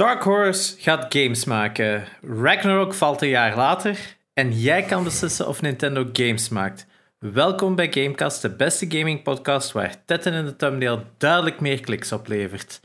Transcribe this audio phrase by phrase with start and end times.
[0.00, 2.04] Dark Horse gaat games maken.
[2.22, 4.16] Ragnarok valt een jaar later.
[4.32, 6.86] En jij kan beslissen of Nintendo games maakt.
[7.18, 12.12] Welkom bij Gamecast, de beste gaming podcast waar Tetten in de thumbnail duidelijk meer kliks
[12.12, 12.80] oplevert.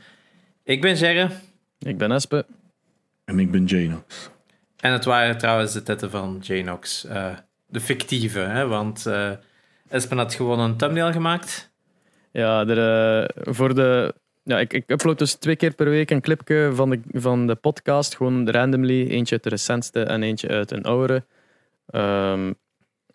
[0.64, 1.30] Ik ben Jerre.
[1.78, 2.46] Ik ben Espe.
[3.24, 4.30] En ik ben Janox.
[4.76, 7.04] En het waren trouwens de tetten van Janox.
[7.04, 7.26] Uh,
[7.66, 8.66] de fictieve, hè?
[8.66, 9.30] want uh,
[9.88, 11.70] Espen had gewoon een thumbnail gemaakt.
[12.32, 14.14] Ja, er, uh, voor de
[14.46, 17.54] ja, ik, ik upload dus twee keer per week een clipje van de, van de
[17.54, 18.16] podcast.
[18.16, 19.06] Gewoon randomly.
[19.08, 21.24] Eentje uit de recentste en eentje uit een oudere.
[21.90, 22.54] Um,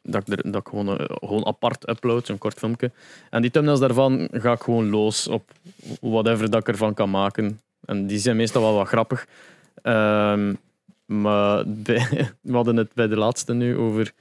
[0.03, 2.91] dat ik, er, dat gewoon, uh, gewoon apart upload, zo'n kort filmpje.
[3.29, 5.51] En die thumbnails daarvan ga ik gewoon los op
[6.01, 7.59] whatever dat ik ervan kan maken.
[7.85, 9.27] En die zijn meestal wel wat grappig.
[9.83, 10.57] Um,
[11.05, 11.63] maar
[12.41, 14.11] we hadden het bij de laatste nu over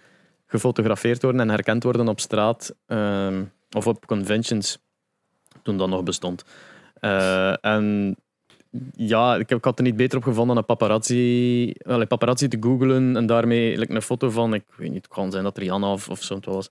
[0.46, 4.78] gefotografeerd worden en herkend worden op straat um, of op conventions,
[5.62, 6.44] toen dat nog bestond.
[7.00, 8.16] Uh, en
[8.96, 11.72] ja, ik, heb, ik had er niet beter op gevonden dan een paparazzi,
[12.08, 15.58] paparazzi te googlen en daarmee een foto van, ik weet niet, het kan zijn dat
[15.58, 16.70] Rihanna of, of zo was,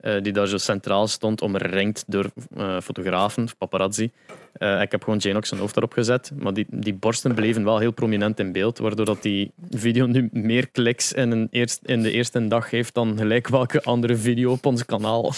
[0.00, 4.10] uh, die daar zo centraal stond, omringd door uh, fotografen, paparazzi.
[4.58, 7.92] Ik heb gewoon Janox zijn hoofd erop gezet, maar die, die borsten bleven wel heel
[7.92, 12.10] prominent in beeld, waardoor dat die video nu meer kliks in, een eerst, in de
[12.10, 15.32] eerste dag heeft dan gelijk welke andere video op ons kanaal.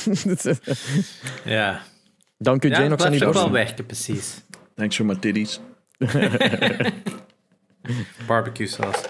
[1.44, 1.82] ja.
[2.38, 3.02] Dank u, ja, Janox.
[3.02, 4.42] Ja, dat wel werken, precies.
[4.74, 5.60] Thanks for my titties.
[8.26, 9.08] Barbecue sauce.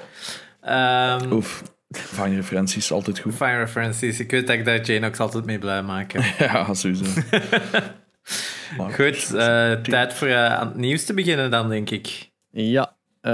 [1.22, 1.62] Um, Oef.
[1.90, 3.34] Fijne referenties, altijd goed.
[3.34, 4.20] Fine referenties.
[4.20, 6.24] Ik weet dat ik daar Janox altijd mee blij maken.
[6.38, 7.04] ja, sowieso.
[8.96, 12.30] goed, uh, tijd voor uh, aan het nieuws te beginnen dan, denk ik.
[12.50, 13.32] Ja, uh,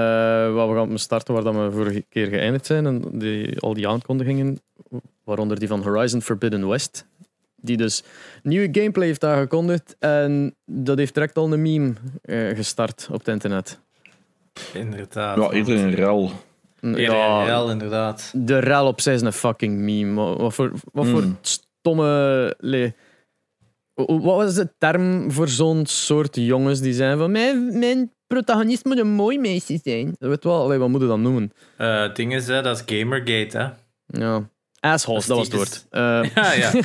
[0.55, 2.87] well, we gaan starten waar dat we vorige keer geëindigd zijn.
[2.87, 4.61] En die, al die aankondigingen,
[5.25, 7.07] waaronder die van Horizon Forbidden West
[7.65, 8.03] die dus
[8.43, 9.97] nieuwe gameplay heeft aangekondigd.
[9.99, 11.93] En dat heeft direct al een meme
[12.25, 13.81] uh, gestart op het internet.
[14.73, 15.37] Inderdaad.
[15.37, 16.31] Ja, eerder een rel.
[16.81, 18.33] Ja, een rel, inderdaad.
[18.37, 20.37] De rel op zich is een fucking meme.
[20.37, 21.39] Wat voor, wat voor mm.
[21.41, 22.55] stomme...
[22.59, 22.93] Le,
[23.95, 28.99] wat was de term voor zo'n soort jongens die zijn van mijn, mijn protagonist moet
[28.99, 30.15] een mooi meisje zijn?
[30.19, 31.53] Dat weet wel, allee, wat moet je dan noemen?
[31.79, 33.69] Uh, het ding is, hè, dat is Gamergate, hè?
[34.21, 34.49] Ja.
[34.85, 35.87] Assholes, dat was het woord.
[35.91, 36.31] Uh.
[36.35, 36.71] Ja, ja.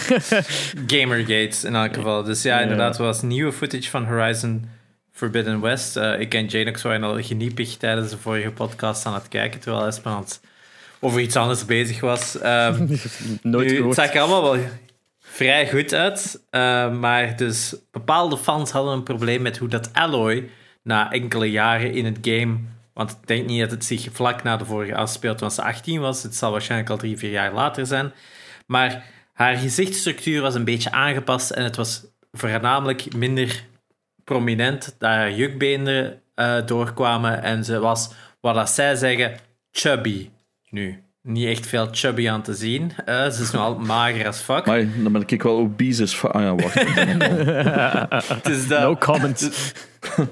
[0.98, 2.24] Gamergate in elk geval.
[2.24, 4.66] Dus ja, inderdaad, er was nieuwe footage van Horizon
[5.12, 5.98] Forbidden West.
[5.98, 9.86] Uh, ik en Janox waren al geniepig tijdens de vorige podcast aan het kijken, terwijl
[9.86, 10.26] Espen
[11.00, 12.36] over iets anders bezig was.
[12.44, 12.44] Um,
[13.42, 14.64] Nooit nu, Het zag er allemaal wel
[15.20, 20.50] vrij goed uit, uh, maar dus bepaalde fans hadden een probleem met hoe dat Alloy
[20.84, 22.58] na enkele jaren in het game
[23.00, 26.00] want ik denk niet dat het zich vlak na de vorige afspeelt toen ze 18
[26.00, 26.24] was.
[26.24, 28.14] Het zal waarschijnlijk al drie, vier jaar later zijn.
[28.66, 33.66] Maar haar gezichtsstructuur was een beetje aangepast en het was voornamelijk minder
[34.24, 37.44] prominent dat haar jukbeenderen uh, doorkwamen.
[37.44, 39.40] En ze was, wat dat zij zeggen,
[39.72, 40.30] chubby
[40.70, 41.04] nu.
[41.30, 42.92] Niet echt veel chubby aan te zien.
[43.06, 44.66] Uh, ze is nog altijd mager als fuck.
[44.66, 46.32] Maar dan ben ik wel obese as fuck.
[46.32, 46.76] Ah ja, wacht.
[48.48, 49.40] dus dat, no comment.
[49.40, 49.74] Dus,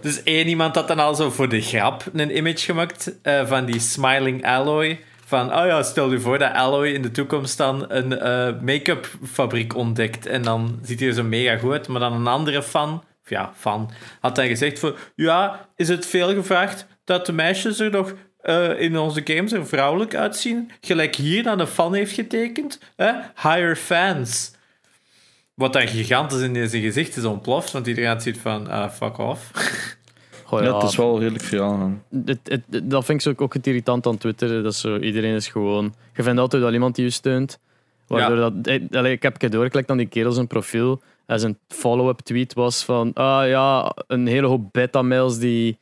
[0.02, 3.66] dus één iemand had dan al zo voor de grap een image gemaakt uh, van
[3.66, 5.00] die smiling alloy.
[5.25, 9.08] Van, oh ja, stel je voor dat Alloy in de toekomst dan een uh, make-up
[9.31, 10.25] fabriek ontdekt.
[10.25, 13.52] En dan ziet hij er zo mega goed Maar dan een andere fan, of ja,
[13.56, 14.96] fan, had dan gezegd van...
[15.16, 19.68] Ja, is het veel gevraagd dat de meisjes er nog uh, in onze games er
[19.68, 20.72] vrouwelijk uitzien?
[20.81, 22.80] Gelijk hier dan een fan heeft getekend.
[22.96, 23.12] Hè?
[23.36, 24.56] Higher fans.
[25.53, 29.52] Wat dan gigantisch in deze gezicht is ontploft, want iedereen ziet van, uh, fuck off.
[30.47, 31.44] Goh, ja, het is wel redelijk.
[32.26, 34.64] Het, het, dat vind ik ook het irritant aan Twitter.
[34.64, 35.94] Dat zo, iedereen is gewoon...
[36.14, 37.59] Je vindt altijd wel iemand die je steunt.
[38.08, 38.50] Waardoor ja.
[38.50, 38.96] dat...
[38.96, 41.02] Allee, ik heb doorgeklikt aan die kerel zijn profiel.
[41.26, 43.14] En zijn follow-up tweet was van...
[43.14, 45.78] Ah ja, een hele hoop beta-mails die...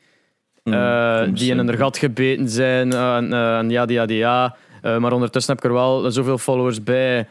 [0.74, 2.94] Uh, mm, die in een gat gebeten zijn.
[2.94, 4.56] En, uh, en ja, ja, ja.
[4.82, 7.28] maar ondertussen heb ik er wel zoveel followers bij.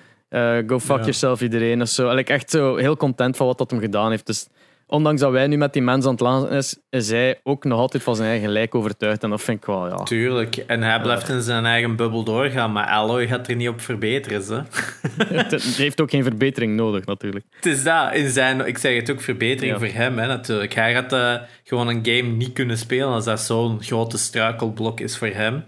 [0.66, 1.02] go fuck ja.
[1.02, 1.80] yourself, iedereen.
[1.80, 2.10] Of zo.
[2.10, 4.26] ik echt zo heel content van wat dat hem gedaan heeft.
[4.26, 4.48] Dus
[4.86, 7.78] ondanks dat wij nu met die mensen aan het laten is, is hij ook nog
[7.78, 9.22] altijd van zijn eigen lijk overtuigd.
[9.22, 9.96] En dat vind ik wel, ja.
[9.96, 10.56] Tuurlijk.
[10.56, 14.42] En hij blijft in zijn eigen bubbel doorgaan, maar Alloy gaat er niet op verbeteren.
[14.42, 14.62] Ze.
[15.28, 17.44] het heeft ook geen verbetering nodig, natuurlijk.
[17.50, 18.14] Het is dat.
[18.14, 19.78] In zijn, ik zeg het ook verbetering ja.
[19.78, 20.74] voor hem, hè, natuurlijk.
[20.74, 21.34] Hij gaat uh,
[21.64, 25.64] gewoon een game niet kunnen spelen als dat zo'n grote struikelblok is voor hem.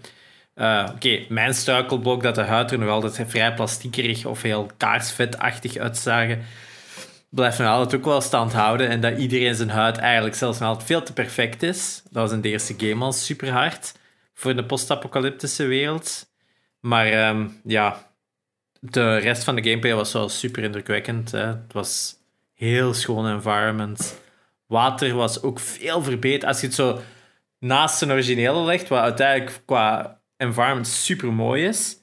[0.55, 4.69] Uh, Oké, okay, mijn struikelblok, dat de huid er nog altijd vrij plastiekerig of heel
[4.77, 6.41] kaarsvetachtig uitzagen
[7.37, 8.89] blijft nog altijd ook wel stand houden.
[8.89, 12.01] En dat iedereen zijn huid eigenlijk zelfs nog altijd veel te perfect is.
[12.03, 13.93] Dat was in de eerste game al super hard
[14.33, 16.31] voor de post-apocalyptische wereld.
[16.79, 18.11] Maar um, ja,
[18.79, 21.31] de rest van de gameplay was wel super indrukwekkend.
[21.31, 21.45] Hè.
[21.45, 22.15] Het was
[22.53, 24.21] heel schoon environment.
[24.67, 26.43] Water was ook veel verbeterd.
[26.43, 26.99] Als je het zo
[27.59, 31.97] naast zijn originele legt, wat uiteindelijk qua environment super mooi is,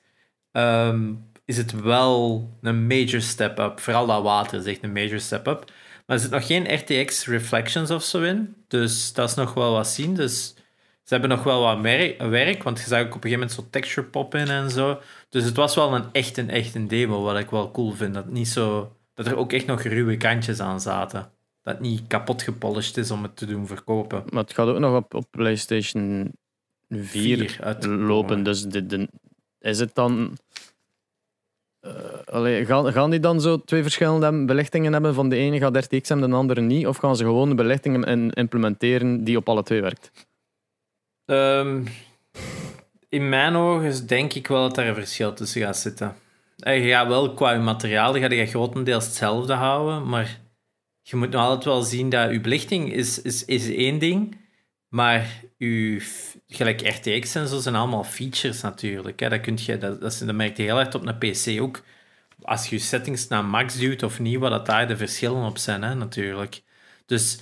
[0.52, 1.12] ehm,
[1.44, 3.80] is het wel een major step up.
[3.80, 5.64] Vooral dat water is echt een major step up.
[6.06, 8.54] Maar er zit nog geen RTX reflections of zo in.
[8.68, 10.14] Dus dat is nog wel wat zien.
[10.14, 10.54] Dus
[11.02, 11.80] ze hebben nog wel wat
[12.30, 15.00] werk, want je zag ook op een gegeven moment zo texture pop in en zo.
[15.28, 18.14] Dus het was wel een echt een, echt een demo, wat ik wel cool vind.
[18.14, 21.30] Dat, niet zo, dat er ook echt nog ruwe kantjes aan zaten.
[21.62, 24.24] Dat het niet kapot gepolished is om het te doen verkopen.
[24.30, 26.32] Maar het gaat ook nog op, op PlayStation
[26.88, 27.98] 4, Vier uitkomen.
[27.98, 28.42] lopen.
[28.42, 29.08] Dus de, de,
[29.60, 30.36] is het dan.
[31.84, 35.14] Eh, allee, gaan, gaan die dan zo twee verschillende belichtingen hebben?
[35.14, 36.86] Van de ene gaat RTX hebben, de andere niet?
[36.86, 40.10] Of gaan ze gewoon de belichting in- implementeren die op alle twee werkt?
[41.24, 41.82] Ehm,
[43.08, 46.14] in mijn ogen denk ik wel dat daar een verschil tussen gaat zitten.
[46.58, 50.40] En je gaat wel qua je materiaal ga je grotendeels hetzelfde houden, maar
[51.02, 54.36] je moet nog altijd wel zien dat je belichting is, is, is één ding,
[54.88, 56.02] maar je,
[56.56, 59.20] gelijk RTX en zo zijn allemaal features natuurlijk.
[59.20, 59.28] Hè.
[59.28, 61.82] Dat, kun je, dat, dat, merk je heel erg op een PC ook.
[62.42, 65.58] Als je je settings naar max duwt of niet, wat dat daar de verschillen op
[65.58, 66.62] zijn, hè, natuurlijk.
[67.06, 67.38] Dus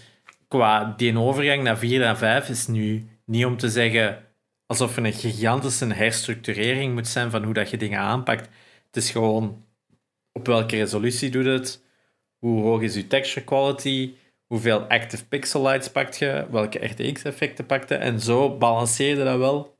[0.48, 4.24] qua die overgang naar 4 en 5 is nu niet om te zeggen
[4.66, 8.48] alsof er een gigantische herstructurering moet zijn van hoe dat je dingen aanpakt.
[8.86, 9.64] Het is gewoon
[10.32, 11.82] op welke resolutie doet het,
[12.38, 14.14] hoe hoog is je texture quality,
[14.52, 17.94] hoeveel active pixel lights pakt je, welke RTX-effecten pakt je.
[17.94, 19.76] En zo balanceer je dat wel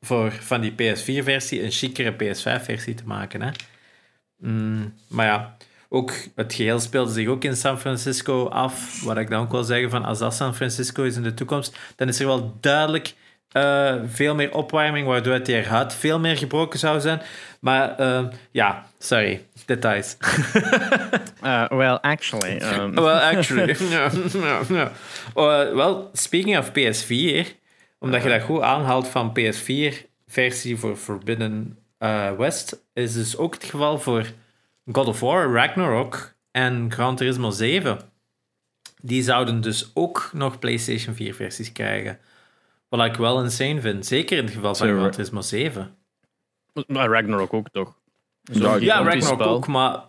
[0.00, 3.42] voor van die PS4-versie een chicere PS5-versie te maken.
[3.42, 3.50] Hè?
[4.36, 5.56] Mm, maar ja,
[5.88, 9.02] ook het geheel speelde zich ook in San Francisco af.
[9.02, 11.78] Wat ik dan ook wil zeggen van als dat San Francisco is in de toekomst,
[11.96, 13.14] dan is er wel duidelijk
[13.54, 17.20] eh, veel meer opwarming, waardoor het hier veel meer gebroken zou zijn.
[17.60, 20.16] Maar eh, ja, sorry, details.
[21.44, 22.58] Uh, well, actually.
[22.60, 23.76] um, well, actually.
[23.90, 24.90] no, no, no.
[25.36, 27.46] Uh, wel, speaking of PS4,
[27.98, 33.64] omdat je dat goed aanhaalt van PS4-versie voor Forbidden uh, West, is dus ook het
[33.64, 34.26] geval voor
[34.92, 37.98] God of War, Ragnarok en Gran Turismo 7.
[39.00, 42.18] Die zouden dus ook nog PlayStation 4-versies krijgen.
[42.88, 44.06] Wat ik wel insane vind.
[44.06, 45.96] Zeker in het geval van Gran Ra- Turismo 7.
[46.86, 47.98] maar Ragnarok ook toch?
[48.42, 50.00] Ja, Ragnarok ook, maar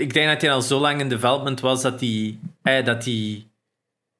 [0.00, 3.50] ik denk dat hij al zo lang in development was dat hij eh, dat die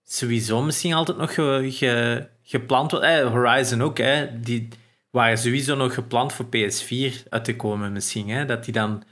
[0.05, 3.05] sowieso misschien altijd nog ge, ge- gepland was.
[3.23, 4.69] Horizon ook, hè, die
[5.11, 8.29] waren sowieso nog gepland voor PS4 uit te komen misschien.
[8.29, 9.03] Hè, dat die dan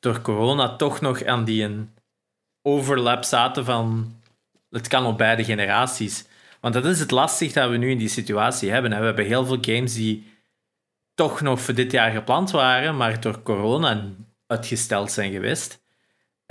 [0.00, 1.90] door corona toch nog aan die een
[2.62, 4.14] overlap zaten van
[4.70, 6.24] het kan op beide generaties.
[6.60, 8.90] Want dat is het lastig dat we nu in die situatie hebben.
[8.98, 10.32] We hebben heel veel games die
[11.14, 14.04] toch nog voor dit jaar gepland waren, maar door corona
[14.46, 15.81] uitgesteld zijn geweest.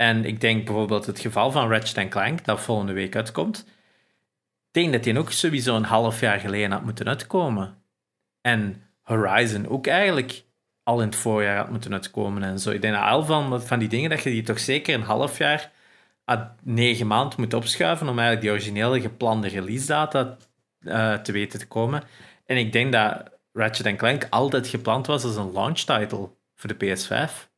[0.02, 3.64] En ik denk bijvoorbeeld het geval van Ratchet Clank, dat volgende week uitkomt.
[4.66, 7.82] Ik denk dat die ook sowieso een half jaar geleden had moeten uitkomen.
[8.40, 10.44] En Horizon ook eigenlijk
[10.82, 12.70] al in het voorjaar had moeten uitkomen en zo.
[12.70, 15.72] Ik denk al van, van die dingen dat je die toch zeker een half jaar
[16.62, 20.36] negen maanden moet opschuiven om eigenlijk die originele geplande release data
[20.80, 22.02] eh, te weten te komen.
[22.46, 26.96] En ik denk dat Ratchet Clank altijd gepland was als een launch title voor de
[26.96, 27.51] PS5.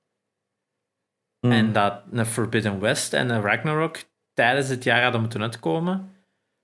[1.44, 1.52] Hmm.
[1.52, 3.99] En dat een Forbidden West en een Ragnarok
[4.35, 6.12] tijdens het jaar hadden moeten uitkomen.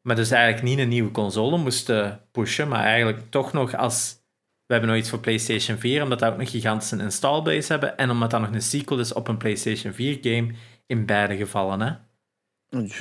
[0.01, 4.19] Maar dus eigenlijk niet een nieuwe console moesten pushen, maar eigenlijk toch nog als...
[4.67, 8.11] We hebben nog iets voor PlayStation 4, omdat dat ook nog gigantische installbase hebben en
[8.11, 10.55] omdat dat nog een sequel is op een PlayStation 4 game
[10.87, 11.81] in beide gevallen.
[11.81, 11.95] Hè?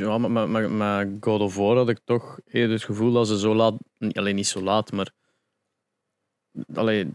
[0.03, 3.39] Ja, maar met, met God of War had ik toch eerder het gevoel dat ze
[3.39, 3.75] zo laat,
[4.11, 5.11] alleen niet zo laat, maar.
[6.73, 7.11] Allee,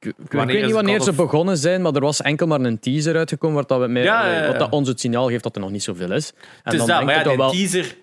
[0.00, 2.78] ik, Wanneer weet niet wanneer ze of- begonnen zijn, maar er was enkel maar een
[2.78, 4.46] teaser uitgekomen waar dat we mee, Ja, ja, ja.
[4.46, 6.32] wat dat ons het signaal geeft dat er nog niet zoveel is.
[6.62, 7.50] En Dus dan dat, denk maar ja, die wel.
[7.50, 7.96] teaser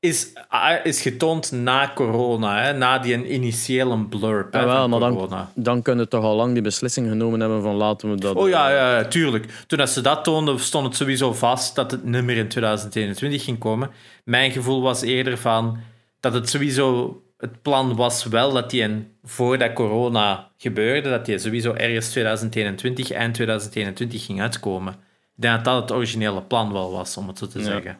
[0.00, 2.72] is, ah, is getoond na corona, hè?
[2.72, 5.50] na die initiële blurb hè, Ja, wel, van maar dan- corona.
[5.54, 8.36] Dan kunnen we toch al lang die beslissing genomen hebben van laten we dat.
[8.36, 9.64] Oh ja, eh, ja, tuurlijk.
[9.66, 13.58] Toen ze dat toonden, stond het sowieso vast dat het niet meer in 2021 ging
[13.58, 13.90] komen.
[14.24, 15.78] Mijn gevoel was eerder van
[16.20, 17.20] dat het sowieso...
[17.36, 23.10] Het plan was wel dat die een, voordat corona gebeurde, dat die sowieso ergens 2021,
[23.10, 24.92] eind 2021 ging uitkomen.
[25.36, 27.64] Ik denk dat dat het originele plan wel was, om het zo te Ja.
[27.64, 27.98] zeggen.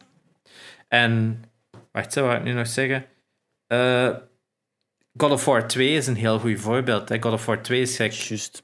[0.87, 1.43] En...
[1.91, 3.05] Wacht, wat wou ik nu nog zeggen?
[3.67, 4.09] Eh,
[5.17, 7.09] God of War 2 is een heel goed voorbeeld.
[7.09, 7.21] Hè.
[7.21, 8.63] God of War 2 is echt Juist.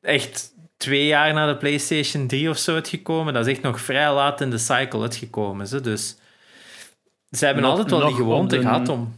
[0.00, 3.34] echt twee jaar na de PlayStation 3 of zo uitgekomen.
[3.34, 5.66] Dat is echt nog vrij laat in de cycle uitgekomen.
[5.66, 5.80] Ze.
[5.80, 6.16] Dus
[7.30, 9.14] ze hebben Nog- altijd wel die gewoonte gehad om.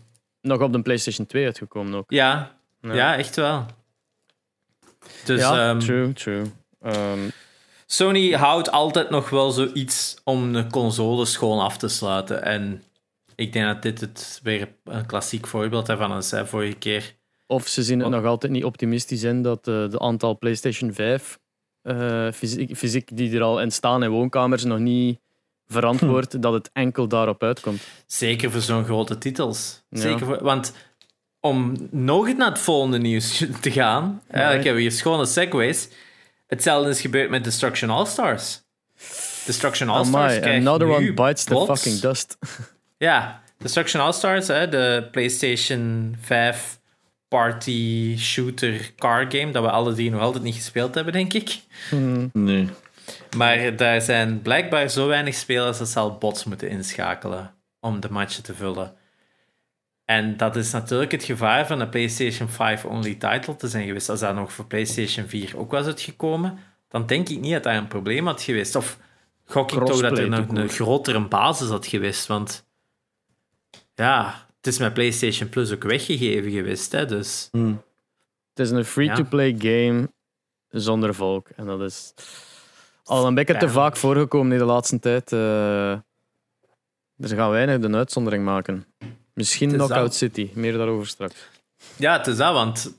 [0.49, 2.11] Nog op de PlayStation 2 uitgekomen ook.
[2.11, 2.95] Ja, Ja.
[2.95, 3.17] ja.
[3.17, 3.67] echt wel.
[5.25, 6.43] Dus ja, ehm, true, true.
[6.81, 7.29] Ehm,
[7.87, 12.43] Sony houdt altijd nog wel zoiets om de console schoon af te sluiten.
[12.43, 12.83] En
[13.35, 17.15] ik denk dat dit het weer een klassiek voorbeeld daarvan is, hè, vorige keer.
[17.47, 21.39] Of ze zien het nog altijd niet optimistisch in dat eh, de aantal PlayStation 5
[21.83, 25.21] eh, fysiek, fysiek die er al in staan in woonkamers nog niet
[25.69, 27.83] verantwoord dat het enkel daarop uitkomt.
[28.07, 29.83] Zeker voor zo'n grote titels.
[29.89, 30.01] Ja.
[30.01, 30.73] Zeker voor, want
[31.41, 35.89] om nog naar het volgende nieuws te gaan, eigenlijk hebben we hier schone segways.
[36.47, 38.63] Hetzelfde is gebeurd met Destruction All-Stars.
[39.45, 42.37] Destruction All-Stars another one bites the fucking dust.
[42.99, 46.79] Ja, Destruction All-Stars, hè, de PlayStation 5
[47.29, 51.61] party shooter car game, dat we alle drie nog altijd niet gespeeld hebben, denk ik.
[52.33, 52.69] Nee.
[53.37, 58.11] Maar daar zijn blijkbaar zo weinig spelers dat ze al bots moeten inschakelen om de
[58.11, 58.97] matchen te vullen.
[60.05, 64.09] En dat is natuurlijk het gevaar van een PlayStation 5-only title te zijn geweest.
[64.09, 66.59] Als dat nog voor PlayStation 4 ook was uitgekomen,
[66.89, 68.77] dan denk ik niet dat daar een probleem had geweest.
[68.77, 68.99] Of
[69.45, 72.27] gok ik toch dat er nog een grotere basis had geweest.
[72.27, 72.67] Want
[73.95, 76.93] ja, het is met PlayStation Plus ook weggegeven geweest.
[76.93, 77.75] Hè, dus Hm.
[78.55, 80.13] Het is een free-to-play game
[80.69, 81.49] zonder volk.
[81.49, 82.15] En dat is
[83.09, 85.33] al een beetje te vaak voorgekomen in de laatste tijd.
[85.33, 85.91] eh
[87.21, 88.87] er gaan weinig de uitzondering maken.
[89.35, 90.15] Misschien Knockout.
[90.15, 91.49] City, meer daarover straks.
[91.97, 92.95] ja, het is dat, want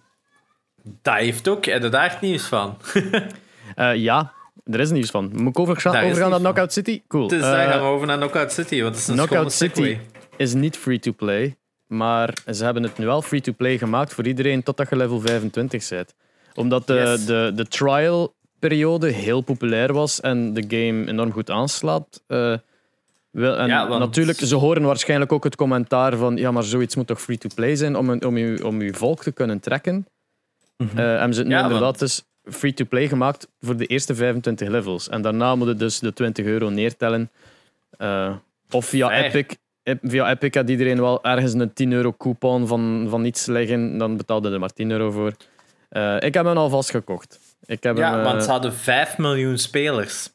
[1.01, 2.77] dat heeft ook, daar nieuws van?
[3.75, 5.29] Eh, ja, er is nieuws van.
[5.33, 6.01] Moet ik overgaan naar
[6.31, 6.39] van.
[6.39, 7.01] Knockout City?
[7.07, 7.27] Cool.
[7.27, 9.97] Dus Eh, daar gaan we over naar Knockout City, want het is een Knockout City
[10.37, 14.95] is niet free-to-play, maar ze hebben het nu al free-to-play gemaakt voor iedereen totdat je
[14.95, 16.15] level 25 bent.
[16.55, 17.25] Omdat de, Yes.
[17.25, 17.65] de, de
[18.59, 22.23] trial-periode heel populair was en de game enorm goed aanslaat.
[22.27, 22.53] eh,
[23.31, 26.95] wel, en Ja, want- natuurlijk, ze horen waarschijnlijk ook het commentaar van ja, maar zoiets
[26.95, 30.07] moet toch free-to-play zijn om, een- om, je, om je volk te kunnen trekken.
[30.77, 30.97] Mhm.
[30.97, 34.67] Eh, hebben ze het nu Ja, inderdaad want- dus free-to-play gemaakt voor de eerste 25
[34.67, 35.09] levels.
[35.09, 37.29] En daarna moet je dus de 20 euro neertellen.
[37.97, 38.35] Eh,
[38.71, 39.23] of via.
[39.23, 39.55] Epic.
[39.83, 43.97] Ep- Via Epic had iedereen wel ergens een 10 euro coupon van, van iets leggen.
[43.97, 45.33] Dan betaalde er maar 10 euro voor.
[45.89, 47.39] Eh, ik heb hem alvast gekocht.
[47.69, 50.29] Ik heb Ja, hem, eh, want ze hadden 5 miljoen spelers.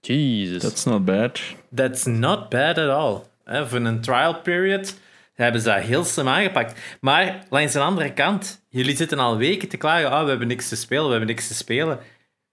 [0.00, 0.62] Jesus.
[0.62, 1.40] That's not bad.
[1.74, 3.20] That's not bad at all.
[3.44, 4.98] Hè, voor een trial period
[5.34, 6.80] hebben ze dat heel slim aangepakt.
[7.00, 10.68] Maar langs de andere kant, jullie zitten al weken te klagen, oh, we hebben niks
[10.68, 11.98] te spelen, we hebben niks te spelen.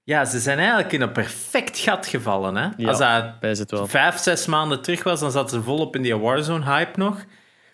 [0.03, 2.56] Ja, ze zijn eigenlijk in een perfect gat gevallen.
[2.56, 2.68] Hè?
[2.77, 2.88] Ja.
[2.88, 3.88] Als dat Bij zit wel.
[3.88, 7.25] vijf, zes maanden terug was, dan zaten ze volop in die Warzone-hype nog.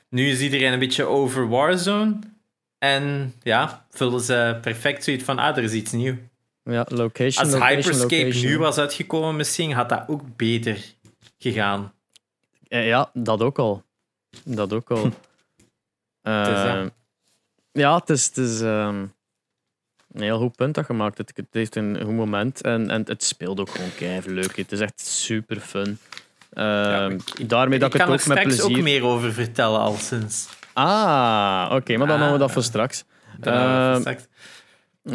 [0.09, 2.19] Nu is iedereen een beetje over Warzone.
[2.77, 6.17] En ja, vullen ze perfect zoiets van, ah, er is iets nieuws.
[6.63, 8.45] Ja, location, Als location, Hyperscape location.
[8.45, 10.77] nu was uitgekomen misschien, had dat ook beter
[11.37, 11.93] gegaan.
[12.67, 13.83] Eh, Ja, dat ook al.
[14.43, 15.09] Dat ook al.
[16.21, 16.89] Eh, is
[17.71, 19.05] ja, het is, het is ehm,
[20.11, 21.17] een heel goed punt dat gemaakt.
[21.17, 24.55] Het, het heeft een goed moment en, en het speelt ook gewoon keihard leuk.
[24.55, 25.97] Het is echt super fun.
[26.53, 28.77] Ehm, daarmee dat ik ik kan het er ook met plezier.
[28.77, 30.47] ook meer over vertellen al sinds.
[30.73, 32.21] Ah, oké, maar dan Ah.
[32.21, 33.03] houden we dat voor straks.
[33.39, 34.27] Dan we Ehm, straks.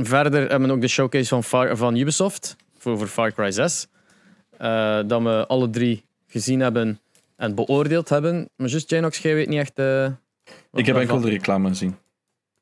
[0.02, 3.86] Verder hebben we ook de showcase van, Far- van Ubisoft voor, voor Far Cry 6.
[4.58, 7.00] Eh, dat we alle drie gezien hebben
[7.36, 8.48] en beoordeeld hebben.
[8.56, 9.78] Maar just Janox, jij weet niet echt...
[9.78, 10.06] eh,
[10.72, 11.96] Ik heb enkel de reclame gezien.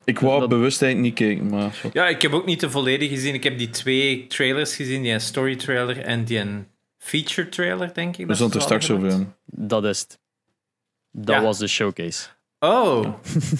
[0.05, 1.81] Ik wou Dat- bewust eigenlijk niet kijken, maar...
[1.93, 3.33] Ja, ik heb ook niet de volledige gezien.
[3.33, 7.93] Ik heb die twee trailers gezien, die een story trailer en die een feature trailer,
[7.93, 8.21] denk ik.
[8.21, 9.35] We dat zullen er zo straks over hebben.
[9.45, 10.19] Dat is het.
[11.11, 11.41] Dat Ja.
[11.41, 12.27] was de showcase.
[12.59, 13.05] Oh,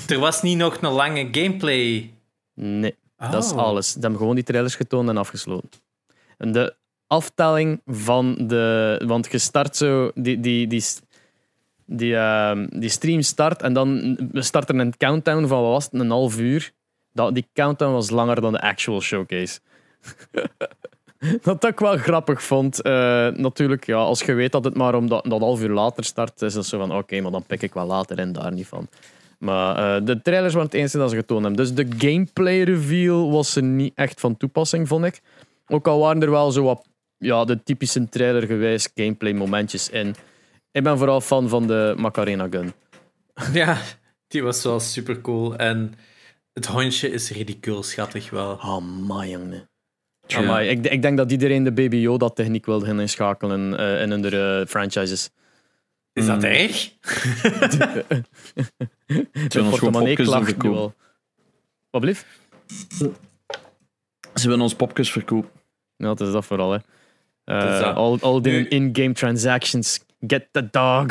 [0.10, 2.14] er was niet nog een lange gameplay.
[2.54, 2.96] Nee,
[3.32, 3.58] dat is Oh.
[3.58, 3.92] alles.
[3.92, 5.70] Ze hebben gewoon die trailers getoond en afgesloten.
[6.38, 6.76] En de
[7.08, 9.02] aftelling van de...
[9.06, 10.12] Want je start zo...
[10.16, 10.84] Die, die, die,
[11.86, 15.94] die, ehm, die stream start en dan we starten een countdown van, wat was het,
[15.94, 16.72] een half uur.
[17.12, 19.60] Dat, die countdown was langer dan de actual showcase.
[21.44, 22.82] Wat ik wel grappig vond.
[22.82, 22.92] eh,
[23.28, 26.42] natuurlijk, ja, als je weet dat het maar om dat, dat half uur later start,
[26.42, 28.88] is dat zo van oké, maar dan pik ik wel later en daar niet van.
[29.44, 31.66] Maar eh, de trailers waren het enige dat ze getoond hebben.
[31.66, 35.22] Dus de gameplay reveal was er niet echt van toepassing, vond ik.
[35.68, 40.16] Ook al waren er wel zo wat ja, de typische trailer gewijs gameplay momentjes in.
[40.72, 42.74] Ik ben vooral fan van de Macarena Gun.
[43.54, 43.78] Ja,
[44.28, 45.56] die was wel super cool.
[45.56, 45.94] En
[46.54, 48.52] het hondje is ridicuul schattig wel.
[48.52, 49.70] Oh, my jongen.
[50.28, 54.12] Amai, ik, ik denk dat iedereen de Baby Yoda techniek wil gaan inschakelen eh, in
[54.12, 55.30] hun eh, franchises.
[56.14, 56.44] Is dat Mm.
[56.44, 56.90] erg?
[59.06, 60.16] Hebben ons gewoon portemonnee
[60.62, 60.94] nu al.
[61.90, 62.26] Wat blieft?
[64.36, 65.50] Ze willen ons popjes verkopen.
[65.98, 66.72] Ja, het is dat vooral.
[66.72, 66.78] Hè.
[67.44, 67.96] Eh, Het is dat.
[67.96, 70.00] al al die in-game transactions.
[70.28, 71.06] Get the dog.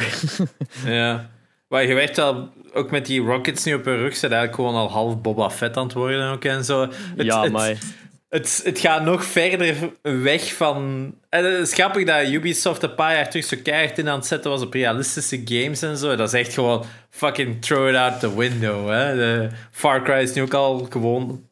[0.87, 1.31] Ja.
[1.69, 4.81] Maar je weet wel, ook met die rockets nu op hun rug, zijn eigenlijk gewoon
[4.81, 6.81] al half Boba Fett aan het worden ook en zo.
[6.81, 7.95] Het, ja, maar het,
[8.33, 11.11] het gaat nog verder weg van.
[11.29, 14.27] En het is grappig dat Ubisoft een paar jaar terug zo keihard in aan het
[14.27, 16.17] zetten was op realistische games en zo.
[16.17, 18.89] Dat is echt gewoon fucking throw it out the window.
[18.89, 19.15] Hè.
[19.15, 21.49] De Far Cry is nu ook al gewoon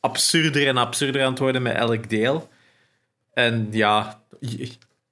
[0.00, 2.48] absurder en absurder aan het worden met elk deel.
[3.34, 4.20] En ja,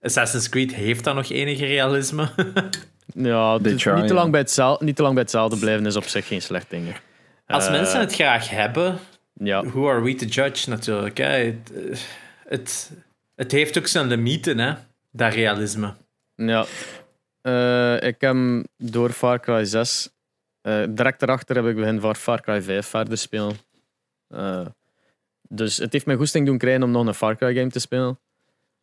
[0.02, 2.28] Assassin's Creed heeft dan nog enige realisme.
[3.14, 6.04] Ja, dus niet, te lang bij hetzelfde, niet te lang bij hetzelfde blijven is op
[6.04, 6.94] zich geen slecht ding.
[7.46, 8.98] Als Eh, mensen het graag hebben,
[9.42, 11.16] Ja, who are we to judge natuurlijk.
[11.16, 11.26] Hè?
[11.26, 11.72] Het,
[12.44, 12.90] het,
[13.34, 14.74] het heeft ook zijn limieten, hè?
[15.10, 15.94] dat realisme.
[16.34, 16.66] ja.
[17.40, 18.36] Eh, ik heb
[18.76, 20.10] door Far Cry 6,
[20.60, 23.56] eh, direct daarachter heb ik begin voor Far Cry 5 verder spelen.
[24.28, 24.66] Eh,
[25.48, 28.18] dus het heeft mijn goesting doen krijgen om nog een Far Cry game te spelen.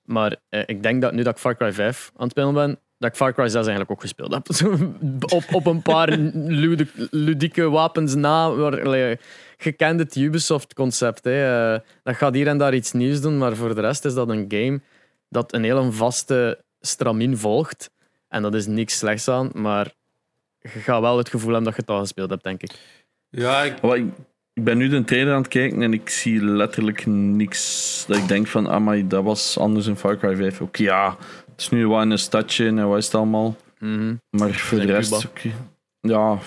[0.02, 2.80] Maar eh, ik denk dat nu dat ik Far Cry 5 aan het spelen ben,
[2.98, 4.48] dat ik Far Cry 6 eigenlijk ook gespeeld heb.
[5.34, 6.10] op, op een paar
[7.12, 8.52] ludieke wapens na.
[8.52, 9.18] Waar,
[9.58, 11.24] je kent het Ubisoft-concept.
[11.24, 11.74] hè.
[11.74, 14.30] Eh, dat gaat hier en daar iets nieuws doen, maar voor de rest is dat
[14.30, 14.82] een game
[15.30, 17.90] dat een hele vaste stramien volgt.
[18.28, 19.94] En dat is niks slechts aan, maar
[20.60, 22.72] je gaat wel het gevoel hebben dat je het al gespeeld hebt, denk ik.
[23.30, 24.06] Ja, ik, ik,
[24.54, 28.28] ik ben nu de trailer aan het kijken en ik zie letterlijk niks dat ik
[28.28, 30.62] denk van, amai, dat was anders in Far Cry 5.
[30.62, 31.18] Oké, ja,
[31.52, 33.56] het is nu wel in een stadje en wat is het allemaal.
[33.80, 34.16] Mhm.
[34.30, 35.52] Maar voor de rest, oké.
[36.02, 36.38] Ja,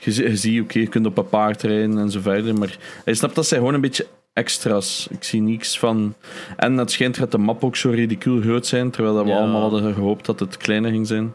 [0.00, 2.58] je, zie- je ziet, oké, je kunt op een paard rijden en zo verder.
[2.58, 5.06] Maar je snapt dat zijn gewoon een beetje extra's.
[5.10, 6.14] Ik zie niks van.
[6.56, 9.36] En het schijnt dat de map ook zo ridicuul groot zijn, terwijl dat we Ja.
[9.38, 11.34] allemaal hadden gehoopt dat het kleiner ging zijn.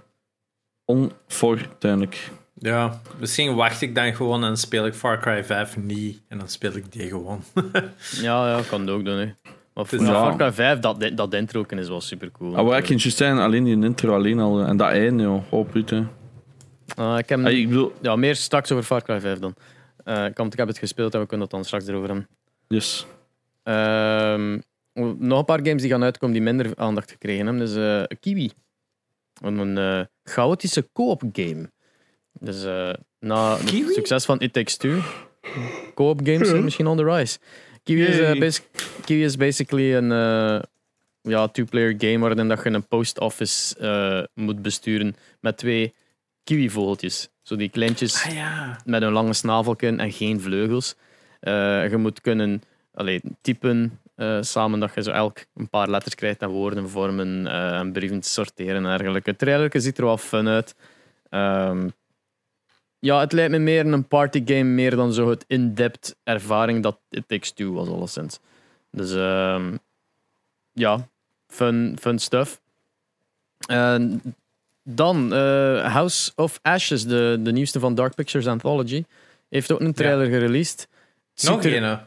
[0.86, 2.30] Onfortuinlijk.
[2.54, 6.22] ja, misschien wacht ik dan gewoon en speel ik Far Cry 5 niet.
[6.28, 7.44] En dan speel ik die gewoon.
[8.22, 9.18] Ja, ja, kan het ook doen.
[9.18, 9.26] Hè.
[9.74, 10.14] Maar voor Dus ja.
[10.14, 12.56] Far Cry 5, dat, dat intro is wel super cool.
[12.58, 14.62] Ah, waar ik in alleen die intro alleen al.
[14.62, 15.44] En dat einde, joh.
[15.54, 15.68] Oh,
[16.96, 19.56] Ah, ik heb Ah, ik bedoel, ja, meer straks over Far Cry 5 dan.
[20.04, 22.28] Eh, ik, heb- ik heb het gespeeld en we kunnen het dan straks erover hebben.
[22.68, 23.06] yes.
[23.64, 24.60] Ehm,
[25.18, 27.66] nog een paar games die gaan uitkomen die minder aandacht gekregen hebben.
[27.66, 28.52] Dus eh, Kiwi.
[29.42, 31.70] Een eh, chaotische co-op game.
[32.40, 35.00] Dus eh, na het succes van It Takes Two,
[35.96, 37.38] co-op games zijn misschien on the rise.
[37.84, 38.38] Kiwi is, Yay.
[38.40, 38.68] basic-
[39.06, 40.62] Kiwi is basically een eh,
[41.22, 45.94] ja, two-player game waarin dat je een post office eh, moet besturen met twee
[46.46, 47.30] kiwi-vogeltjes.
[47.42, 48.78] Zo die kleintjes Ah ja.
[48.86, 50.96] met een lange snavelken en geen vleugels.
[51.40, 52.62] Eh, je moet kunnen
[52.94, 57.48] allee, typen eh, samen dat je zo elk een paar letters krijgt en woorden vormen
[57.48, 59.30] eh, en brieven sorteren en dergelijke.
[59.30, 60.76] Het trailer ziet er wel fun uit.
[61.30, 61.90] Ehm,
[63.00, 67.28] ja, het lijkt me meer een partygame, meer dan zo het in-depth ervaring dat It
[67.28, 68.40] Takes Two was, alleszins.
[68.92, 69.76] Dus ehm,
[70.72, 71.08] ja,
[71.48, 72.62] fun, fun stuff.
[73.68, 74.22] En
[74.88, 79.04] dan eh, House of Ashes, de, de nieuwste van Dark Pictures Anthology,
[79.50, 80.88] heeft ook een trailer gereleased.
[81.36, 82.00] Het Nog er- een.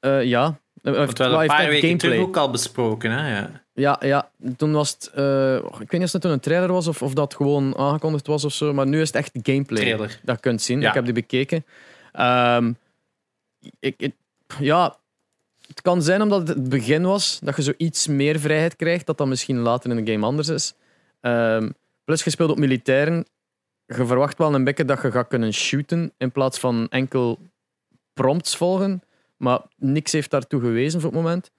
[0.00, 0.58] eh, ja.
[0.82, 1.96] Eh, Want we een paar weken gameplay.
[1.96, 3.10] terug ook al besproken.
[3.10, 3.38] Hè?
[3.38, 3.50] Ja.
[3.72, 5.10] Ja, ja, toen was het.
[5.14, 8.26] eh, ik weet niet of het toen een trailer was of, of dat gewoon aangekondigd
[8.26, 8.72] was of zo.
[8.72, 9.82] Maar nu is het echt gameplay.
[9.82, 10.18] Trailer.
[10.22, 10.80] Dat je kunt zien.
[10.80, 10.88] Ja.
[10.88, 11.64] Ik heb die bekeken.
[12.12, 12.72] Ehm,
[13.80, 14.14] ik, ik-
[14.58, 14.96] ja,
[15.66, 19.06] het kan zijn omdat het het begin was, dat je zo iets meer vrijheid krijgt,
[19.06, 20.74] dat dat misschien later in de game anders is.
[21.20, 21.70] Ehm,
[22.10, 23.26] plus, je speelt op militairen.
[23.86, 27.38] Je verwacht wel een beetje dat je gaat kunnen shooten in plaats van enkel
[28.14, 29.02] prompts volgen.
[29.36, 31.50] Maar niks heeft daartoe gewezen voor het moment.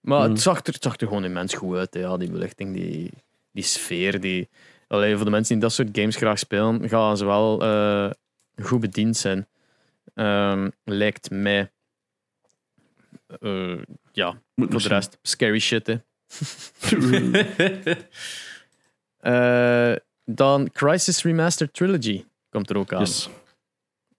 [0.00, 0.30] Maar Mhm.
[0.30, 1.94] het, zag er, het zag er gewoon immens goed uit.
[1.94, 2.00] hè.
[2.00, 3.10] Ja, die belichting, die,
[3.52, 4.20] die sfeer.
[4.20, 4.48] Die...
[4.88, 8.10] Allee, voor de mensen die dat soort games graag spelen, gaan ze wel eh,
[8.62, 9.46] goed bediend zijn.
[10.14, 11.70] Ehm, lijkt mij.
[13.40, 13.78] Eh,
[14.12, 15.18] ja, Moet voor de rest.
[15.22, 15.96] Scary shit, hè.
[19.26, 19.92] Eh,
[20.24, 23.00] dan Crisis Remastered Trilogy komt er ook aan.
[23.00, 23.28] Yes.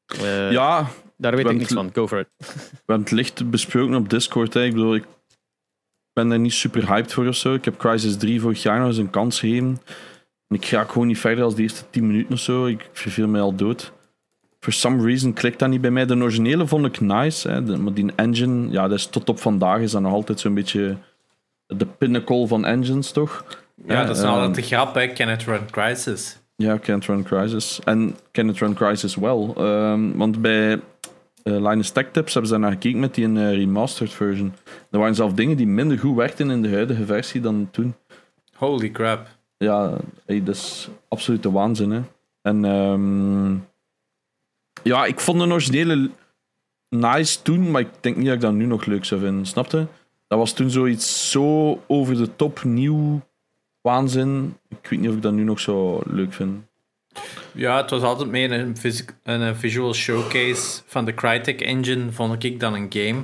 [0.06, 1.90] Eh, Ja, Daar weet ik niks van.
[1.94, 2.28] Go for it.
[2.38, 2.46] we
[2.86, 4.54] hebben het licht besproken op Discord.
[4.54, 4.64] Hè.
[4.64, 5.06] Ik bedoel, ik
[6.14, 7.54] ben daar niet super hyped voor of zo.
[7.54, 9.80] Ik heb Crisis 3 vorig jaar nog eens een kans gegeven.
[10.48, 12.66] En ik ga gewoon niet verder als de eerste 10 minuten of zo.
[12.66, 13.92] Ik verveel mij al dood.
[14.60, 16.06] For some reason klikt dat niet bij mij.
[16.06, 17.50] De originele vond ik nice.
[17.50, 17.64] Hè.
[17.64, 20.54] De- maar die engine, ja, dat is tot op vandaag is dat nog altijd zo'n
[20.54, 20.98] beetje
[21.68, 23.46] de pinnacle van engines, toch?
[23.86, 25.08] Ja, dat is nou altijd de grap, hè?
[25.08, 26.40] Can it run Crisis?
[26.56, 27.80] Ja, Can't Run Crisis.
[27.84, 29.54] En Can It Run Crisis wel.
[29.58, 30.82] Ehm, want bij
[31.44, 34.54] eh Linus Tech Tips hebben ze daar naar gekeken met die een eh, remastered version.
[34.92, 37.96] Er waren zelfs dingen die minder goed werkten in de huidige versie dan toen.
[38.56, 39.28] Holy crap.
[39.58, 41.92] Ja, hey, dat is absolute waanzin.
[41.92, 42.02] Hè.
[42.42, 43.54] En ehm,
[44.84, 46.10] ja, ik vond de originele
[46.90, 49.46] nice toen, maar ik denk niet dat ik dat nu nog leuk zou vinden.
[49.46, 49.88] Snapte?
[50.28, 53.22] Dat was toen zoiets zo over de top nieuw
[53.88, 54.58] waanzin.
[54.70, 56.66] Ik weet niet of ik dat nu nog zo leuk vind.
[57.52, 58.76] Ja, het was altijd meer een,
[59.24, 63.22] een eh, visual showcase van de Crytek engine, vond ik dan een game.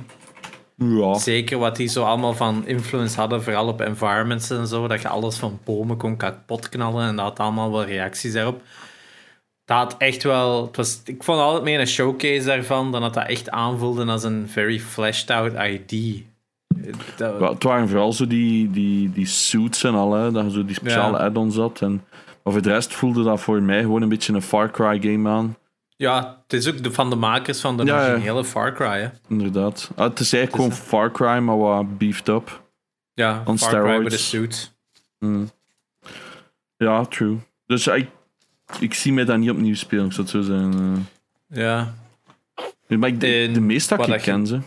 [0.76, 1.14] Ja.
[1.14, 5.08] Zeker wat die zo allemaal van influence hadden, vooral op environments en zo, dat je
[5.08, 8.62] alles van bomen kon kapot knallen en dat had allemaal wel reacties daarop.
[9.64, 10.66] Dat had echt wel...
[10.66, 14.22] Het was, ik vond altijd meer een showcase daarvan, dan dat dat echt aanvoelde als
[14.22, 16.22] een very fleshed out ID.
[17.16, 20.50] Dat- Ja, het waren vooral zo die, die, die suits en al, hè, dat je
[20.50, 21.24] zo die speciale Ja.
[21.24, 21.80] add-ons had.
[21.80, 22.04] En,
[22.42, 25.28] maar voor de rest voelde dat voor mij gewoon een beetje een Far Cry game
[25.28, 25.56] aan.
[25.96, 28.10] ja, het is ook de, van de makers van de Ja, ja.
[28.12, 29.08] originele Far Cry, hè.
[29.28, 29.90] Inderdaad.
[29.96, 32.62] Ah, het is eigenlijk Het is, gewoon Far Cry, maar wat beefed up.
[33.14, 34.60] Ja, On Far Cry with a steroids.
[34.60, 34.74] suit.
[35.18, 35.50] Mm.
[36.76, 37.36] Ja, true.
[37.66, 38.08] Dus ik,
[38.80, 41.08] ik zie mij dat niet opnieuw spelen, ik zou het zo zeggen.
[41.48, 41.94] Ja.
[42.88, 42.98] eh.
[42.98, 44.60] Maar ik, de, de meeste dat ik ken, ze.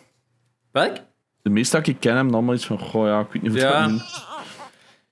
[0.71, 0.97] Welk?
[1.47, 3.57] De meeste dat ik ken hebben allemaal iets van, goh ja, ik weet niet of
[3.57, 3.79] Ja.
[3.79, 4.01] dat doen.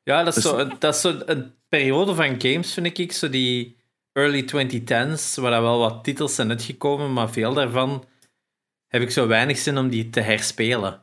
[0.04, 3.12] Ja, dat is, Dus- zo, dat is zo een periode van games, vind ik.
[3.12, 3.78] Zo die
[4.14, 8.06] early 2010s, waar er wel wat titels zijn uitgekomen, maar veel daarvan
[8.88, 11.02] heb ik zo weinig zin om die te herspelen.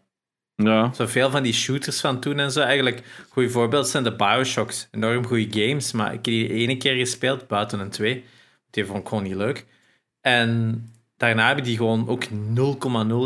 [0.54, 2.60] Ja, Zo veel van die shooters van toen en zo.
[2.60, 4.88] Eigenlijk, goede voorbeeld zijn de Bioshocks.
[4.90, 8.24] Enorm goede games, maar ik heb die ene keer gespeeld, buiten een twee.
[8.70, 9.66] Die vond ik gewoon niet leuk.
[10.20, 10.86] En
[11.22, 12.30] daarna heb ik die gewoon ook 0,0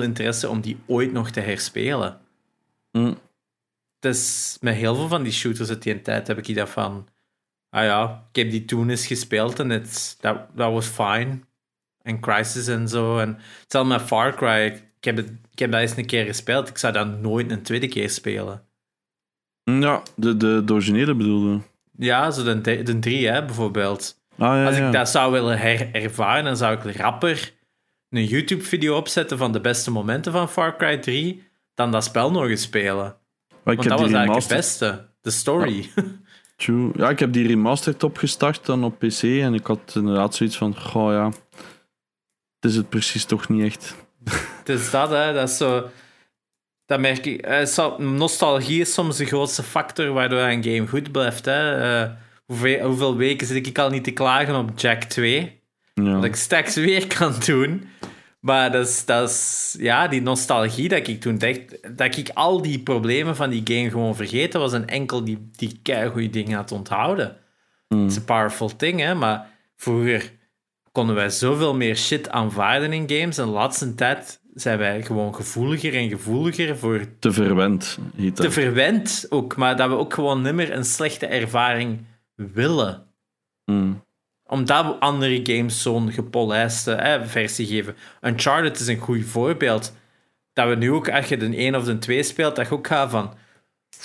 [0.02, 2.20] interesse om die ooit nog te herspelen.
[2.92, 3.18] Mm.
[3.98, 7.09] Dus met heel veel van die shooters uit die tijd heb ik dat van...
[7.70, 9.85] Ah ja, ik heb die toen eens gespeeld en
[10.20, 11.38] dat, was fine.
[12.02, 13.18] En Crisis en zo.
[13.18, 14.64] En hetzelfde met Far Cry.
[14.98, 16.68] Ik heb, het, ik heb dat eens een keer gespeeld.
[16.68, 18.62] Ik zou dat nooit een tweede keer spelen.
[19.64, 21.61] ja de, de, de originele bedoelde.
[21.98, 24.20] Ja, zo de, de, drie, hè, bijvoorbeeld.
[24.38, 24.87] Ah ja, Als ja.
[24.87, 27.54] ik dat zou willen herervaren, dan zou ik rapper
[28.11, 31.42] een YouTube-video opzetten van de beste momenten van Far Cry 3
[31.75, 33.16] dan dat spel nog eens spelen.
[33.64, 35.09] Maar Want dat was eigenlijk het beste.
[35.21, 35.90] De story.
[36.57, 36.90] True.
[36.95, 40.77] Ja, ik heb die remastered opgestart dan op PC en ik had inderdaad zoiets van,
[40.81, 41.27] goh ja,
[42.61, 43.95] het is het precies toch niet echt.
[44.59, 45.33] Het is dat, hè.
[45.33, 45.90] Dat is zo...
[46.87, 47.40] Dat merk ik.
[47.40, 51.81] eh, nostalgie is soms de grootste factor waardoor een game goed blijft, hè.
[52.03, 52.11] Eh,
[52.47, 55.61] hoeveel, hoeveel weken zit ik al niet te klagen op Jack 2?
[55.95, 56.14] Ja.
[56.14, 57.88] Dat ik straks weer kan doen.
[58.46, 62.62] Maar dat is, dat is ja, die nostalgie dat ik toen dacht, dat ik al
[62.62, 66.72] die problemen van die game gewoon vergeten was en enkel die, die keigoede dingen had
[66.72, 67.37] onthouden.
[67.88, 68.02] Mm.
[68.02, 70.32] Het is een powerful thing, hè, maar vroeger
[70.92, 75.35] konden wij zoveel meer shit aanvaarden in games en de laatste tijd zijn wij gewoon
[75.35, 80.42] gevoeliger en gevoeliger voor Te verwend, heet te verwend ook, maar dat we ook gewoon
[80.42, 81.98] nimmer een slechte ervaring
[82.35, 83.06] willen
[83.66, 84.04] Mm.
[84.46, 87.96] Omdat andere games zo'n gepolijste hè, versie geven.
[88.20, 89.94] Uncharted is een goed voorbeeld.
[90.52, 92.87] Dat we nu ook, als je de 1 of de 2 speelt, dat je ook
[92.87, 93.35] gaat van...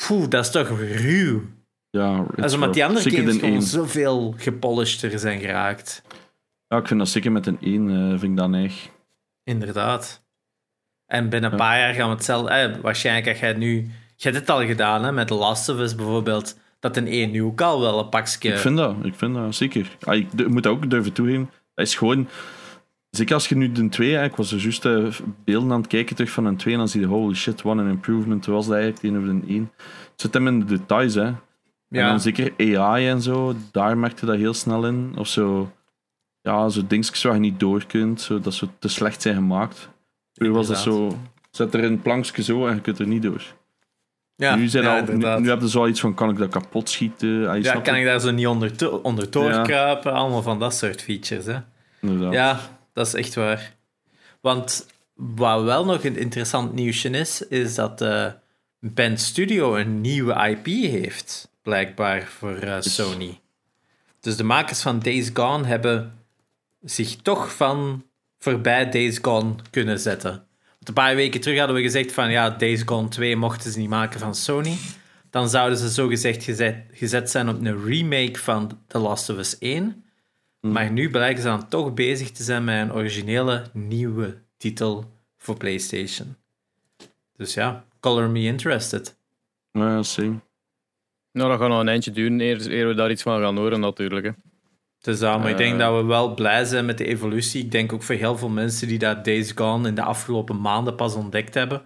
[0.07, 1.41] Poeh, dat is toch ruw.
[1.89, 6.01] Ja, it's omdat die andere games gewoon zoveel gepolisheder zijn geraakt.
[6.67, 8.89] Ja, ik vind dat zeker met een 1 eh, vind ik dat neig.
[9.43, 10.23] Inderdaad.
[11.05, 12.49] En binnen een paar jaar gaan we hetzelfde...
[12.49, 13.91] Eh, waarschijnlijk als jij nu...
[14.15, 16.57] Je hebt het al gedaan, hè, met The Last of Us bijvoorbeeld.
[16.81, 18.49] Dat een 1 nu ook al wel een pakje...
[18.49, 19.97] Ik vind dat, ik vind dat zeker.
[20.03, 21.49] Ah, ik moet dat ook durven toegeven.
[21.73, 22.27] Dat is gewoon.
[23.09, 25.07] Zeker als je nu de 2, hè, ik was er juist eh,
[25.43, 27.77] beelden aan het kijken terug van een 2 en dan zie je, holy shit, wat
[27.77, 29.71] een improvement was dat eigenlijk tegenover de 1.
[30.11, 31.23] Het zit hem in de details, hè.
[31.25, 31.37] En
[31.87, 32.09] Ja.
[32.09, 35.13] dan zeker AI en zo, daar merkte dat heel snel in.
[35.17, 35.71] Of zo,
[36.41, 39.89] ja, zo dingetjes waar je niet door kunt, zo, dat ze te slecht zijn gemaakt.
[40.33, 41.17] Vroeger was dat zo,
[41.51, 43.43] zet er een plankje zo en je kunt er niet door.
[44.41, 44.99] Ja, nu, zijn ja,
[45.33, 47.47] al, nu, zoiets van, kan ik dat kapot schieten?
[47.49, 49.29] Ah, Ja, kan ik daar zo niet onder, to- onder Ja.
[49.29, 50.13] doorkruipen?
[50.13, 51.57] Allemaal van dat soort features, hè.
[52.01, 52.33] Inderdaad.
[52.33, 52.59] Ja,
[52.93, 53.73] dat is echt waar.
[54.41, 58.25] Want wat wel nog een interessant nieuwsje is, is dat eh
[58.79, 63.39] Band Studio een nieuwe IP heeft, blijkbaar voor eh, Sony.
[64.19, 66.13] Dus de makers van Days Gone hebben
[66.83, 68.03] zich toch van
[68.39, 70.43] voorbij Days Gone kunnen zetten.
[70.81, 73.89] Een paar weken terug hadden we gezegd van ja, Days Gone 2 mochten ze niet
[73.89, 74.77] maken van Sony.
[75.29, 79.57] Dan zouden ze zogezegd gezet, gezet zijn op een remake van The Last of Us
[79.57, 80.05] 1.
[80.59, 85.57] Maar nu blijken ze dan toch bezig te zijn met een originele nieuwe titel voor
[85.57, 86.35] PlayStation.
[87.35, 89.17] Dus ja, color me interested.
[89.71, 90.39] Ja, same.
[91.31, 93.79] Nou, dat gaat nog een eindje duren eer, eer we daar iets van gaan horen,
[93.79, 94.25] natuurlijk.
[94.25, 94.31] Hè.
[95.01, 95.79] Ja, maar ik denk Eh.
[95.79, 97.63] dat we wel blij zijn met de evolutie.
[97.63, 100.95] Ik denk ook voor heel veel mensen die dat Days Gone in de afgelopen maanden
[100.95, 101.85] pas ontdekt hebben,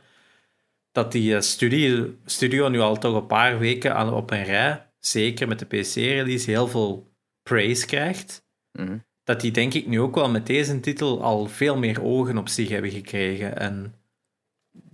[0.91, 4.91] dat die eh, studio, studio nu al toch een paar weken aan, op een rij,
[4.99, 7.11] zeker met de PC-release, heel veel
[7.43, 8.45] praise krijgt.
[8.71, 8.97] Mhm.
[9.23, 12.47] Dat die denk ik nu ook wel met deze titel al veel meer ogen op
[12.49, 13.57] zich hebben gekregen.
[13.57, 13.95] En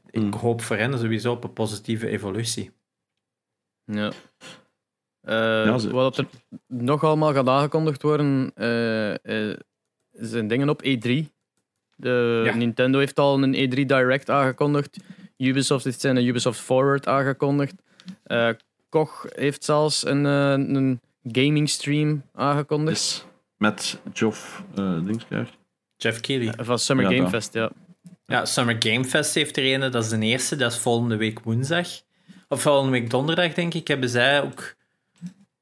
[0.09, 0.33] ik Mm.
[0.33, 2.71] hoop voor hen sowieso op een positieve evolutie.
[3.85, 4.11] Ja.
[5.21, 6.25] Eh, ze- wat er
[6.67, 9.57] nog allemaal gaat aangekondigd worden, eh, eh,
[10.11, 11.31] zijn dingen op E3.
[11.95, 12.55] De, Ja.
[12.55, 14.97] Nintendo heeft al een E3 Direct aangekondigd.
[15.37, 17.73] Ubisoft heeft zijn Ubisoft Forward aangekondigd.
[18.23, 18.49] Eh,
[18.89, 23.27] Koch heeft zelfs een, een gaming stream aangekondigd.
[23.57, 25.57] Met Geoff uh, Dingskaart.
[25.97, 26.65] Jeff Keighley.
[26.65, 27.29] Van Summer Ja, Game dat.
[27.31, 27.71] Fest, ja.
[28.25, 31.39] Ja, Summer Game Fest heeft er een, dat is de eerste, dat is volgende week
[31.39, 31.87] woensdag.
[32.47, 34.75] Of volgende week donderdag, denk ik, hebben zij ook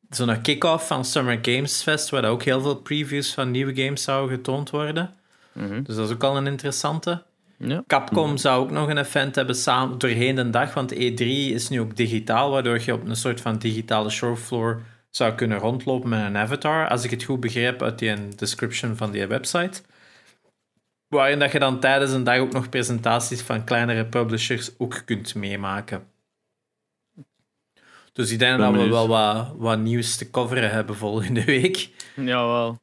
[0.09, 4.35] zo'n kick-off van Summer Games Fest, waar ook heel veel previews van nieuwe games zouden
[4.35, 5.13] getoond worden.
[5.51, 5.83] Mhm.
[5.83, 7.23] Dus dat is ook al een interessante.
[7.57, 7.83] ja.
[7.87, 11.79] Capcom zou ook nog een event hebben samen doorheen de dag, want E3 is nu
[11.79, 16.37] ook digitaal, waardoor je op een soort van digitale showfloor zou kunnen rondlopen met een
[16.37, 19.81] avatar, als ik het goed begreep uit die description van die website.
[21.07, 25.35] Waarin dat je dan tijdens een dag ook nog presentaties van kleinere publishers ook kunt
[25.35, 26.03] meemaken.
[28.19, 31.89] Dus ik denk Ben dat we wel wat, wat nieuws te coveren hebben volgende week.
[32.15, 32.79] Jawel.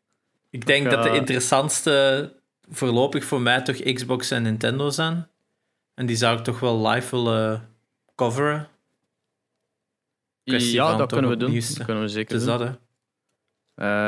[0.51, 2.33] Ik denk Ik, dat de eh, interessantste
[2.69, 5.29] voorlopig voor mij toch Xbox en Nintendo zijn.
[5.95, 7.69] En die zou ik toch wel live willen
[8.15, 8.69] coveren.
[10.45, 11.51] Kwestie Ja, dat kunnen we doen.
[11.51, 11.75] nieuwste.
[11.75, 12.59] Dat kunnen we zeker Dus doen.
[12.59, 12.75] dat, hè.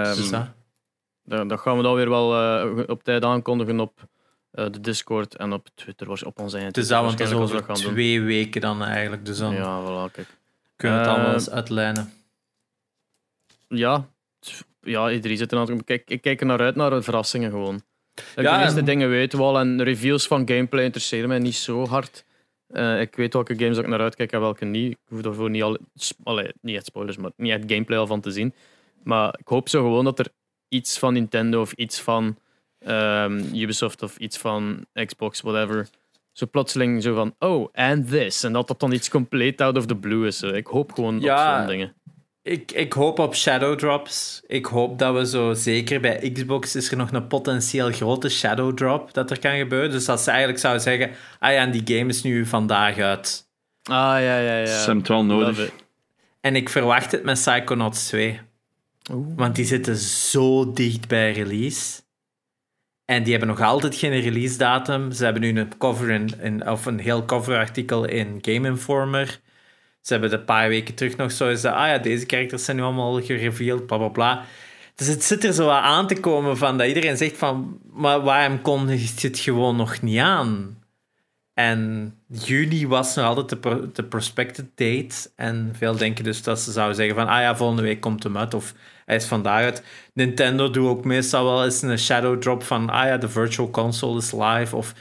[0.02, 1.60] Ehm, Dus dat.
[1.60, 4.08] gaan we dan weer wel eh, op tijd aankondigen op
[4.50, 7.34] eh, de Discord en op Twitter, op ons eigen Dus Twitter dat, want dat is
[7.34, 9.24] over twee weken dan eigenlijk.
[9.24, 9.54] Dus dan.
[9.54, 10.37] Ja, voilà, kijk.
[10.78, 12.12] Kunnen we het allemaal Eh, eens uitlijnen.
[13.68, 14.08] Ja,
[14.80, 17.82] ja, iedereen zit er aan kijk, Ik kijk er naar uit naar de verrassingen gewoon.
[18.36, 21.54] Ja, de meeste en- dingen weten we al en reviews van gameplay interesseren mij niet
[21.54, 22.24] zo hard.
[22.66, 24.92] Eh, ik weet welke games ik naar uitkijk en welke niet.
[24.92, 25.78] Ik hoef daarvoor niet, al,
[26.24, 28.54] allee, niet echt spoilers, maar niet echt gameplay al van te zien.
[29.02, 30.28] Maar ik hoop zo gewoon dat er
[30.68, 32.38] iets van Nintendo of iets van
[32.78, 35.88] ehm, Ubisoft of iets van Xbox, whatever.
[36.38, 38.44] Zo plotseling zo van, oh, and this.
[38.44, 40.38] En dat dat dan iets compleet out of the blue is.
[40.38, 40.48] zo.
[40.48, 41.94] Ik hoop gewoon Ja, op zo'n dingen.
[42.42, 44.42] Ik, ik hoop op Shadow Drops.
[44.46, 48.76] Ik hoop dat we zo, zeker bij Xbox, is er nog een potentieel grote Shadow
[48.76, 49.90] Drop dat er kan gebeuren.
[49.90, 53.48] Dus dat ze eigenlijk zouden zeggen, ah ja, en die game is nu vandaag uit.
[53.82, 54.66] Ah, ja, ja, ja.
[54.66, 55.70] Ze hebben het wel nodig.
[56.40, 58.40] En ik verwacht het met Psychonauts 2.
[59.12, 59.26] Oeh.
[59.36, 62.00] Want die zitten zo dicht bij release.
[63.08, 65.12] En die hebben nog altijd geen release datum.
[65.12, 69.40] Ze hebben nu een cover in, of een heel coverartikel in Game Informer.
[70.00, 72.82] Ze hebben een paar weken terug nog zo eens, ah ja, deze characters zijn nu
[72.82, 74.44] allemaal gereveeld, bla bla bla.
[74.94, 78.88] Dus het zit er zo aan te komen van dat iedereen zegt van, maar waarom
[78.88, 80.82] je het gewoon nog niet aan?
[81.54, 83.62] En juni was nog altijd
[83.96, 85.30] de prospected date.
[85.36, 88.36] En veel denken dus dat ze zouden zeggen van, ah ja, volgende week komt hem
[88.36, 88.54] uit.
[88.54, 88.74] Of
[89.08, 89.82] hij is vandaag uit.
[90.12, 94.18] Nintendo doet ook meestal wel eens een shadow drop van, ah ja, de virtual console
[94.18, 94.76] is live.
[94.76, 94.94] Of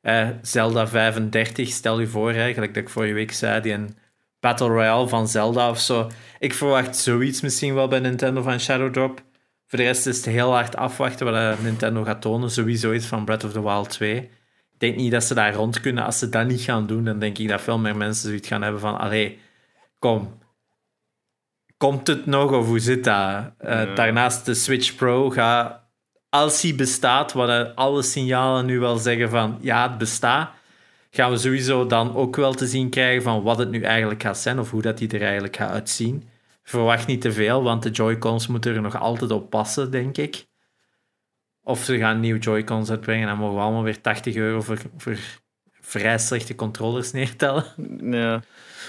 [0.00, 3.96] eh, Zelda 35, stel je voor, eigenlijk dat ik vorige week zei, die een
[4.40, 6.10] Battle Royale van Zelda of zo.
[6.38, 9.22] Ik verwacht zoiets misschien wel bij Nintendo van shadow drop.
[9.66, 12.50] Voor de rest is het heel hard afwachten wat eh, Nintendo gaat tonen.
[12.50, 14.16] Sowieso iets van Breath of the Wild 2.
[14.16, 16.04] Ik denk niet dat ze daar rond kunnen.
[16.04, 18.62] Als ze dat niet gaan doen, dan denk ik dat veel meer mensen zoiets gaan
[18.62, 18.98] hebben van...
[18.98, 19.38] Allee,
[19.98, 20.40] kom.
[21.82, 23.52] Komt het nog of hoe zit dat?
[23.58, 23.94] Eh, Ja.
[23.94, 25.80] Daarnaast de Switch Pro gaat...
[26.28, 29.58] Als die bestaat, wat alle signalen nu wel zeggen van...
[29.60, 30.50] Ja, het bestaat.
[31.10, 34.38] Gaan we sowieso dan ook wel te zien krijgen van wat het nu eigenlijk gaat
[34.38, 34.58] zijn.
[34.58, 36.28] Of hoe dat die er eigenlijk gaat uitzien.
[36.62, 40.46] Verwacht niet te veel, want de Joy-Cons moeten er nog altijd op passen, denk ik.
[41.62, 44.78] Of ze gaan nieuwe Joy-Cons uitbrengen en dan mogen we allemaal weer 80 euro voor,
[44.96, 45.16] voor
[45.80, 47.64] vrij slechte controllers neertellen.
[48.00, 48.42] Ja.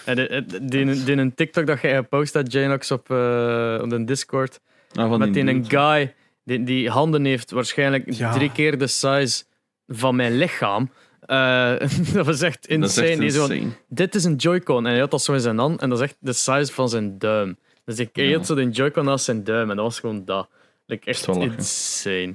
[0.05, 3.89] En de, de, die, die een TikTok dat jij gepost had, Janox, op, eh, op
[3.89, 4.59] de Discord.
[4.91, 6.13] Ah, van met die een guy
[6.43, 8.31] die, die handen heeft, waarschijnlijk Ja.
[8.33, 9.43] drie keer de size
[9.87, 10.91] van mijn lichaam.
[11.19, 11.73] Eh,
[12.13, 13.23] dat was echt Dat is insane.
[13.25, 13.49] echt zo
[13.89, 14.85] dit is een Joy-Con.
[14.85, 16.89] En hij had dat zo in zijn hand en dat is echt de size van
[16.89, 17.57] zijn duim.
[17.85, 18.37] Dus ik Ja.
[18.37, 20.49] had zo de Joy-Con naast zijn duim en dat was gewoon dat.
[20.85, 22.33] Like, echt insane.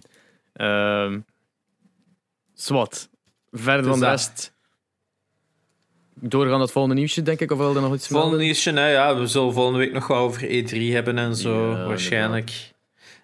[0.52, 1.18] Ehm
[2.54, 3.09] zwart.
[3.50, 4.11] Verder van de dat.
[4.11, 4.54] rest.
[6.20, 9.16] Doorgaan het volgende nieuwsje, denk ik, of wil je nog iets Volgende nieuwsje, nou ja,
[9.18, 12.50] we zullen volgende week nog wel over E3 hebben en zo, Ja, waarschijnlijk.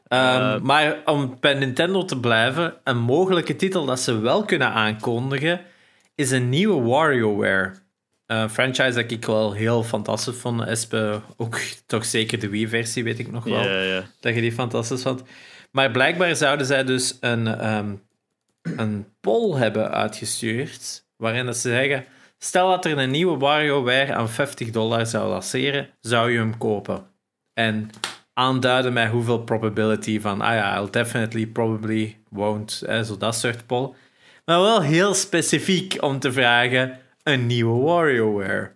[0.09, 4.69] Ehm, Eh, maar om bij Nintendo te blijven, een mogelijke titel dat ze wel kunnen
[4.73, 5.61] aankondigen,
[6.15, 7.73] is een nieuwe WarioWare.
[8.27, 10.63] Een franchise dat ik wel heel fantastisch vond.
[10.63, 13.63] Espe, ook toch zeker de Wii-versie, weet ik nog wel.
[14.21, 15.23] Dat je die fantastisch vond.
[15.71, 17.95] Maar blijkbaar zouden zij dus een, ehm,
[18.63, 22.05] een poll hebben uitgestuurd, waarin dat ze zeggen,
[22.45, 27.07] stel dat er een nieuwe WarioWare aan 50 dollar zou lanceren, zou je hem kopen?
[27.55, 27.91] En
[28.35, 33.67] aanduiden met hoeveel probability van, ah ja, I'll definitely, probably, won't, eh, zo dat soort
[33.67, 33.91] poll.
[34.45, 38.73] Maar wel heel specifiek om te vragen, een nieuwe WarioWare.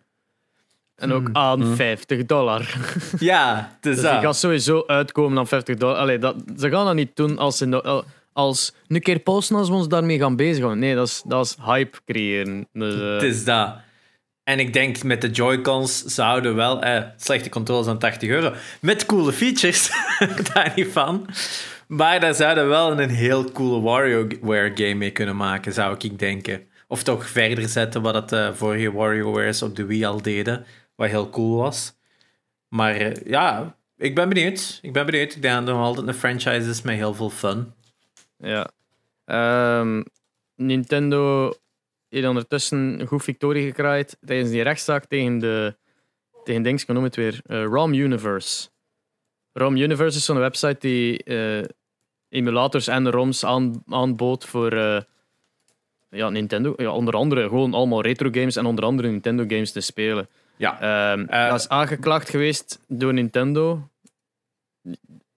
[0.97, 2.75] En ook aan 50 dollar.
[3.19, 4.13] Ja, dus Dus dat.
[4.13, 5.97] die gaat sowieso uitkomen aan 50 dollar.
[5.97, 7.67] Allee, dat, ze gaan dat niet doen als ze
[8.39, 10.79] als een keer posten als we ons daarmee gaan bezighouden.
[10.79, 12.69] Nee, dat is, dat is hype creëren.
[12.73, 13.77] Dus, eh, Het is dat.
[14.45, 18.53] En ik denk met de Joy-Cons zouden wel eh, slechte controles aan 80 euro.
[18.81, 19.91] Met coole features,
[20.53, 21.27] daar niet van.
[21.87, 26.69] Maar daar zouden wel een heel coole WarioWare game mee kunnen maken, zou ik denken.
[26.89, 30.65] Of toch verder zetten wat het uh, vorige WarioWares op de Wii al deden.
[30.97, 31.97] Wat heel cool was.
[32.69, 34.79] Maar uh, ja, ik ben benieuwd.
[34.83, 35.35] Ik ben benieuwd.
[35.35, 37.73] Ik denk dat nog altijd een franchise is met heel veel fun.
[38.39, 38.71] Ja.
[39.81, 40.05] Um,
[40.55, 41.53] Nintendo
[42.09, 45.77] heeft ondertussen een goed victorie gekraaid tijdens die rechtszaak tegen de
[46.49, 48.69] tegen Dings, ik noem het weer, uh, ROM Universe.
[49.53, 51.65] ROM Universe is zo'n website die uh,
[52.29, 55.01] emulators en ROMs aan, aanbood voor uh,
[56.11, 56.75] ja, Nintendo.
[56.77, 60.29] Ja, onder andere gewoon allemaal retro games en onder andere Nintendo games te spelen.
[60.57, 61.13] Ja.
[61.13, 63.89] Um, dat is aangeklaagd geweest door Nintendo.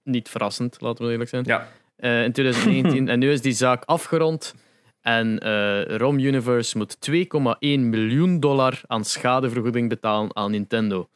[0.04, 1.44] Niet verrassend, laten we eerlijk zijn.
[1.46, 1.68] Ja.
[2.02, 3.08] In 2019.
[3.10, 4.56] en nu is die zaak afgerond.
[5.02, 7.20] En uh, ROM Universe moet 2,1
[7.60, 11.10] miljoen dollar aan schadevergoeding betalen aan Nintendo.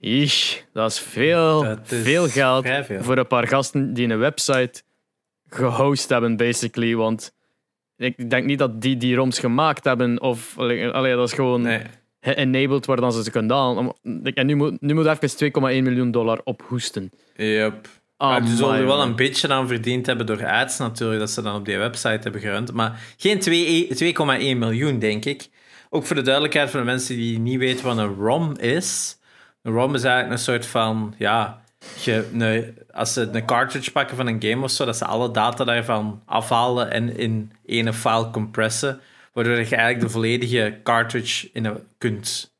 [0.00, 3.02] Ich, dat is veel, dat is veel geld veel.
[3.02, 4.82] voor een paar gasten die een website
[5.48, 6.94] gehost hebben, basically.
[6.94, 7.34] Want
[7.96, 11.82] ik denk niet dat die die ROMs gemaakt hebben, of allee, dat is gewoon nee.
[12.20, 13.92] enabled waar dan ze ze kunnen halen.
[14.22, 17.10] En nu moet, nu moet even 2,1 miljoen dollar ophoesten.
[17.36, 17.88] Yep.
[18.20, 21.30] Oh, maar die zullen er wel een beetje aan verdiend hebben door ads natuurlijk, dat
[21.30, 22.72] ze dan op die website hebben gerund.
[22.72, 23.40] Maar geen
[24.54, 25.48] 2,1 miljoen, denk ik.
[25.90, 29.18] Ook voor de duidelijkheid voor de mensen die niet weten wat een ROM is.
[29.62, 31.62] Een ROM is eigenlijk een soort van, ja,
[32.02, 35.64] je, als ze een cartridge pakken van een game of zo, dat ze alle data
[35.64, 39.00] daarvan afhalen en in ene file compressen,
[39.32, 42.54] waardoor je eigenlijk de volledige cartridge in een, kunt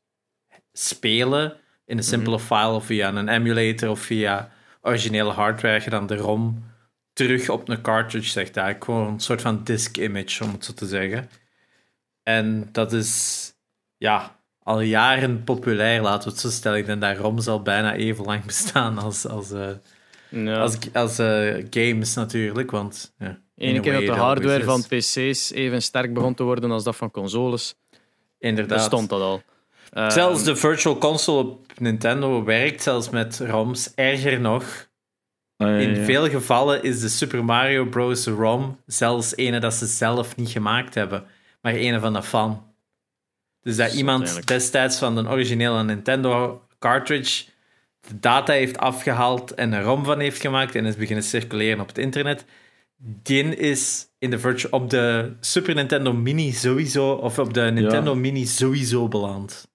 [0.73, 1.53] spelen
[1.85, 2.45] in een simpele mhm.
[2.45, 6.63] file of via een emulator of via originele hardware je dan de ROM
[7.13, 8.57] terug op een cartridge zegt.
[8.57, 11.29] Eigenlijk gewoon een soort van disk image, om het zo te zeggen.
[12.23, 13.53] En dat is
[13.97, 16.77] ja, al jaren populair, laten we het zo stellen.
[16.77, 21.65] Ik denk dat ROM zal bijna even lang bestaan als, als, uh, als, als uh,
[21.69, 22.71] games natuurlijk.
[22.71, 26.83] Want ja, Eén keer dat de hardware van PC's even sterk begon te worden als
[26.83, 27.75] dat van consoles,
[28.39, 28.77] Inderdaad.
[28.77, 29.41] bestond dat al.
[29.91, 33.93] Zelfs ehm, de Virtual Console op Nintendo werkt zelfs met ROMs.
[33.95, 34.89] Erger nog,
[35.57, 38.25] ah, in veel gevallen is de Super Mario Bros.
[38.25, 41.23] ROM zelfs ene dat ze zelf niet gemaakt hebben,
[41.61, 42.63] maar ene van een fan.
[43.61, 47.45] Dus dat, iemand destijds van de originele Nintendo cartridge
[48.07, 51.87] de data heeft afgehaald en een ROM van heeft gemaakt en is beginnen circuleren op
[51.87, 52.45] het internet.
[52.97, 58.15] Die is in de virtual, op de Super Nintendo Mini sowieso, of op de Nintendo
[58.15, 59.70] Mini sowieso beland.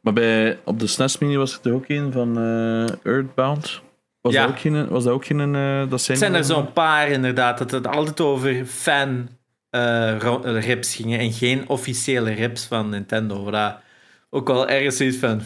[0.00, 3.80] Maar bij, op de SNES Mini was er ook een van uh, Earthbound.
[4.20, 4.42] Was, ja.
[4.42, 5.54] dat ook geen, was dat ook geen...
[5.54, 9.28] Uh, dat zijn, zijn er zo'n paar inderdaad, dat het altijd over fan
[9.70, 13.44] uh, rips gingen en geen officiële rips van Nintendo.
[13.44, 13.76] Wat
[14.30, 15.42] ook wel ergens zoiets van.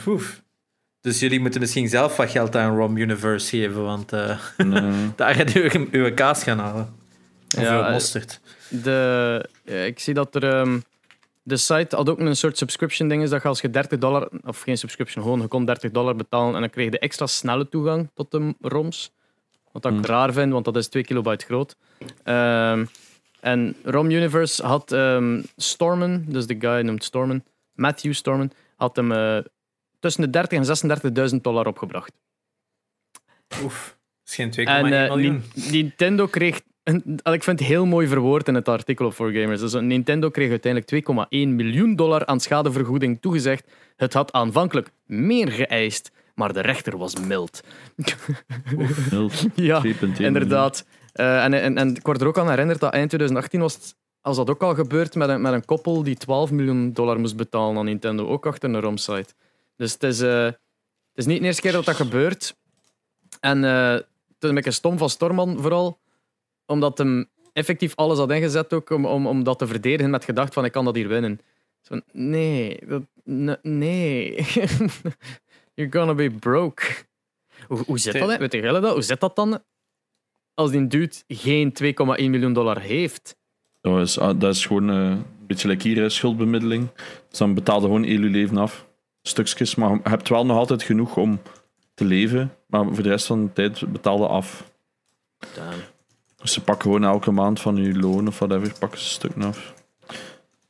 [1.01, 5.13] Dus jullie moeten misschien zelf wat geld aan ROM Universe geven, want uh, nee.
[5.17, 6.95] daar gaat u uw kaas gaan halen.
[7.57, 8.41] Of ja, mosterd.
[8.69, 10.59] De, ik zie dat er...
[10.59, 10.83] Um,
[11.47, 13.23] de site had ook een soort subscription ding.
[13.23, 16.17] Is dat je als je 30 dollar, of geen subscription, gewoon je kon 30 dollar
[16.17, 19.13] betalen en dan kreeg je extra snelle toegang tot de ROMs.
[19.73, 20.05] Wat ik hmm.
[20.05, 21.77] raar vind, want dat is 2 kilobyte groot.
[22.25, 22.89] Um,
[23.41, 29.13] en ROM Universe had um, Stormen, dus de guy noemt Stormen, Matthew Stormen, had hem
[29.13, 29.39] uh,
[30.01, 32.13] tussen de 30 en 36.000 dollar opgebracht.
[33.63, 35.43] Oef, dat is geen 2,1 uh, miljoen.
[35.55, 36.61] Nintendo kreeg
[37.23, 39.61] ik vind het heel mooi verwoord in het artikel op 4Gamers.
[39.61, 43.71] Dus Nintendo kreeg uiteindelijk 2,1 miljoen dollar aan schadevergoeding toegezegd.
[43.97, 47.63] Het had aanvankelijk meer geëist, maar de rechter was mild.
[49.11, 49.47] mild.
[49.55, 49.83] ja,
[50.19, 50.87] inderdaad.
[51.15, 54.37] Uh, en, en, en ik word er ook aan herinnerd dat eind 2018 was als
[54.37, 57.79] dat ook al gebeurd met een, met een koppel die 12 miljoen dollar moest betalen
[57.79, 59.35] aan Nintendo, ook achter een ROM-site.
[59.77, 60.57] Dus het is, uh, het
[61.15, 62.57] is niet de eerste keer dat dat gebeurt.
[63.41, 64.05] En uh, het
[64.41, 65.99] is een beetje stom van Storman vooral
[66.67, 70.55] omdat hem effectief alles had ingezet ook om, om, om dat te verdedigen met gedacht
[70.55, 71.41] van ik kan dat hier winnen.
[71.81, 73.03] Zo, nee, dat,
[73.63, 74.35] nee.
[75.75, 76.83] You're gonna be broke.
[77.67, 78.37] Hoe, hoe zit dat?
[78.37, 78.93] Weet je dat?
[78.93, 79.63] Hoe zit dat dan
[80.55, 83.37] als die dude geen 2,1 miljoen dollar heeft?
[83.81, 86.89] Dat is, ah, dat is gewoon uh, een beetje like hier, schuldbemiddeling.
[87.29, 88.87] Dus dan betaalde gewoon heel je leven af.
[89.23, 91.41] Stukjes, maar je hebt wel nog altijd genoeg om
[91.95, 92.55] te leven.
[92.67, 94.71] Maar voor de rest van de tijd betaalde af.
[95.55, 95.95] Damn.
[96.37, 99.75] Dus ze pakken gewoon elke maand van je loon of whatever, pakken ze stuk af.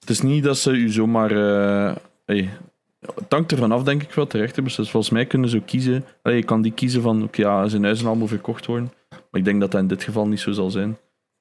[0.01, 1.33] Het is niet dat ze u zomaar.
[1.33, 2.51] Uh, hey,
[3.01, 4.55] het hangt ervan af, denk ik wel, terecht.
[4.55, 6.05] Dus volgens mij kunnen ze ook kiezen.
[6.23, 8.93] Hey, je kan die kiezen van, oké, ja, zijn huizen allemaal verkocht worden.
[9.09, 10.97] Maar ik denk dat dat in dit geval niet zo zal zijn.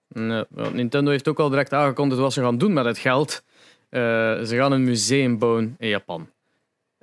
[0.07, 3.43] Nee, Nintendo heeft ook al direct aangekondigd wat ze gaan doen met het geld.
[3.89, 4.01] Eh,
[4.41, 6.30] ze gaan een museum bouwen in Japan.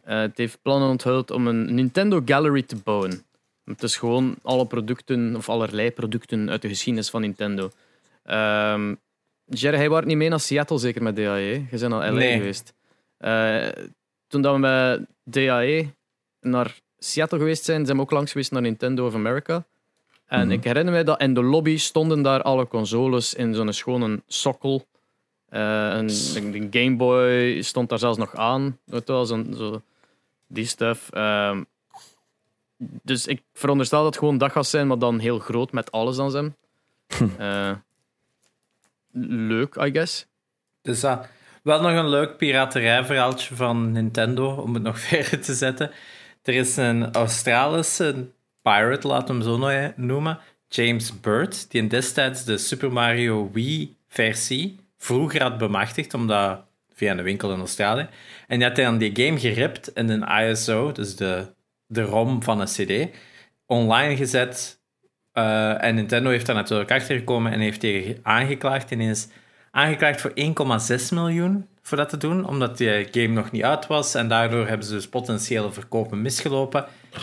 [0.04, 3.22] Eh, het heeft plannen onthuld om een Nintendo Gallery te bouwen.
[3.64, 7.70] Het is gewoon alle producten, of allerlei producten uit de geschiedenis van Nintendo.
[8.24, 8.94] Ehm
[9.44, 11.40] Jerry, hij was niet mee naar Seattle, zeker met DAE.
[11.40, 12.36] Je bent al LA Nee.
[12.36, 12.74] geweest.
[13.16, 13.68] Eh,
[14.26, 15.94] toen dat we met DAE
[16.40, 19.64] naar Seattle geweest zijn, zijn we ook langs geweest naar Nintendo of America.
[20.26, 20.50] En Mhm.
[20.50, 24.86] ik herinner me dat in de lobby stonden daar alle consoles in zo'n schone sokkel.
[25.48, 28.78] Eh een, Game Boy stond daar zelfs nog aan.
[28.84, 29.82] Weet wel, zo'n- zo,
[30.46, 31.10] die stuff.
[31.10, 31.62] Ehm,
[33.02, 36.18] dus ik veronderstel dat het gewoon dat gaat zijn, maar dan heel groot met alles
[36.18, 36.56] aan zijn.
[37.38, 37.72] Eh,
[39.12, 40.26] leuk, I guess.
[40.82, 41.26] Dus dat.
[41.62, 45.90] Wel nog een leuk piraterijverhaaltje van Nintendo, om het nog verder te zetten.
[46.42, 48.26] Er is een Australische
[48.62, 53.50] pirate, laten we hem zo no- noemen, James Bird, die in destijds de Super Mario
[53.52, 56.64] Wii-versie vroeger had bemachtigd, omdat
[56.94, 58.08] via een winkel in Australië.
[58.48, 61.46] En die had dan die game geript in een ISO, dus de,
[61.92, 63.16] de ROM van een CD,
[63.66, 64.80] online gezet.
[65.32, 68.90] Eh, en Nintendo heeft daar natuurlijk achter gekomen en heeft tegen aangeklaagd.
[68.90, 69.28] En is
[69.70, 74.14] aangeklaagd voor 1,6 miljoen voor dat te doen, omdat die game nog niet uit was.
[74.14, 76.86] En daardoor hebben ze dus potentiële verkopen misgelopen.
[77.12, 77.20] Een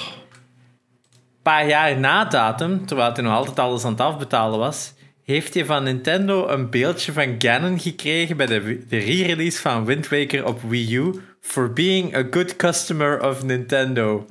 [1.42, 4.94] paar jaar na datum, terwijl hij nog altijd alles aan het afbetalen was,
[5.24, 10.08] heeft hij van Nintendo een beeldje van Ganon gekregen bij de, de re-release van Wind
[10.08, 14.26] Waker op Wii U for being a good customer of Nintendo.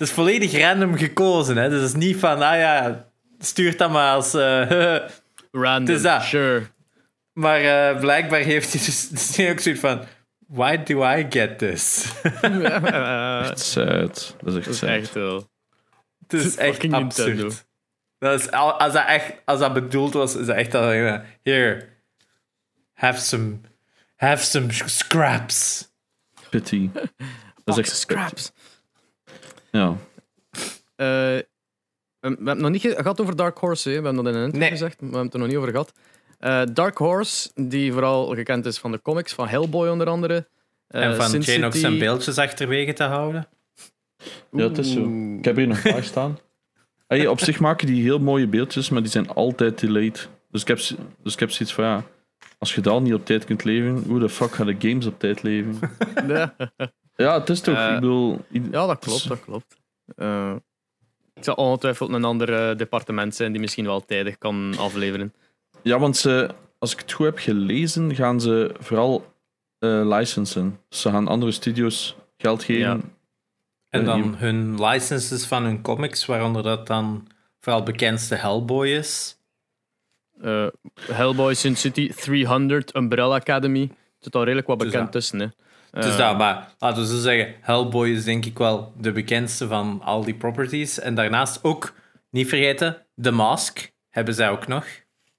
[0.00, 1.68] Het is volledig random gekozen, hè?
[1.68, 3.06] Dus het is niet van, ah ja,
[3.38, 4.34] stuur dat maar als...
[4.34, 4.70] eh,
[5.52, 6.22] Random, is dat.
[6.22, 6.62] sure.
[7.32, 10.04] maar eh, blijkbaar heeft hij dus, dus ook zoiets van,
[10.46, 12.12] why do I get this?
[12.22, 14.36] Eh, Echt sad.
[14.42, 14.88] Dat is echt dat is sad.
[14.88, 15.50] echt wel.
[16.26, 17.26] Het is echt Fucking absurd.
[17.26, 17.54] Nintendo.
[18.18, 20.92] Dat is, al- als, dat echt, als dat bedoeld was, is dat echt al...
[20.92, 21.88] ja, Here,
[22.94, 23.58] have some,
[24.16, 25.88] have some scraps.
[26.50, 26.90] Pity.
[27.64, 28.52] Dat is echt scraps.
[29.70, 29.96] Ja.
[30.96, 31.46] Eh, we,
[32.20, 33.90] hebben het nog niet ge- gehad over Dark Horse.
[33.90, 33.98] Hè.
[34.00, 34.70] We hebben dat in een intro Nee.
[34.70, 35.92] gezegd, maar we hebben het er nog niet over gehad.
[36.38, 40.48] Eh, Dark Horse, die vooral gekend is van de comics, van Hellboy onder andere.
[40.86, 41.78] Eh, en van Sin City.
[41.78, 43.48] zijn beeldjes achterwege te houden.
[44.52, 45.34] ja, het is zo.
[45.38, 46.38] Ik heb hier nog paar staan.
[47.06, 50.28] Hey, op zich maken die heel mooie beeldjes, maar die zijn altijd delayed.
[50.50, 50.76] Dus ik heb,
[51.22, 52.02] dus ik heb zoiets van ja.
[52.58, 55.18] Als je dat niet op tijd kunt leveren, hoe de fuck gaan de games op
[55.18, 55.90] tijd leveren?
[56.28, 56.54] Ja.
[57.20, 57.76] Ja, het is toch.
[57.76, 59.76] Eh, ik bedoel, i- Ja, dat klopt, dat klopt.
[60.16, 60.54] Eh,
[61.34, 65.34] het zal ongetwijfeld een ander eh, departement zijn die misschien wel tijdig kan afleveren.
[65.82, 66.48] Ja, want ze,
[66.78, 69.32] als ik het goed heb gelezen, gaan ze vooral
[69.78, 70.78] eh licensen.
[70.88, 72.80] Dus ze gaan andere studios geld geven.
[72.82, 72.98] Ja.
[73.88, 77.26] En Eh, dan hun licenses van hun comics, waaronder dat dan
[77.60, 79.36] vooral bekendste Hellboy is.
[80.40, 80.66] Eh,
[81.00, 83.82] Hellboy, Sin City, 300, Umbrella Academy.
[83.82, 85.40] Er zit al redelijk wat Dus bekend tussen.
[85.40, 85.46] Hè.
[85.90, 89.66] Dus Eh, dat, maar laten we zo zeggen, Hellboy is denk ik wel de bekendste
[89.68, 90.98] van al die properties.
[90.98, 91.94] En daarnaast ook,
[92.30, 94.86] niet vergeten, The Mask hebben zij ook nog.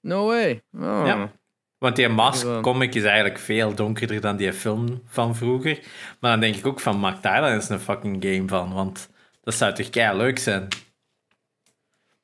[0.00, 0.62] No way.
[0.72, 1.02] Oh.
[1.06, 1.30] Ja.
[1.78, 2.60] Want die Mask Ja.
[2.60, 5.78] comic is eigenlijk veel donkerder dan die film van vroeger.
[6.20, 8.72] Maar dan denk ik ook van, maak daar dan eens een fucking game van.
[8.74, 9.10] Want
[9.42, 10.68] dat zou toch kei leuk zijn.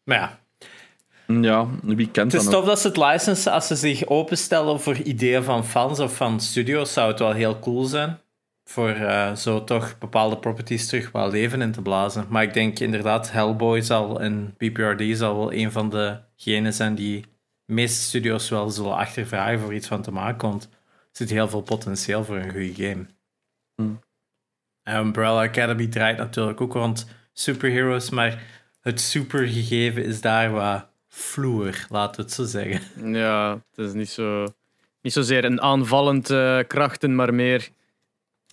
[0.05, 0.39] Maar ja,
[1.33, 4.97] Ja, wie kent het is tof dat ze het licensen als ze zich openstellen voor
[4.97, 6.93] ideeën van fans of van studios.
[6.93, 8.19] Zou het wel heel cool zijn.
[8.65, 12.27] Voor eh, zo toch bepaalde properties terug wel leven in te blazen.
[12.29, 17.21] Maar ik denk inderdaad, Hellboy zal en BPRD zal wel een van degenen zijn die
[17.65, 20.49] de meeste studios wel zullen achtervragen voor iets van te maken.
[20.49, 20.69] Want er
[21.13, 23.07] zit heel veel potentieel voor een goede game.
[23.75, 24.01] Hmm.
[24.83, 28.43] En Umbrella Academy draait natuurlijk ook rond superheroes, maar
[28.81, 30.87] het supergegeven is daar wat
[31.19, 33.13] vloer, laten we het zo zeggen.
[33.15, 34.47] Ja, het is niet, zo,
[35.03, 37.69] niet zozeer een aanvallend eh, krachten, maar meer.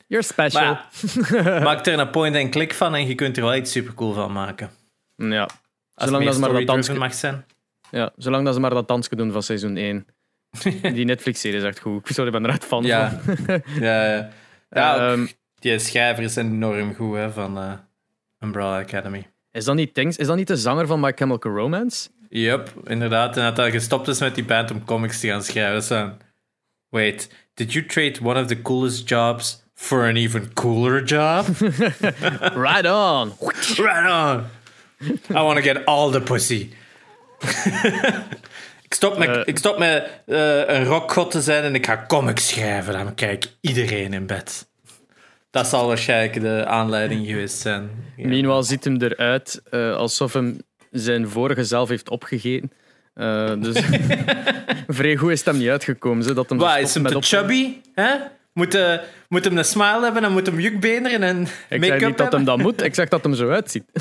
[0.07, 0.77] You're special.
[1.63, 4.69] Maak er een point-and-click van en je kunt er wel iets supercool van maken.
[5.15, 5.49] ja.
[5.93, 7.45] Als Zolang dat, ze maar dat dansje, mag zijn.
[7.91, 10.05] ja, zolang dat ze maar dat dansje doen van seizoen 1.
[10.93, 12.07] Die Netflix-serie is echt goed.
[12.07, 13.09] Sorry, ik ben eruit fan Ja.
[13.23, 13.35] van.
[13.79, 14.29] Ja, ja.
[14.69, 15.25] ja Ehm,
[15.59, 17.73] die schrijver is enorm goed hè, van eh,
[18.39, 19.27] Umbrella Academy.
[19.51, 22.09] is, dat niet Things, is dat niet de zanger van My Chemical Romance?
[22.35, 23.37] Yep, inderdaad.
[23.37, 25.83] En dat hij gestopt is met die band om comics te gaan schrijven.
[25.83, 26.11] Zo.
[26.89, 31.45] Wait, did you trade one of the coolest jobs for an even cooler job?
[32.65, 33.33] Right on!
[33.77, 34.43] right on!
[35.29, 36.69] I want to get all the pussy.
[38.87, 39.41] ik stop met, Eh.
[39.45, 42.93] ik stop met eh, een rockgod te zijn en ik ga comics schrijven.
[42.93, 44.67] Dan krijg ik iedereen in bed.
[45.51, 47.89] Dat zal waarschijnlijk de aanleiding geweest zijn.
[48.17, 48.27] Ja.
[48.27, 50.57] Meanwhile ziet hem eruit eh, alsof hem
[50.95, 52.71] zijn vorige zelf heeft opgegeten.
[53.13, 53.81] Eh, dus
[54.87, 56.23] vrij goed is het hem niet uitgekomen.
[56.23, 57.73] Ze, dat hem is hem met te op- chubby?
[57.93, 58.13] Hè?
[58.53, 58.93] Moet, eh,
[59.29, 62.31] moet hem een smile hebben en moet hem jukbeenderen en Ik zeg make-up niet dat
[62.31, 63.83] hem dat moet, ik zeg dat hem zo uitziet.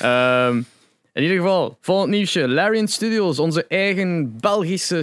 [0.00, 0.62] Ehm,
[1.12, 2.48] in ieder geval, volgend nieuwsje.
[2.48, 5.02] Larian Studios, onze eigen Belgische,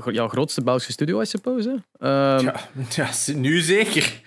[0.00, 1.82] gro- ja, grootste Belgische studio, I suppose.
[1.98, 2.54] Ehm, Ja,
[2.90, 4.20] ja, nu zeker.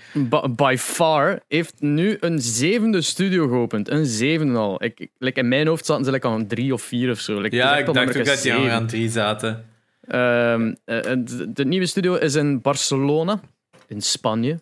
[0.55, 3.89] By far heeft nu een zevende studio geopend.
[3.89, 4.83] Een zevende al.
[4.83, 7.41] Ik, ik- like in mijn hoofd zaten ze like aan drie of vier of zo.
[7.41, 9.65] Like, Ja, ik dacht ook dat die aan drie zaten.
[10.01, 13.39] Ehm, eh, de, de nieuwe studio is in Barcelona,
[13.87, 14.59] in Spanje.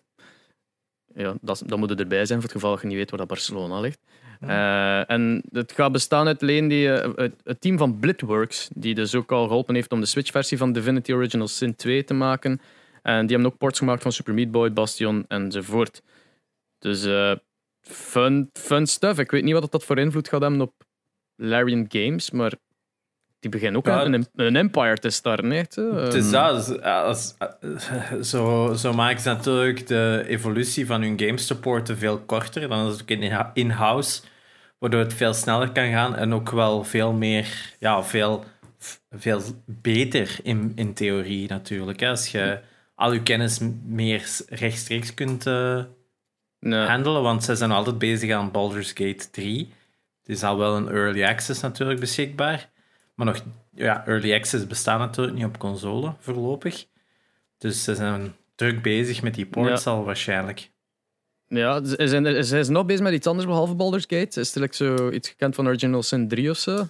[1.14, 3.28] Ja, dat, dat moet erbij zijn voor het geval dat je niet weet waar dat
[3.28, 3.98] Barcelona ligt.
[4.40, 9.14] Eh, en het gaat bestaan uit alleen die, eh, het, team van Blitworks, die dus
[9.14, 12.60] ook al geholpen heeft om de Switch-versie van Divinity Original Sin 2 te maken.
[13.02, 16.02] En die hebben ook ports gemaakt van Super Meat Boy, Bastion enzovoort.
[16.78, 17.32] Dus eh,
[17.80, 19.18] fun, fun stuff.
[19.18, 20.72] Ik weet niet wat dat voor invloed gaat hebben op
[21.36, 22.52] Larian Games, maar
[23.40, 25.52] die beginnen ook Ja, een, een empire te starten.
[25.52, 25.74] Echt.
[25.74, 26.50] Het is dat.
[26.50, 32.18] als- als- als- zo, zo maken ze natuurlijk de evolutie van hun game supporten veel
[32.18, 32.68] korter.
[32.68, 34.20] Dan is het ook in- in-house,
[34.78, 38.44] waardoor het veel sneller kan gaan en ook wel veel meer, ja, veel,
[39.10, 42.00] veel beter in, in theorie natuurlijk.
[42.00, 42.08] Hè.
[42.08, 42.58] Als je
[42.94, 45.80] al je kennis meer rechtstreeks kunt eh,
[46.60, 46.86] nee.
[46.86, 49.72] handelen, want ze zijn altijd bezig aan Baldur's Gate 3.
[50.22, 52.68] Het is al wel een early access natuurlijk beschikbaar.
[53.18, 53.42] Maar nog,
[53.74, 56.86] ja, early access bestaat natuurlijk niet op console voorlopig.
[57.58, 60.70] Dus ze zijn druk bezig met die ports al waarschijnlijk.
[61.48, 64.40] Ja, ze zijn, ze zijn nog bezig met iets anders behalve Baldur's Gate.
[64.40, 66.88] Is er zo iets gekend van Original Sin 3 of zo?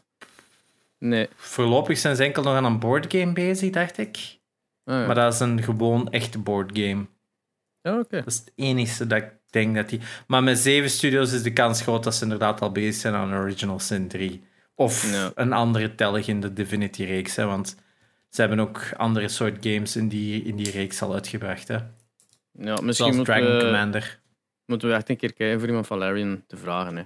[0.99, 1.29] Nee.
[1.37, 4.16] Voorlopig zijn ze enkel nog aan een boardgame bezig, dacht ik.
[4.85, 5.07] Ah, ja.
[5.07, 7.07] Maar dat is een gewoon echte boardgame.
[7.83, 8.16] Ja, oké.
[8.16, 10.01] Dat is het enige dat ik denk dat die...
[10.26, 13.35] Maar met zeven studios is de kans groot dat ze inderdaad al bezig zijn aan
[13.35, 14.47] Original Sin 3.
[14.79, 15.31] Of Ja.
[15.35, 17.76] een andere tellig in de Divinity-reeks, hè, want
[18.29, 21.68] ze hebben ook andere soort games in die, in die reeks al uitgebracht.
[21.68, 21.74] Hè.
[21.74, 21.83] Ja,
[22.53, 24.20] misschien Zoals moeten Dragon we, Commander.
[24.66, 26.97] moeten we echt een keer kijken voor iemand van Larian te vragen.
[26.97, 27.03] Hè.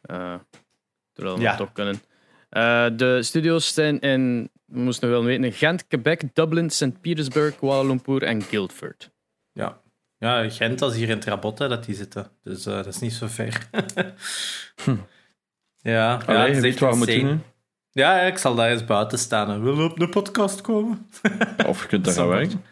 [0.00, 0.34] Eh,
[1.12, 1.48] terwijl we Ja.
[1.48, 2.02] dat toch kunnen.
[2.48, 7.00] Eh, de studio's zijn in, we moesten nog wel weten, Gent, Quebec, Dublin, St.
[7.00, 9.10] Petersburg, Kuala Lumpur en Guildford.
[9.52, 9.80] Ja.
[10.18, 12.26] ja, Gent als hier in Trabot hè, dat die zitten.
[12.42, 13.68] Dus eh, dat is niet zo ver.
[13.70, 14.14] Ja,
[15.92, 17.42] ja, Allee, het je weet wat we moeten doen.
[17.90, 19.50] Ja, ik zal daar eens buiten staan.
[19.50, 21.08] en Wil je op de podcast komen?
[21.66, 22.64] Of je kunt daar gaan werken.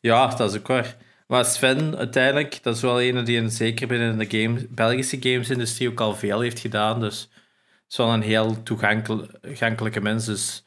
[0.00, 0.96] Ja, dat is ook waar.
[1.26, 5.88] Maar Sven, uiteindelijk, dat is wel een die een, zeker binnen de game, Belgische gamesindustrie
[5.88, 7.00] ook al veel heeft gedaan.
[7.00, 10.24] Dus het is wel een heel toegankel- toegankelijke mens.
[10.26, 10.64] Dus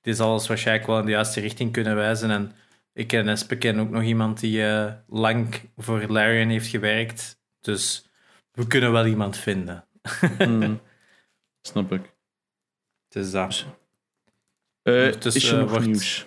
[0.00, 2.30] die zal ons waarschijnlijk wel in de juiste richting kunnen wijzen.
[2.30, 2.52] En
[2.94, 7.38] ik ken Espe ken ook nog iemand die eh, lang voor Larian heeft gewerkt.
[7.60, 8.08] Dus
[8.52, 9.84] we kunnen wel iemand vinden.
[10.38, 10.80] Hmm.
[11.62, 12.12] Snap ik.
[13.08, 13.64] Het is dat.
[14.82, 16.26] Eh, Ondertussen, is er nog wordt- nieuws?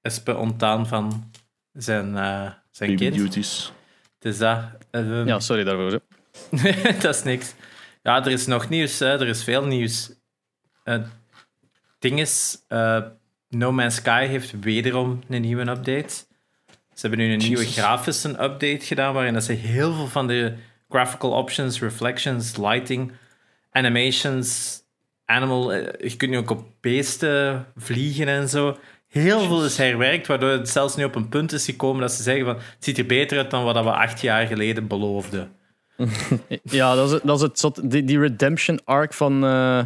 [0.00, 1.30] Espe ontdaan van
[1.72, 3.14] zijn, eh, zijn Baby kind.
[3.16, 3.72] duties.
[4.18, 4.64] Het is dat.
[4.90, 6.00] Eh, Ja, sorry daarvoor.
[7.02, 7.54] dat is niks.
[8.02, 8.98] Ja, er is nog nieuws.
[8.98, 9.06] Hè.
[9.20, 10.10] Er is veel nieuws.
[10.84, 11.06] Het
[11.98, 13.02] ding is, eh,
[13.48, 16.08] No Man's Sky heeft wederom een nieuwe update.
[16.94, 20.54] Ze hebben nu een nieuwe grafische update gedaan, waarin dat ze heel veel van de
[20.88, 23.12] graphical options, reflections, lighting,
[23.70, 24.80] animations,
[25.24, 25.72] animal...
[25.72, 28.76] eh, Je kunt nu ook op beesten vliegen en zo.
[29.08, 32.22] Heel veel is herwerkt, waardoor het zelfs nu op een punt is gekomen dat ze
[32.22, 35.52] zeggen van het ziet er beter uit dan wat we acht jaar geleden beloofden.
[36.62, 39.44] Ja, dat is, het- dat is het die, die redemption arc van.
[39.44, 39.78] eh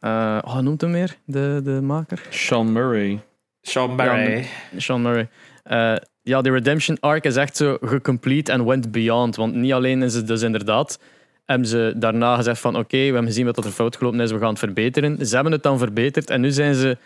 [0.00, 1.16] eh, oh, hoe noemt hem meer?
[1.24, 2.22] De, de maker?
[2.30, 3.20] Sean Murray.
[3.62, 4.46] Sean Barry.
[4.76, 5.28] Sean Murray.
[5.62, 9.36] Eh, ja, die redemption arc is echt zo gecomplete en went beyond.
[9.36, 10.98] Want niet alleen is het dus inderdaad.
[11.46, 14.38] Hebben ze daarna gezegd van oké, we hebben gezien wat er fout gelopen is, we
[14.38, 15.26] gaan het verbeteren.
[15.26, 16.96] Ze hebben het dan verbeterd en nu zijn ze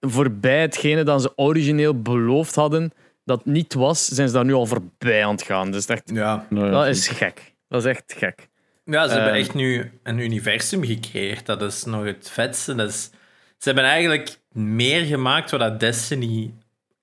[0.00, 2.92] voorbij hetgene dat ze origineel beloofd hadden
[3.24, 5.70] dat niet was, zijn ze daar nu al voorbij aan het gaan.
[5.70, 6.46] Dus echt, Ja.
[6.50, 7.54] Nou ja, dat is gek.
[7.68, 8.48] Dat is echt gek.
[8.84, 9.40] ja, ze hebben Ehm.
[9.40, 11.46] echt nu een universum gecreëerd.
[11.46, 12.74] Dat is nog het vetste.
[12.74, 13.02] Dat is,
[13.58, 16.54] ze hebben eigenlijk meer gemaakt wat dat Destiny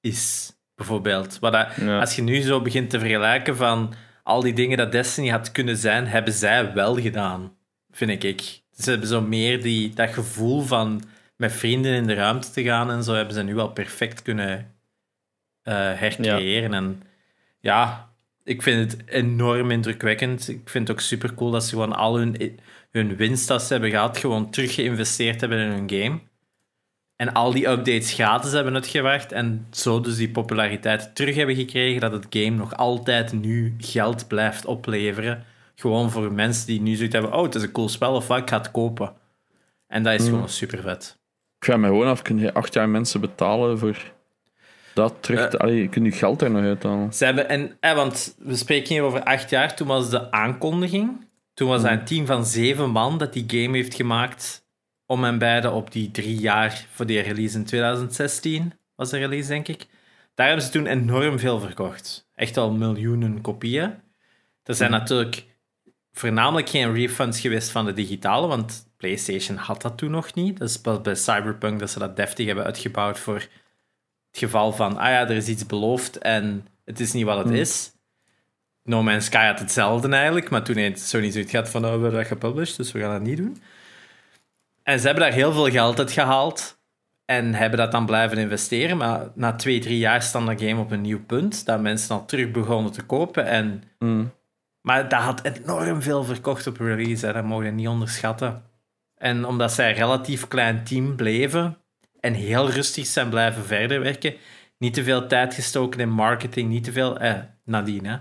[0.01, 1.37] is, bijvoorbeeld.
[1.39, 1.99] Wat dat, Ja.
[1.99, 3.93] Als je nu zo begint te vergelijken van
[4.23, 7.55] al die dingen dat Destiny had kunnen zijn, hebben zij wel gedaan,
[7.91, 8.61] vind ik.
[8.71, 11.03] Ze hebben zo meer die, dat gevoel van
[11.35, 14.75] met vrienden in de ruimte te gaan en zo, hebben ze nu wel perfect kunnen
[15.63, 16.73] eh hercreëren.
[16.73, 17.03] En
[17.59, 18.11] ja,
[18.43, 20.47] ik vind het enorm indrukwekkend.
[20.47, 22.59] Ik vind het ook super cool dat ze gewoon al hun,
[22.91, 26.19] hun winst dat ze hebben gehad, gewoon terug geïnvesteerd hebben in hun game.
[27.21, 29.31] En al die updates gratis hebben uitgebracht.
[29.31, 32.01] En zo dus die populariteit terug hebben gekregen.
[32.01, 35.43] Dat het game nog altijd nu geld blijft opleveren.
[35.75, 37.33] Gewoon voor mensen die nu zoiets hebben.
[37.33, 39.13] Oh, het is een cool spel of wat, ik ga het kopen.
[39.87, 40.29] En dat is Mm.
[40.29, 41.17] gewoon super vet.
[41.57, 44.11] Ik vraag me gewoon af, kun je acht jaar mensen betalen voor
[44.93, 45.57] dat terug te...
[45.59, 47.13] Allee, je kunt je geld daar nog uithalen.
[47.13, 49.75] Ze hebben, en, eh, want we spreken hier over acht jaar.
[49.75, 51.27] Toen was de aankondiging.
[51.53, 54.65] Toen was dat een team van zeven man dat die game heeft gemaakt.
[55.11, 59.47] Om en beide op die drie jaar voor die release in 2016 was de release,
[59.47, 59.85] denk ik.
[60.33, 62.29] Daar hebben ze toen enorm veel verkocht.
[62.35, 63.93] Echt al miljoenen kopieën.
[64.63, 65.45] Er zijn natuurlijk
[66.11, 70.57] voornamelijk geen refunds geweest van de digitale, want PlayStation had dat toen nog niet.
[70.57, 73.49] Dat is pas bij Cyberpunk dat ze dat deftig hebben uitgebouwd voor het
[74.31, 77.55] geval van, ah ja, er is iets beloofd en het is niet wat het Hmm.
[77.55, 77.91] is.
[78.83, 82.01] No Man's Sky had hetzelfde eigenlijk, maar toen heeft Sony zoiets gehad van, oh, we
[82.01, 83.57] hebben dat gepublished, dus we gaan dat niet doen.
[84.83, 86.79] En ze hebben daar heel veel geld uit gehaald
[87.25, 90.91] en hebben dat dan blijven investeren, maar na twee, drie jaar stond dat game op
[90.91, 94.31] een nieuw punt, dat mensen al terug begonnen te kopen en Mm.
[94.81, 97.33] maar dat had enorm veel verkocht op release, hè.
[97.33, 98.63] dat mogen je niet onderschatten.
[99.15, 101.77] En omdat zij een relatief klein team bleven
[102.19, 104.33] en heel rustig zijn blijven verder werken,
[104.77, 107.17] niet te veel tijd gestoken in marketing, niet te veel...
[107.19, 107.33] Eh,
[107.65, 108.17] nadien, hè.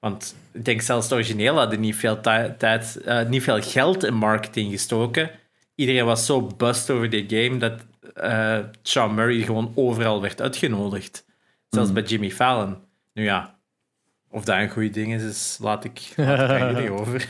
[0.00, 4.04] Want ik denk zelfs het origineel hadden niet veel, ti- tijd, eh, niet veel geld
[4.04, 5.30] in marketing gestoken.
[5.78, 11.26] Iedereen was zo bust over die game dat eh Sean Murray gewoon overal werd uitgenodigd.
[11.68, 12.76] Zelfs bij Jimmy Fallon.
[13.12, 13.58] Nu ja,
[14.30, 17.28] of dat een goed ding is, laat ik, laat ik aan jullie over.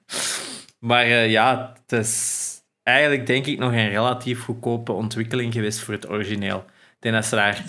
[0.90, 2.50] maar eh, ja, het is
[2.82, 6.58] eigenlijk denk ik nog een relatief goedkope ontwikkeling geweest voor het origineel.
[6.68, 7.64] Ik denk dat ze daar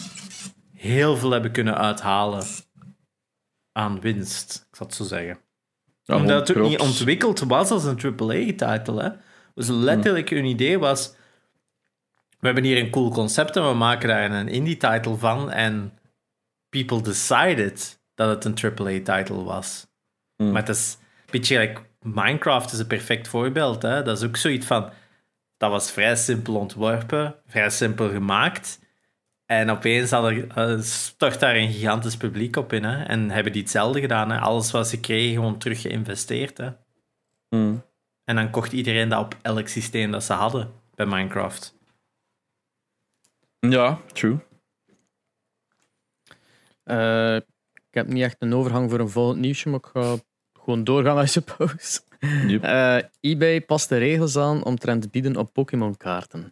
[0.73, 2.43] heel veel hebben kunnen uithalen
[3.71, 5.39] aan winst, ik zal het zo zeggen.
[6.03, 9.01] Ja, Omdat het ook niet ontwikkeld was als een AAA-titel.
[9.53, 11.15] Dus letterlijk hun idee was...
[12.39, 15.51] We hebben hier een cool concept en we maken daar een indie-title van.
[15.51, 15.99] En
[16.69, 19.87] people decided dat het een AAA-title was.
[20.35, 20.51] Hmm.
[20.51, 23.81] Maar het is een beetje like Minecraft is een perfect voorbeeld.
[23.81, 24.03] Hè?
[24.03, 24.89] Dat is ook zoiets van...
[25.57, 28.79] Dat was vrij simpel ontworpen, vrij simpel gemaakt.
[29.45, 32.83] En opeens had er, eh, stort daar een gigantisch publiek op in.
[32.83, 33.03] Hè?
[33.03, 34.31] En hebben die hetzelfde gedaan.
[34.31, 34.39] Hè?
[34.39, 36.57] Alles wat ze kregen, gewoon terug geïnvesteerd.
[36.57, 36.69] Hè?
[37.49, 37.83] Mm.
[38.23, 41.75] En dan kocht iedereen dat op elk systeem dat ze hadden bij Minecraft.
[43.59, 44.37] Ja, true.
[46.83, 50.15] Eh, ik heb niet echt een overgang voor een volgend nieuwsje, maar ik ga
[50.59, 52.01] gewoon doorgaan, I suppose.
[52.47, 52.63] Yep.
[52.63, 56.51] Eh, eBay past de regels aan omtrent bieden op Pokémon-kaarten.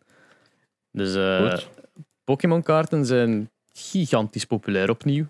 [0.92, 1.58] Dus eh.
[2.24, 5.26] Pokémon-kaarten zijn gigantisch populair opnieuw.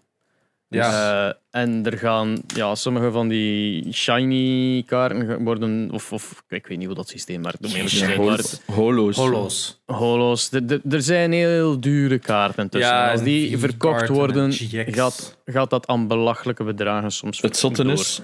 [0.75, 1.27] Ja.
[1.51, 6.77] Eh, en er gaan ja, sommige van die shiny kaarten worden, of, of ik weet
[6.77, 9.15] niet hoe dat systeem werkt, om eerlijk te Ja, zijn, hol- maar het- holo's.
[9.15, 9.81] Holo's.
[9.85, 10.49] holo's.
[10.49, 12.91] De- de- Er zijn heel dure kaarten tussen.
[12.91, 18.21] Ja, Als die verkocht worden, gaat, gaat dat aan belachelijke bedragen soms Het zotte is,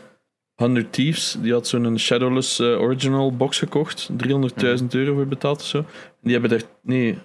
[0.55, 4.09] 100 Thieves, die had zo'n Shadowless eh, Original box gekocht.
[4.17, 5.85] 300.000 euro voor betaald of zo.
[6.21, 7.17] Die hebben er, nee,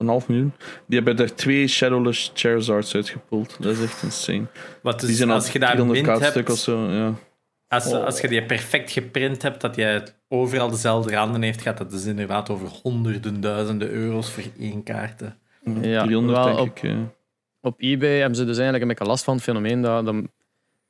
[0.00, 0.52] een half miljoen.
[0.86, 3.56] Die hebben er twee Shadowless Charizards uitgepoeld.
[3.62, 4.46] Dat is echt insane.
[4.82, 6.90] Wat die zijn al als je daar 300 mint kaartstuk of zo.
[6.90, 7.14] Ja.
[7.68, 8.04] als, Oh.
[8.04, 12.04] als je die perfect geprint hebt, dat je overal dezelfde randen heeft, gaat dat dus
[12.04, 15.20] inderdaad over honderden duizenden euro's voor één kaart.
[15.20, 15.26] hè.
[15.82, 16.92] Ja, 300 wel denk op- ik.
[17.60, 20.14] Op eBay hebben ze dus eigenlijk een beetje last van het fenomeen dat, dat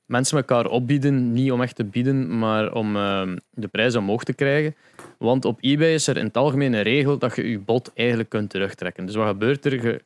[0.06, 4.32] mensen elkaar opbieden, niet om echt te bieden, maar om ehm, de prijs omhoog te
[4.34, 4.74] krijgen.
[5.22, 8.28] Want op eBay is er in het algemeen een regel dat je je bod eigenlijk
[8.28, 9.06] kunt terugtrekken.
[9.06, 10.02] Dus wat gebeurt er?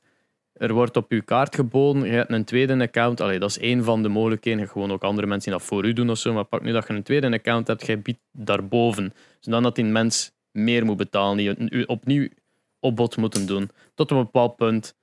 [0.52, 3.20] Er wordt op je kaart geboden, je hebt een tweede account.
[3.20, 4.68] Allee, dat is één van de mogelijkheden.
[4.68, 6.32] Gewoon ook andere mensen die dat voor u doen of zo.
[6.32, 9.14] Maar pak nu dat je een tweede account hebt, jij biedt daarboven.
[9.40, 12.28] Zodat dat die mens meer moet betalen, die opnieuw
[12.80, 13.70] opbod moeten doen.
[13.94, 14.96] Tot een bepaald punt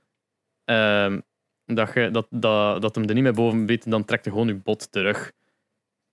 [0.66, 1.20] ehm,
[1.66, 4.48] dat, je, dat, dat, dat hem er niet meer boven biedt, dan trekt hij gewoon
[4.48, 5.32] je bot terug.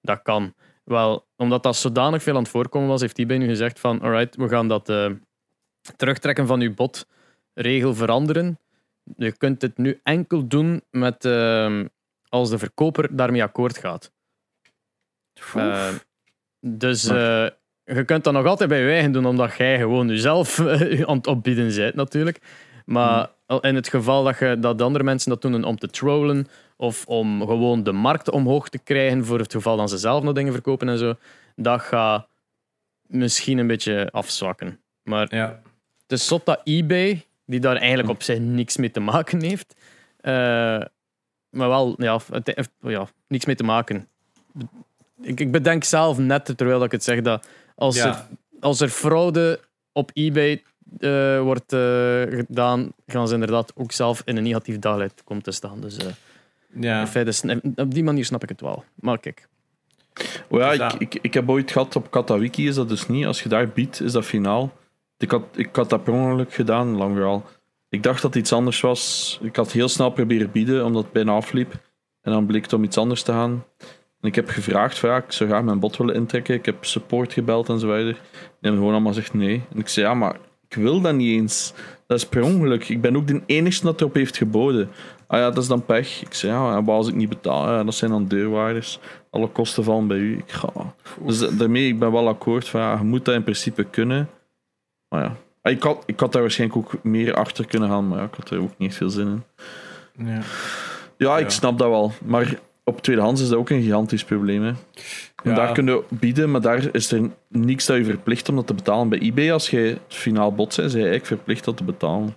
[0.00, 0.54] Dat kan.
[0.88, 4.36] Wel, omdat dat zodanig veel aan het voorkomen was, heeft eBay nu gezegd van alright,
[4.36, 5.10] we gaan dat eh,
[5.96, 7.06] terugtrekken van je bot
[7.54, 8.58] regel veranderen.
[9.16, 11.86] Je kunt het nu enkel doen met, ehm,
[12.28, 14.12] als de verkoper daarmee akkoord gaat.
[15.54, 15.88] Eh,
[16.60, 17.46] dus eh,
[17.84, 20.60] je kunt dat nog altijd bij je eigen doen, omdat jij gewoon jezelf
[21.06, 22.38] aan het opbieden bent, natuurlijk.
[22.84, 23.30] Maar
[23.60, 26.46] in het geval dat, je, dat andere mensen dat doen om te trollen
[26.80, 30.34] of om gewoon de markt omhoog te krijgen voor het geval dat ze zelf nog
[30.34, 31.14] dingen verkopen en zo,
[31.56, 32.26] dat gaat
[33.06, 34.80] misschien een beetje afzwakken.
[35.02, 35.60] Maar Ja.
[36.02, 39.74] het is zot dat eBay, die daar eigenlijk op zich niks mee te maken heeft,
[40.20, 40.32] eh,
[41.50, 44.08] maar wel, ja, het heeft ja, niks mee te maken.
[45.22, 48.06] Ik, ik bedenk zelf net, terwijl ik het zeg, dat als, Ja.
[48.06, 48.24] er,
[48.60, 49.60] als er fraude
[49.92, 50.62] op eBay
[50.98, 55.50] eh, wordt eh, gedaan, gaan ze inderdaad ook zelf in een negatief daglicht komen te
[55.50, 55.80] staan.
[55.80, 55.96] Dus
[56.74, 57.00] Ja.
[57.00, 58.84] in feite, sna- op die manier snap ik het wel.
[58.94, 59.48] Maar kijk,
[60.48, 63.26] Oh ja, ik, ik, ik heb ooit gehad op Katawiki, is dat dus niet.
[63.26, 64.72] Als je daar biedt, is dat finaal.
[65.18, 67.44] Ik had, ik had dat per ongeluk gedaan, lang wel.
[67.88, 69.38] Ik dacht dat het iets anders was.
[69.42, 71.72] Ik had heel snel proberen bieden, omdat het bijna afliep.
[72.22, 73.64] En dan bleek het om iets anders te gaan.
[74.20, 76.54] En ik heb gevraagd, vaak, ik zou graag mijn bot willen intrekken.
[76.54, 78.12] Ik heb support gebeld en zo verder.
[78.12, 78.20] Die
[78.60, 79.62] hebben gewoon allemaal gezegd nee.
[79.72, 80.36] En ik zei, ja, maar
[80.68, 81.72] ik wil dat niet eens.
[82.06, 82.88] Dat is per ongeluk.
[82.88, 84.88] Ik ben ook de enige dat erop heeft geboden.
[85.30, 86.22] Ah ja, dat is dan pech.
[86.22, 88.98] Ik zei, ja, maar als ik niet betaal, ja, dat zijn dan deurwaarders.
[89.30, 90.36] Alle kosten vallen bij u.
[90.38, 90.68] Ik ga.
[91.20, 94.28] Dus daarmee, ik ben wel akkoord van, ja, je moet dat in principe kunnen.
[95.08, 98.18] Maar ja, Ah, ik had, ik had daar waarschijnlijk ook meer achter kunnen gaan, maar
[98.18, 99.26] ja, ik had er ook niet veel zin
[100.16, 100.26] in.
[100.26, 100.40] Ja.
[101.16, 101.50] Ja, ik Ja.
[101.50, 102.12] snap dat wel.
[102.24, 104.62] Maar op tweedehands is dat ook een gigantisch probleem.
[104.62, 104.72] Hè.
[105.42, 105.54] Ja.
[105.54, 108.74] Daar kun je bieden, maar daar is er niks dat je verplicht om dat te
[108.74, 109.08] betalen.
[109.08, 112.36] Bij eBay, als jij het finaal bot bent, zijn je eigenlijk verplicht dat te betalen.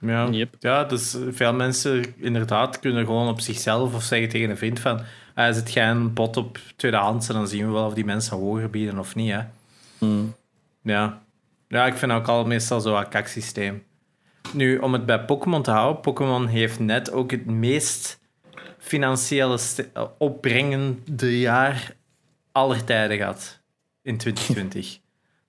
[0.00, 0.28] Ja.
[0.28, 0.54] Yep.
[0.58, 5.00] ja, dus veel mensen inderdaad kunnen gewoon op zichzelf of zeggen tegen een vriend van
[5.34, 8.36] ah, zit jij een bot op tweedehands en dan zien we wel of die mensen
[8.36, 9.32] hoger bieden of niet.
[9.32, 9.40] Hè.
[9.98, 10.34] Hmm.
[10.82, 11.22] Ja.
[11.68, 13.82] ja, ik vind ook al meestal zo'n kaksysteem.
[14.52, 18.18] Nu, om het bij Pokémon te houden, Pokémon heeft net ook het meest
[18.78, 19.58] financiële
[19.92, 21.96] eh, opbrengende jaar
[22.52, 23.60] aller tijden gehad
[24.02, 24.98] in 2020.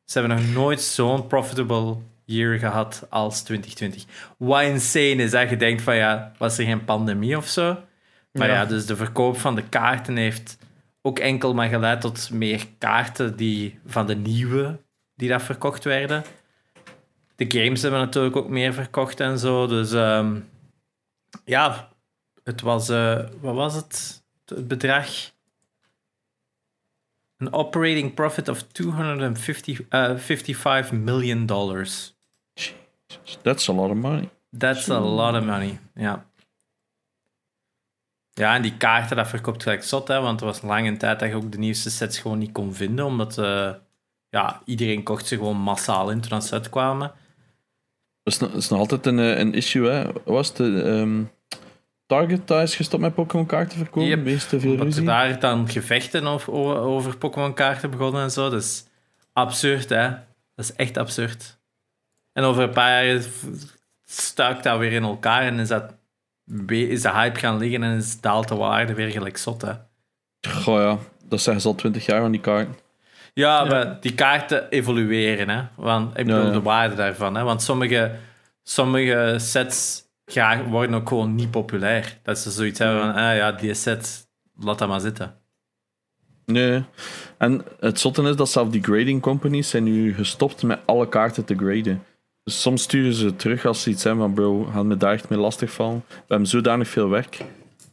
[0.05, 1.97] Ze hebben nog nooit zo'n profitable
[2.30, 4.34] year gehad als 2020.
[4.38, 7.77] Wat insane is dat je denkt van ja, was er geen pandemie of zo?
[8.32, 8.53] Maar ja.
[8.53, 8.65] Ja.
[8.65, 10.57] dus de verkoop van de kaarten heeft
[11.01, 14.80] ook enkel maar geleid tot meer kaarten die, van de nieuwe
[15.15, 16.23] die dat verkocht werden.
[17.36, 19.67] De games hebben natuurlijk ook meer verkocht en zo.
[19.67, 20.39] Dus ehm,
[21.45, 21.89] ja,
[22.43, 24.23] het was, eh, wat was het?
[24.45, 25.32] Het bedrag?
[27.38, 32.17] Een operating profit of 250, eh, 55 million dollars.
[33.41, 34.30] That's a lot of money.
[34.57, 35.80] That's a lot of money.
[35.95, 36.26] Ja.
[38.34, 41.20] Ja, en die kaarten, dat verkoopt gelijk zot, hè, want er was lang een tijd
[41.20, 43.72] dat je ook de nieuwste sets gewoon niet kon vinden, omdat eh,
[44.30, 47.12] ja, iedereen kocht ze gewoon massaal in toen ze uitkwamen.
[48.24, 50.12] Dat is, nog- dat is nog altijd een, eh, een issue, hè.
[50.26, 51.24] Was de, ehm,
[52.05, 54.10] Target daar is gestopt met Pokémon-kaarten verkopen?
[54.10, 55.05] Yep, Wees te veel Omdat er ruzie?
[55.05, 58.49] daar dan gevechten over, over, over Pokémon-kaarten begonnen en zo.
[58.49, 58.86] Dat is
[59.34, 60.10] absurd, hè.
[60.55, 61.59] Dat is echt absurd.
[62.34, 63.21] En over een paar jaar
[64.05, 65.93] stuikt dat weer in elkaar en is, dat,
[66.67, 69.73] is de hype gaan liggen en is daalt de waarde weer gelijk zot, hè.
[70.47, 72.75] Goh ja, dat zeggen ze al twintig jaar van die kaarten.
[73.34, 75.61] Ja, maar die kaarten evolueren, hè.
[75.75, 76.53] Want, ik bedoel, Ja, ja.
[76.53, 77.43] de waarde daarvan, hè.
[77.43, 78.15] Want sommige,
[78.63, 82.17] sommige sets graag, worden ook gewoon niet populair.
[82.23, 85.36] Dat ze zoiets hebben van, ah ja, die set, laat dat maar zitten.
[86.45, 86.84] Nee.
[87.38, 91.45] En het zotte is dat zelfs die grading companies zijn nu gestopt met alle kaarten
[91.45, 92.03] te graden.
[92.49, 95.29] Dus soms sturen ze terug als ze iets hebben van bro, gaan me daar echt
[95.29, 96.03] mee lastig vallen.
[96.07, 97.37] We hebben zodanig veel werk.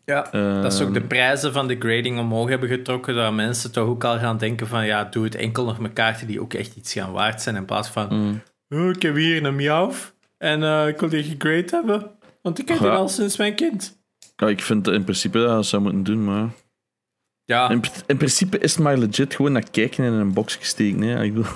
[0.04, 0.28] Ja.
[0.62, 4.04] Dat is ook de prijzen van de grading omhoog hebben getrokken, dat mensen toch ook
[4.04, 6.92] al gaan denken van ja, doe het enkel nog met kaarten die ook echt iets
[6.92, 8.42] gaan waard zijn, in plaats van Mm.
[8.68, 12.10] oh, ik heb hier een Meowth en eh, ik wil die gegrade hebben,
[12.42, 12.94] want ik heb die Ja.
[12.94, 13.98] al sinds mijn kind.
[14.36, 16.48] Ja, ik vind in principe dat ze dat moeten doen, maar...
[17.44, 20.54] Ja, In, in principe is het maar legit gewoon naar kijken en in een box
[20.56, 21.00] gesteken.
[21.00, 21.22] Hè.
[21.22, 21.52] Ik bedoel...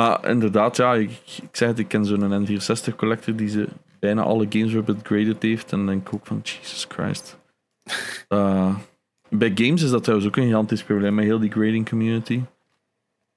[0.00, 1.10] Maar inderdaad, ja, ik,
[1.42, 5.42] ik zeg het, ik ken zo'n N64 collector die ze bijna alle games weer upgraded
[5.42, 5.72] heeft.
[5.72, 7.38] En dan denk ik ook van, Jesus Christ.
[8.28, 8.76] Eh,
[9.28, 12.42] bij games is dat trouwens ook een gigantisch probleem met heel die grading community.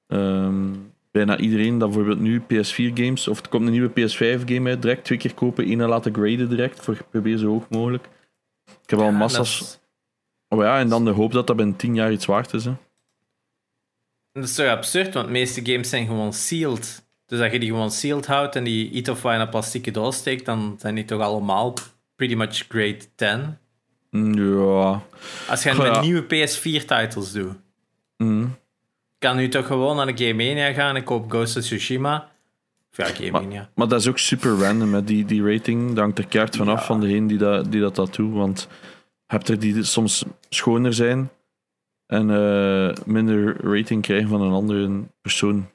[0.07, 0.71] Ehm,
[1.11, 4.81] bijna iedereen dat bijvoorbeeld nu PS4 games, of er komt een nieuwe PS5 game uit,
[4.81, 8.03] direct twee keer kopen, één laten graden direct, voor probeer zo hoog mogelijk.
[8.83, 9.61] Ik heb al Ja, massa's...
[9.61, 9.79] is-
[10.47, 12.65] Oh ja, en dan de hoop dat dat binnen 10 jaar iets waard is.
[12.65, 12.73] Hè.
[14.33, 17.05] Dat is toch absurd, want de meeste games zijn gewoon sealed.
[17.25, 19.91] Dus als je die gewoon sealed houdt en die iets of wat in een plastieke
[19.91, 21.73] doos steekt, dan zijn die toch allemaal
[22.15, 23.57] pretty much grade 10.
[24.35, 25.01] Ja.
[25.49, 26.01] Als je Goh, met ja.
[26.01, 27.53] nieuwe PS4-titles doet,
[28.17, 28.55] Mm.
[29.17, 32.29] kan nu toch gewoon naar de Game Mania gaan en koop Ghost of Tsushima.
[32.91, 33.69] Ja, Game Maar- Mania.
[33.75, 35.97] Maar dat is ook super random, hè, die, die rating.
[35.97, 36.85] Hangt er keihard vanaf Ja.
[36.85, 38.33] van degene die dat, die dat, dat doet.
[38.33, 38.75] Want je
[39.27, 41.29] hebt er die soms schoner zijn
[42.05, 45.69] en eh, minder rating krijgen van een andere persoon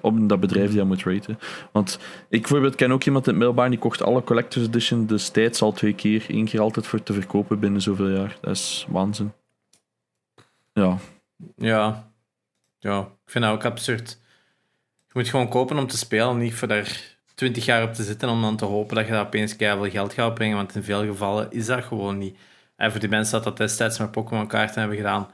[0.00, 1.38] op dat bedrijf die dat moet raten.
[1.72, 5.62] Want ik bijvoorbeeld ken ook iemand in het middelbaar die kocht alle Collector's Edition destijds
[5.62, 6.24] al twee keer.
[6.28, 8.36] één keer altijd voor te verkopen binnen zoveel jaar.
[8.40, 9.32] Dat is waanzin.
[10.72, 10.98] Ja.
[11.56, 12.12] Ja.
[12.78, 14.18] Ja, ik vind dat ook absurd.
[15.06, 18.28] Je moet gewoon kopen om te spelen, niet voor daar 20 jaar op te zitten
[18.28, 21.04] om dan te hopen dat je dat opeens keihard geld gaat opbrengen, want in veel
[21.04, 22.36] gevallen is dat gewoon niet.
[22.76, 25.28] En voor die mensen dat dat destijds met Pokémon kaarten hebben gedaan,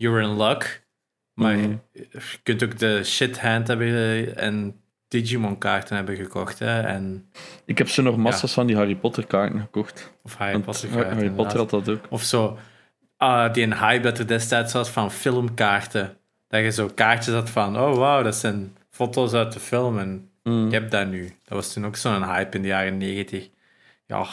[0.00, 0.82] you're in luck.
[1.34, 1.74] Maar Mhm.
[1.92, 2.08] je
[2.42, 6.58] kunt ook de shit hand hebben en Digimon kaarten hebben gekocht.
[6.58, 6.80] Hè?
[6.80, 7.30] En,
[7.64, 10.12] Ik heb zo nog massa's van die Harry Potter kaarten gekocht.
[10.22, 11.30] of Harry Want Potter Harry.
[11.30, 12.04] Potter had dat ook.
[12.10, 12.58] Of zo,
[13.16, 16.16] ah, die een hype dat er destijds was van filmkaarten.
[16.48, 20.24] Dat je zo kaartjes had van, oh wauw, dat zijn foto's uit de film en
[20.42, 20.66] Mm.
[20.66, 21.24] ik heb dat nu.
[21.24, 23.48] Dat was toen ook zo'n hype in de jaren negentig.
[24.06, 24.26] Ja,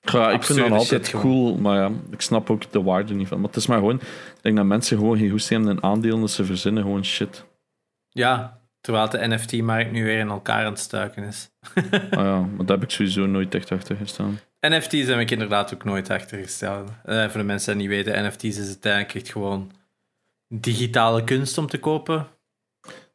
[0.00, 3.38] Ja, ik vind dat altijd cool, maar ja, ik snap ook de waarde niet van.
[3.38, 6.20] Maar het is maar gewoon, ik denk dat mensen gewoon geen goesting hebben in aandelen,
[6.20, 7.44] dat ze verzinnen gewoon shit.
[8.08, 11.50] ja terwijl de NFT-markt nu weer in elkaar aan het stuiken is.
[12.10, 14.40] Ah ja, maar daar heb ik sowieso nooit echt achter gestaan.
[14.60, 16.90] NFT's heb ik inderdaad ook nooit achtergesteld.
[17.04, 19.70] Eh, voor de mensen die niet weten, NFT's is uiteindelijk echt gewoon
[20.48, 22.26] digitale kunst om te kopen.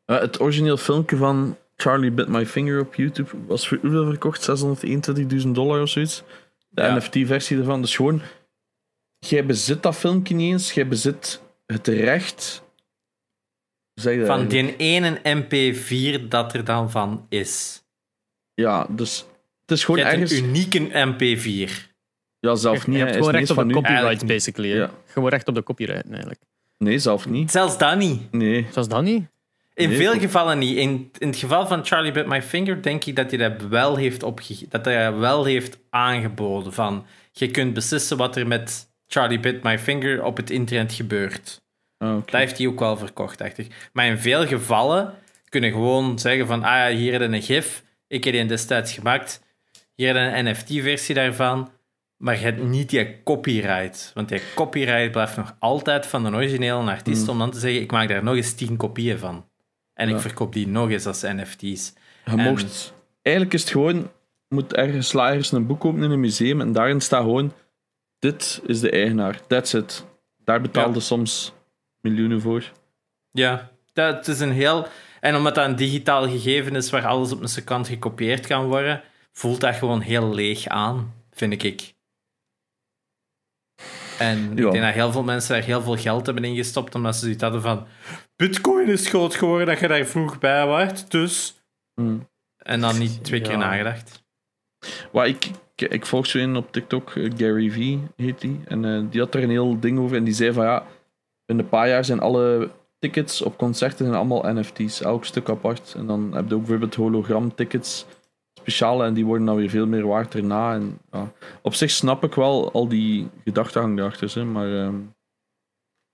[0.06, 4.42] Eh, het origineel filmpje van Charlie Bit My Finger op YouTube was voor hoeveel verkocht?
[4.42, 6.24] 621.000 dollar of zoiets.
[6.74, 6.96] De Ja.
[6.98, 7.82] NFT-versie ervan.
[7.82, 8.22] Dus gewoon,
[9.20, 12.64] jij bezit dat filmpje niet eens, jij bezit het recht.
[13.94, 17.84] Zeg Van die ene MP4 dat er dan van is.
[18.54, 19.26] Ja, dus
[19.62, 20.32] het is gewoon ergens.
[20.32, 21.92] een unieke MP4.
[22.40, 22.98] Ja, zelf niet.
[22.98, 23.82] je hebt gewoon recht op van de nu.
[23.82, 24.76] copyright, basically.
[24.76, 24.92] Ja.
[25.06, 26.42] Gewoon recht op de copyright, eigenlijk.
[26.78, 27.52] Nee, zelf niet.
[27.52, 28.32] Zelfs dat niet.
[28.32, 28.68] Nee.
[28.72, 29.28] Zoals dat niet?
[29.76, 30.78] In Nee, veel gevallen niet.
[30.78, 33.96] In, in het geval van Charlie Bit My Finger denk ik dat hij dat wel
[33.96, 36.74] heeft opge dat hij wel heeft aangeboden.
[36.74, 41.62] Van, je kunt beslissen wat er met Charlie Bit My Finger op het internet gebeurt.
[41.98, 42.32] Ah, oké.
[42.32, 43.90] Dat heeft hij ook wel verkocht, dacht ik.
[43.94, 45.14] Maar in veel gevallen
[45.50, 48.94] kunnen gewoon zeggen van, ah ja, hier heb je een gif, ik heb die destijds
[48.94, 49.42] gemaakt,
[49.96, 51.72] hier heb je een NFT-versie daarvan,
[52.18, 54.12] maar je hebt niet die copyright.
[54.14, 57.92] Want die copyright blijft nog altijd van de originele artiest, om dan te zeggen, ik
[57.92, 59.46] maak daar nog eens tien kopieën van.
[59.94, 61.94] En ik verkoop die nog eens als NFT's.
[62.26, 64.12] Je En- mocht, eigenlijk is het gewoon,
[64.48, 67.54] moet ergens slagers een boek openen in een museum en daarin staat gewoon,
[68.20, 70.06] dit is de eigenaar, that's it.
[70.38, 71.00] Daar betaalde Ja.
[71.06, 71.54] soms
[72.02, 72.72] miljoenen voor.
[73.32, 74.88] Ja, dat is een heel...
[75.20, 79.02] En omdat dat een digitaal gegeven is waar alles op een seconde gekopieerd kan worden,
[79.32, 81.93] voelt dat gewoon heel leeg aan, vind ik.
[84.24, 84.66] En Ja.
[84.66, 87.44] ik denk dat heel veel mensen daar heel veel geld hebben ingestopt, omdat ze zoiets
[87.44, 87.86] hadden van
[88.36, 91.56] Bitcoin is groot geworden, dat je daar vroeg bij was, dus...
[91.96, 92.30] Hmm.
[92.58, 93.58] En dan niet twee keer Ja.
[93.58, 94.24] nagedacht.
[95.12, 98.60] Wat ik, ik, ik volg zo een op TikTok, eh, Gary V heet die.
[98.68, 100.18] En eh, die had er een heel ding over.
[100.18, 100.86] En die zei van ja,
[101.46, 102.70] in een paar jaar zijn alle
[103.00, 105.02] tickets op concerten zijn allemaal NFT's.
[105.02, 105.94] Elk stuk apart.
[105.98, 108.06] En dan heb je ook bijvoorbeeld hologram-tickets.
[108.64, 109.06] Speciale.
[109.06, 110.74] En die worden dan weer veel meer waard erna.
[110.74, 111.32] En, ja.
[111.62, 114.32] Op zich snap ik wel al die gedachtegang erachter.
[114.34, 114.96] Hè, maar ehm,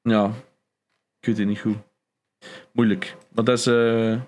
[0.02, 0.26] ja,
[1.20, 1.78] ik weet het niet goed.
[2.72, 3.16] Moeilijk.
[3.32, 4.22] Maar dat is eh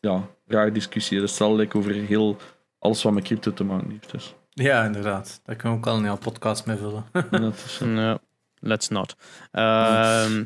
[0.00, 1.20] ja, raar discussie.
[1.20, 2.36] Dat zal like, over heel
[2.78, 4.10] alles wat met crypto te maken heeft.
[4.10, 4.34] Dus.
[4.50, 5.40] Ja, inderdaad.
[5.44, 7.04] Daar kunnen we ook al een hele podcast mee vullen.
[7.30, 8.18] En dat is, No,
[8.60, 9.16] let's not.
[9.50, 10.44] Ehm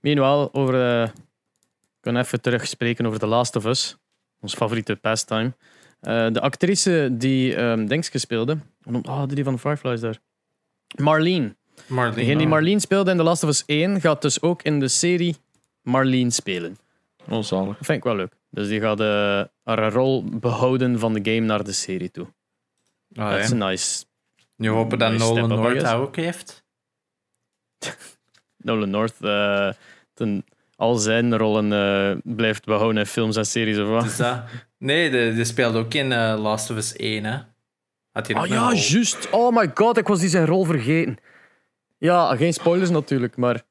[0.00, 1.02] meanwhile, over...
[1.02, 3.96] eh, ik kan even terug spreken over The Last of Us.
[4.40, 5.52] Ons favoriete pastime.
[6.00, 8.58] Eh, de actrice die um, Denkske speelde...
[8.84, 10.18] noemt- Ah, die van Fireflies daar.
[10.96, 11.54] Marlene.
[11.86, 12.16] Marlene.
[12.16, 14.88] Degene die Marlene speelde in The Last of Us 1 gaat dus ook in de
[14.88, 15.36] serie
[15.82, 16.78] Marlene spelen.
[17.28, 17.76] oh, zalig.
[17.76, 18.32] Dat vind ik wel leuk.
[18.50, 22.26] Dus die gaat eh, haar rol behouden van de game naar de serie toe.
[23.14, 24.04] Ah, Dat is nice.
[24.56, 26.64] Nu hopen dat Nice Nolan North dat ook heeft.
[28.56, 29.72] Nolan North eh,
[30.14, 30.44] ten,
[30.80, 34.02] al zijn rollen eh, blijft behouden in films en series of wat.
[34.02, 34.40] Dus dat...
[34.78, 37.38] Nee, die speelde ook in eh, Last of Us 1, hè.
[38.12, 38.72] Had hij ook Ah ja, rol.
[38.72, 39.30] juist.
[39.30, 41.16] Oh my god, ik was die zijn rol vergeten.
[41.98, 43.62] Ja, geen spoilers natuurlijk, maar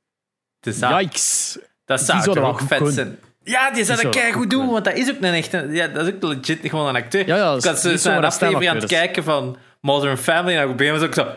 [0.60, 1.58] Dus dat, yikes.
[1.86, 3.20] dat zou toch ook dat vet zijn.
[3.44, 5.68] Ja, die zou dat dat kei goed goed doen, want dat is ook een echte...
[5.72, 7.28] Ja, dat is ook legit gewoon een acteur.
[7.28, 10.64] Ja, ja, ik had zo een aflevering aan het stemacteur, kijken van Modern Family en
[10.64, 11.32] op een gegeven moment ik zo...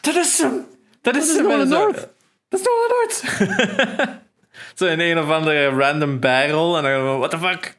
[0.00, 0.66] Dat is hem!
[1.00, 1.50] Dat is is hem!
[1.50, 2.08] En zo, North.
[2.48, 2.60] Dat
[3.08, 3.22] is!
[4.74, 7.78] zo in een of andere random bijrol en dan what the fuck?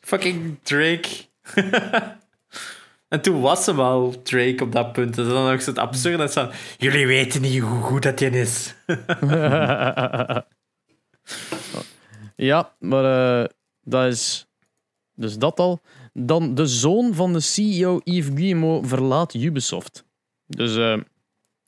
[0.00, 1.08] Fucking Drake.
[3.08, 5.14] en toen was hem al Drake op dat punt.
[5.14, 6.50] Dus dan ook het absurde dat van...
[6.78, 8.74] Jullie weten niet hoe goed dat hij is.
[12.42, 13.04] Ja, maar
[13.40, 13.48] eh,
[13.82, 14.46] dat is
[15.14, 15.80] dus dat al.
[16.12, 20.04] Dan de zoon van de CEO Yves Guillemot verlaat Ubisoft.
[20.46, 20.98] Dus eh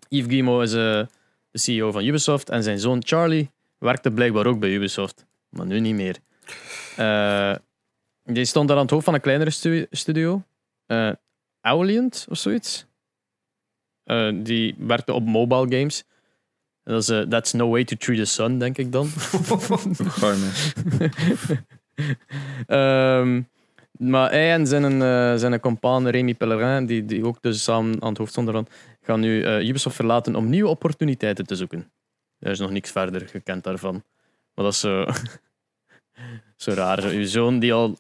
[0.09, 1.07] Yves Guillemot is eh,
[1.51, 5.81] de CEO van Ubisoft en zijn zoon Charlie werkte blijkbaar ook bij Ubisoft, maar nu
[5.81, 6.17] niet meer.
[6.97, 7.55] Eh,
[8.25, 10.43] die stond daar aan het hoofd van een kleinere stu- studio,
[11.61, 12.87] Aulient of zoiets.
[14.05, 16.05] Eh, die werkte op mobile games.
[16.83, 19.09] Dat is, that's no way to treat a son, denk ik dan.
[22.67, 23.43] Ehm,
[23.99, 28.09] maar hij en zijn, eh zijn compaan Remy Pellerin, die, die ook dus samen aan
[28.09, 28.67] het hoofd stonden,
[29.03, 31.91] gaan nu Ubisoft verlaten om nieuwe opportuniteiten te zoeken.
[32.45, 34.05] Er is nog niks verder gekend daarvan.
[34.55, 35.05] Maar dat is zo,
[36.57, 37.01] zo raar.
[37.01, 37.09] Zo.
[37.09, 37.99] Uw zoon die al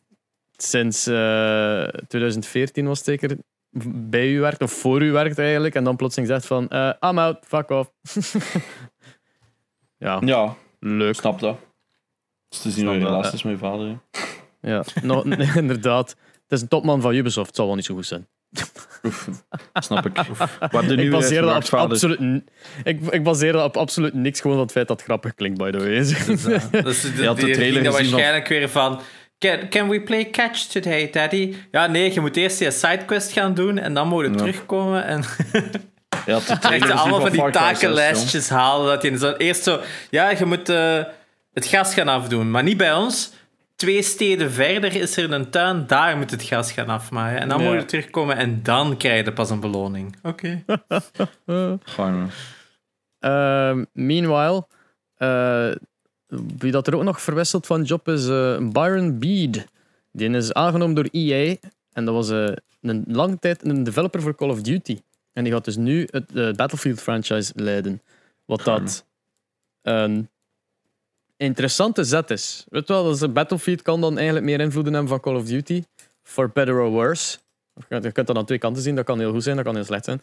[0.57, 3.37] sinds eh, 2014 was zeker
[3.87, 7.19] bij u werkt, of voor u werkt eigenlijk, en dan plotseling zegt van eh, I'm
[7.19, 7.91] out, fuck off.
[9.99, 11.15] ja, Ja, leuk.
[11.15, 11.59] snap dat.
[12.51, 13.99] is te zien hoe je Snap dat, relatie is met je vader.
[14.61, 14.71] hè.
[14.71, 14.85] Ja,
[15.63, 16.09] inderdaad.
[16.43, 17.47] Het is een topman van Ubisoft.
[17.47, 18.29] Het zal wel niet zo goed zijn.
[19.05, 19.29] Oef,
[19.75, 20.17] snap ik.
[20.71, 22.43] Wat de Ik nieuwe baseer, dat op absoluut,
[22.85, 24.41] ik, ik baseer dat op absoluut niks.
[24.41, 25.89] Gewoon dat het feit dat het grappig klinkt, by the way.
[25.99, 26.27] Dus,
[26.71, 29.01] dus de, Je had de die trailer waarschijnlijk weer van...
[29.39, 31.55] Can, can we play catch today, daddy?
[31.71, 34.37] Ja, nee, je moet eerst die sidequest gaan doen en dan moet je Ja.
[34.37, 35.05] terugkomen.
[35.05, 35.23] En
[36.27, 38.87] Je had de trailer gezien allemaal van die Far Cry 6, takenlijstjes halen.
[38.87, 39.81] Dat je zo, eerst zo...
[40.11, 41.03] Ja, je moet eh,
[41.53, 43.33] het gas gaan afdoen, maar niet bij ons.
[43.85, 47.41] Twee steden verder is er een tuin, daar moet het gas gaan afmaaien.
[47.41, 47.71] En dan Ja.
[47.71, 50.17] moet je terugkomen en dan krijg je pas een beloning.
[50.23, 50.65] Oké.
[51.85, 52.31] Gewoon,
[53.19, 54.67] Ehm, meanwhile,
[55.15, 55.71] eh,
[56.59, 59.65] wie dat er ook nog verwisselt van job is eh, Byron Bead.
[60.13, 61.57] Die is aangenomen door EA.
[61.93, 64.99] En dat was eh, een lange tijd een developer voor Call of Duty.
[65.33, 68.03] En die gaat dus nu het Battlefield franchise leiden.
[68.45, 69.07] Wat dat
[69.83, 70.29] een
[71.37, 72.65] interessante zet is.
[72.69, 75.83] Weet wel, dat is- Battlefield kan dan eigenlijk meer invloeden hebben van Call of Duty.
[76.23, 77.39] For better or worse.
[77.89, 78.95] Je kunt- dat aan twee kanten zien.
[78.95, 80.23] Dat kan heel goed zijn, dat kan heel slecht zijn.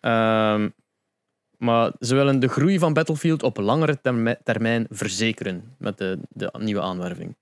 [0.00, 0.68] Ehm,
[1.58, 6.52] maar ze willen de groei van Battlefield op langere termi- termijn verzekeren met de, de
[6.58, 7.36] nieuwe aanwerving.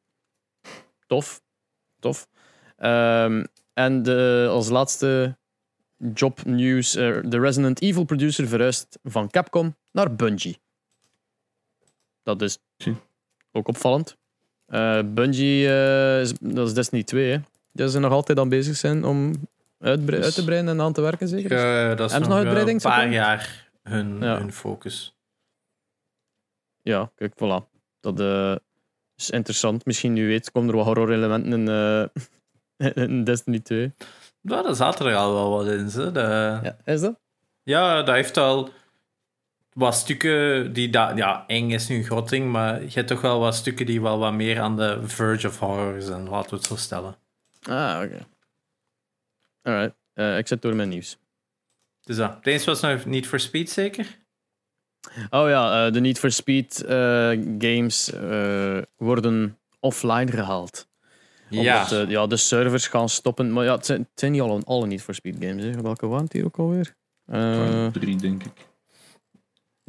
[1.06, 1.42] Tof.
[2.00, 2.28] Tof.
[2.76, 5.36] Ehm, en de, als laatste
[6.14, 10.60] jobnieuws: eh, de Resident Evil producer verhuist van Capcom naar Bungie.
[12.22, 12.58] Dat is.
[13.58, 14.16] Ook opvallend.
[14.66, 17.38] Eh, Bungie, eh, is, dat is Destiny 2, hè.
[17.72, 19.32] Dat ze nog altijd aan bezig zijn om
[19.78, 21.96] Dus- uit te breiden en aan te werken, zeker?
[21.96, 24.38] Dat is nog nog een paar jaar hun, Ja.
[24.38, 25.14] hun focus.
[26.82, 27.64] Ja, kijk, voilà.
[28.00, 28.54] Dat eh,
[29.16, 29.84] is interessant.
[29.84, 32.10] Misschien, wie weet, komen er wat horror-elementen in,
[33.08, 33.92] in Destiny 2.
[34.40, 35.90] Ja, daar zaten er al wel wat in.
[35.90, 36.12] Ze.
[36.12, 36.20] De,
[36.62, 37.18] Ja, is dat?
[37.62, 38.70] Ja, dat heeft al
[39.78, 40.90] wat stukken die...
[40.90, 43.86] Da ja, eng is nu een groot ding, maar je hebt toch wel wat stukken
[43.86, 47.16] die wel wat meer aan de verge of horror zijn, laten we het zo stellen.
[47.62, 48.26] Ah, oké.
[49.62, 49.96] Alright.
[50.12, 51.18] Eh, ik zet door mijn nieuws.
[52.02, 52.44] Dus dat.
[52.44, 54.18] Deze was nog niet voor Speed, zeker?
[55.30, 56.96] Oh ja, eh, de Need for Speed eh,
[57.58, 60.88] games eh, worden offline gehaald.
[61.48, 61.82] Ja.
[61.82, 63.52] Omdat, ja, de servers gaan stoppen.
[63.52, 65.62] Maar ja, het zijn, het zijn niet alle, alle Need for Speed games.
[65.62, 65.70] Hè.
[65.70, 66.94] Welke waren het hier ook alweer?
[67.26, 68.67] Eh, Drie, denk ik.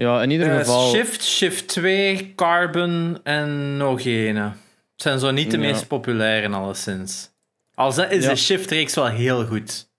[0.01, 0.89] Ja, in ieder Eh, geval...
[0.89, 4.41] Shift, Shift 2, Carbon en nog ene.
[4.41, 5.63] Het zijn zo niet de Ja.
[5.63, 7.29] meest populaire, alleszins.
[7.73, 8.29] Al is Ja.
[8.29, 9.89] de Shift-reeks wel heel goed.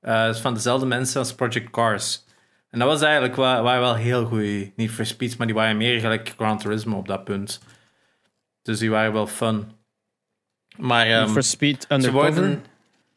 [0.00, 2.24] Eh, het is van dezelfde mensen als Project Cars.
[2.70, 5.76] En dat was eigenlijk wa- waren wel heel goede Need for Speeds, maar die waren
[5.76, 7.60] meer gelijk Gran Turismo op dat punt.
[8.62, 9.70] Dus die waren wel fun.
[10.76, 12.64] Maar Need ehm, for Speed ze worden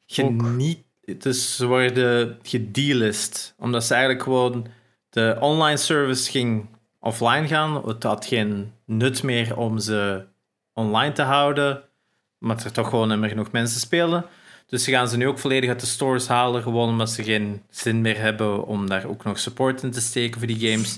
[0.05, 0.83] geniet,
[1.17, 4.67] dus ze worden gedelist, omdat ze eigenlijk gewoon
[5.09, 7.87] de online service ging offline gaan.
[7.87, 10.25] Het had geen nut meer om ze
[10.73, 11.83] online te houden,
[12.39, 14.25] omdat er toch gewoon meer genoeg mensen spelen.
[14.65, 17.63] Dus ze gaan ze nu ook volledig uit de stores halen, gewoon omdat ze geen
[17.69, 20.97] zin meer hebben om daar ook nog support in te steken voor die games.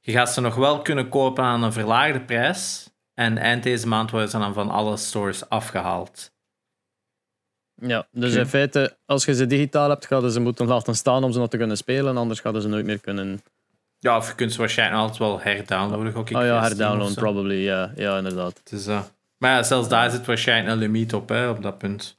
[0.00, 2.90] Je gaat ze nog wel kunnen kopen aan een verlaagde prijs.
[3.14, 6.32] En eind deze maand worden ze dan van alle stores afgehaald.
[7.80, 11.32] Ja, dus in feite, als je ze digitaal hebt, gaan ze moeten laten staan om
[11.32, 12.16] ze nog te kunnen spelen.
[12.16, 13.42] Anders gaan ze nooit meer kunnen.
[13.98, 16.14] Ja, of je kunt ze waarschijnlijk altijd wel herdownloaden.
[16.14, 17.54] Ook Oh ja, herdownloaden, probably.
[17.64, 18.60] Ja, ja inderdaad.
[18.70, 19.02] Dus, eh,
[19.38, 22.14] maar ja, zelfs daar zit waarschijnlijk een limiet op, hè, op dat punt.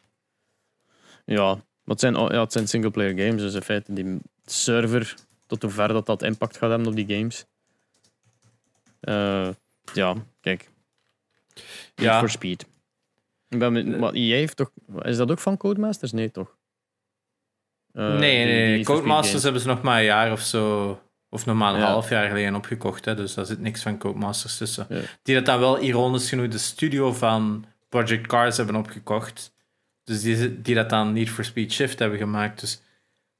[1.25, 3.41] Ja, maar het zijn, ja, het zijn singleplayer games.
[3.41, 5.15] Dus in feite, die server,
[5.47, 7.45] tot hoe ver dat, dat impact gaat hebben op die games.
[8.99, 9.49] Eh,
[9.93, 10.69] ja, kijk.
[11.95, 12.19] Need Ja.
[12.19, 12.65] for Speed.
[13.57, 14.71] Ben met, maar EA heeft toch...
[15.01, 16.11] Is dat ook van Codemasters?
[16.11, 16.57] Nee, toch?
[17.93, 18.75] Eh, nee, nee, die.
[18.75, 20.99] Need for Codemasters hebben ze nog maar een jaar of zo,
[21.29, 21.85] of nog maar een Ja.
[21.85, 23.05] half jaar geleden opgekocht.
[23.05, 24.85] Hè, dus daar zit niks van Codemasters tussen.
[24.89, 24.99] Ja.
[25.23, 29.53] Die dat dan wel ironisch genoeg de studio van Project Cars hebben opgekocht.
[30.03, 32.59] Dus die, die dat dan niet voor Speed Shift hebben gemaakt.
[32.59, 32.81] Dus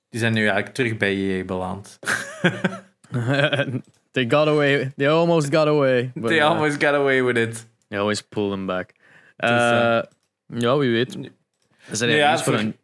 [0.09, 1.99] die zijn nu eigenlijk terug bij EA beland.
[4.11, 4.91] they got away.
[4.95, 6.11] They almost got away.
[6.13, 7.67] but, They uh, almost got away with it.
[7.87, 8.91] They always pull them back.
[9.43, 10.01] Is, Eh,
[10.59, 11.17] ja, wie weet.
[11.91, 12.75] Is er, ja, nieuws voor- van een,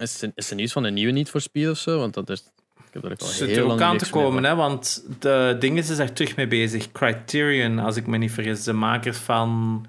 [0.00, 1.98] is, er, is er nieuws van een nieuwe Need for Speed of zo?
[1.98, 2.40] Want dat is...
[2.86, 4.42] Ik heb er ook al zit heel er lang ook aan niks te meer komen,
[4.42, 4.50] van.
[4.50, 6.92] hè, want de dingen is daar terug mee bezig.
[6.92, 9.86] Criterion, als ik me niet vergis, de makers van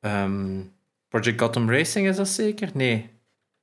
[0.00, 0.60] ehm,
[1.08, 2.70] Project Gotham Racing, is dat zeker?
[2.74, 3.10] Nee.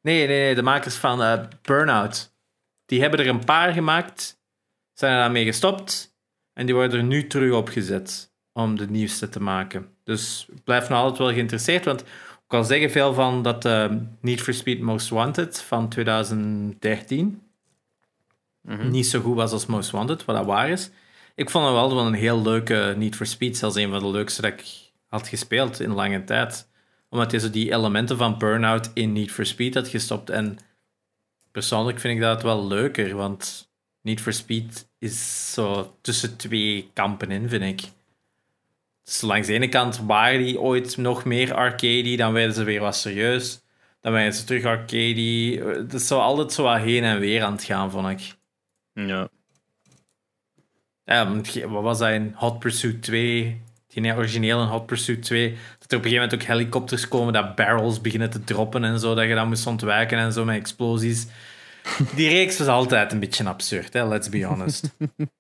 [0.02, 2.34] Nee, nee, nee de makers van eh, Burnout.
[2.86, 4.42] Die hebben er een paar gemaakt,
[4.94, 6.16] zijn er daarmee gestopt
[6.54, 9.88] en die worden er nu terug opgezet om de nieuwste te maken.
[10.10, 12.08] Dus ik blijf nog altijd wel geïnteresseerd, want ik
[12.48, 13.92] kan zeggen veel van dat eh,
[14.22, 17.42] Need for Speed Most Wanted van 2013
[18.62, 18.90] Mhm.
[18.90, 20.90] niet zo goed was als Most Wanted, wat dat waar is.
[21.36, 24.08] Ik vond het wel wel een heel leuke Need for Speed, zelfs een van de
[24.10, 24.66] leukste dat ik
[25.08, 26.68] had gespeeld in lange tijd.
[27.10, 30.30] Omdat je zo die elementen van Burnout in Need for Speed had gestopt.
[30.30, 30.58] En
[31.52, 33.70] persoonlijk vind ik dat wel leuker, want
[34.02, 37.90] Need for Speed is zo tussen twee kampen in, vind ik.
[39.10, 42.80] Dus langs de ene kant waren die ooit nog meer arcade, dan werden ze weer
[42.80, 43.62] wat serieus.
[44.02, 45.62] Dan werden ze terug arcade.
[45.78, 48.36] Het is zo altijd zo wat heen en weer aan het gaan, vond ik.
[48.94, 49.30] Ja.
[51.04, 53.62] Ja, wat was dat in Hot Pursuit 2?
[53.88, 55.58] Die originele Hot Pursuit 2.
[55.80, 59.00] Dat er op een gegeven moment ook helikopters komen, dat barrels beginnen te droppen en
[59.00, 61.28] zo, dat je dan moest ontwijken en zo met explosies.
[62.16, 64.08] Die reeks was altijd een beetje absurd, hè?
[64.08, 64.90] let's be honest.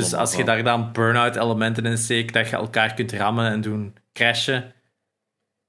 [0.00, 3.60] dus als je daar dan burn-out elementen in steekt, dat je elkaar kunt rammen en
[3.60, 4.72] doen crashen.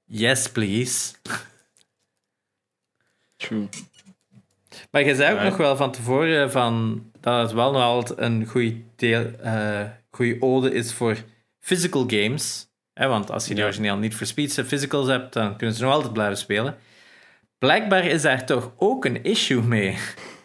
[0.04, 1.14] Yes, please.
[3.36, 3.68] True.
[4.90, 8.46] Maar je zei ook nog wel van tevoren van dat het wel nog altijd een
[8.46, 11.16] goede deel, eh goede ode is voor
[11.60, 12.66] physical games.
[12.92, 15.82] Hè, want als je die origineel niet voor speeds en physicals hebt, dan kunnen ze
[15.82, 16.76] nog altijd blijven spelen.
[17.58, 19.96] Blijkbaar is daar toch ook een issue mee.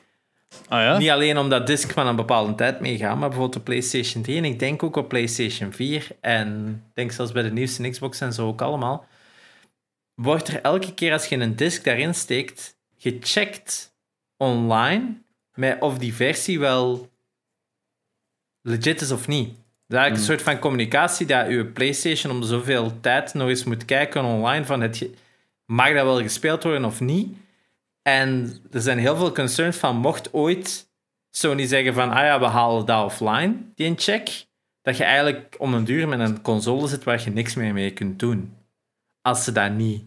[0.73, 0.97] Ah ja?
[0.97, 4.45] Niet alleen omdat disc van een bepaalde tijd meegaan, maar bijvoorbeeld op PlayStation 3 en
[4.45, 8.33] ik denk ook op PlayStation 4 en ik denk zelfs bij de nieuwste Xbox en
[8.33, 9.05] zo ook allemaal,
[10.13, 13.95] wordt er elke keer als je een disc daarin steekt, gecheckt
[14.37, 15.21] online
[15.53, 17.09] met of die versie wel
[18.61, 19.47] legit is of niet.
[19.47, 19.55] Dat
[19.87, 23.63] is eigenlijk een soort van communicatie dat je PlayStation om de zoveel tijd nog eens
[23.63, 25.09] moet kijken online van het
[25.65, 27.37] mag dat wel gespeeld worden of niet.
[28.03, 30.91] En er zijn heel veel concerns van, mocht ooit
[31.35, 34.45] Sony zeggen van, ah ja, we halen dat offline, die een check,
[34.81, 37.93] dat je eigenlijk om een duur met een console zit waar je niks meer mee
[37.93, 38.57] kunt doen.
[39.21, 40.03] Als ze dat niet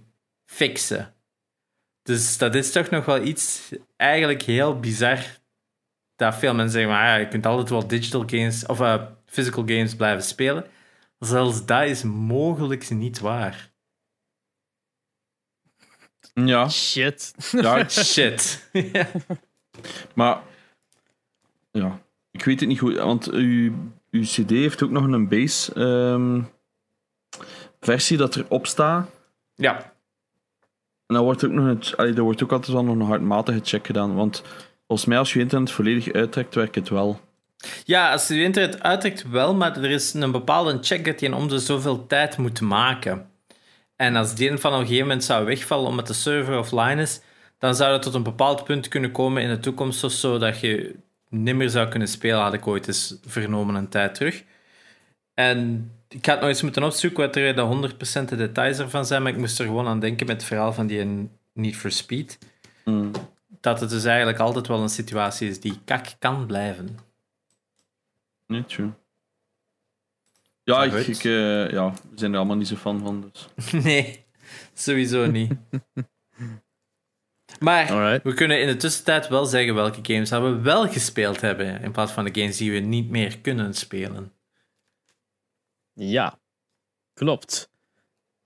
[0.50, 1.14] fixen.
[2.02, 5.18] Dus dat is toch nog wel iets eigenlijk heel bizar.
[6.16, 9.64] Dat veel mensen zeggen, ah ja, je kunt altijd wel digital games of eh, physical
[9.66, 10.66] games blijven spelen.
[11.18, 13.70] Zelfs dat is mogelijk niet waar.
[16.44, 17.34] Ja, Shit.
[17.50, 18.68] ja Shit.
[20.14, 20.40] maar
[21.70, 23.72] ja, ik weet het niet goed, want uw,
[24.10, 26.42] uw CD heeft ook nog een base ehm,
[27.80, 29.08] versie dat erop staat.
[29.54, 29.76] ja,
[31.06, 33.60] En dan wordt ook nog een, allee, er wordt ook altijd wel nog een hardmatige
[33.62, 34.14] check gedaan.
[34.14, 34.42] Want
[34.86, 37.20] volgens mij, als je internet volledig uittrekt, werkt het wel.
[37.84, 41.34] Ja, als je je internet uittrekt wel, maar er is een bepaalde check dat je
[41.34, 43.30] om de zoveel tijd moet maken.
[43.96, 47.20] En als die van op een gegeven moment zou wegvallen omdat de server offline is,
[47.58, 50.60] dan zou het tot een bepaald punt kunnen komen in de toekomst of zo dat
[50.60, 50.94] je
[51.28, 54.44] nimmer zou kunnen spelen, had ik ooit eens vernomen een tijd terug.
[55.34, 59.22] En ik had nog eens moeten opzoeken wat er de 100% de details ervan zijn,
[59.22, 62.38] maar ik moest er gewoon aan denken met het verhaal van die Need for Speed.
[62.84, 63.10] Mm.
[63.60, 66.98] Dat het dus eigenlijk altijd wel een situatie is die kak kan blijven.
[68.46, 68.90] Nee, true.
[70.66, 73.32] Ja, ik, ik, eh, ja, we zijn er allemaal niet zo fan van.
[73.32, 73.72] Dus.
[73.84, 74.24] Nee,
[74.74, 75.52] sowieso niet.
[77.60, 78.22] Maar Alright.
[78.22, 81.92] we kunnen in de tussentijd wel zeggen welke games dat we wel gespeeld hebben, in
[81.92, 84.32] plaats van de games die we niet meer kunnen spelen.
[85.92, 86.38] Ja,
[87.14, 87.70] klopt.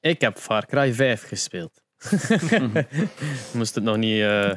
[0.01, 1.83] Ik heb Far Cry 5 gespeeld.
[3.55, 4.53] Moest het nog niet eh,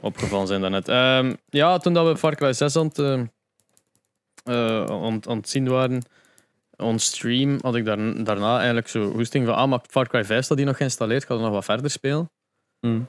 [0.00, 0.88] opgevallen zijn daarnet.
[0.88, 2.98] Ehm ja, toen dat we Far Cry 6 aan het,
[4.44, 6.02] aan, aan het zien waren,
[6.80, 10.44] on stream, had ik daar, daarna eigenlijk zo hoesting van, ah, maar Far Cry 5
[10.44, 12.30] staat die nog geïnstalleerd, ik ga er nog wat verder spelen.
[12.80, 13.08] Mm.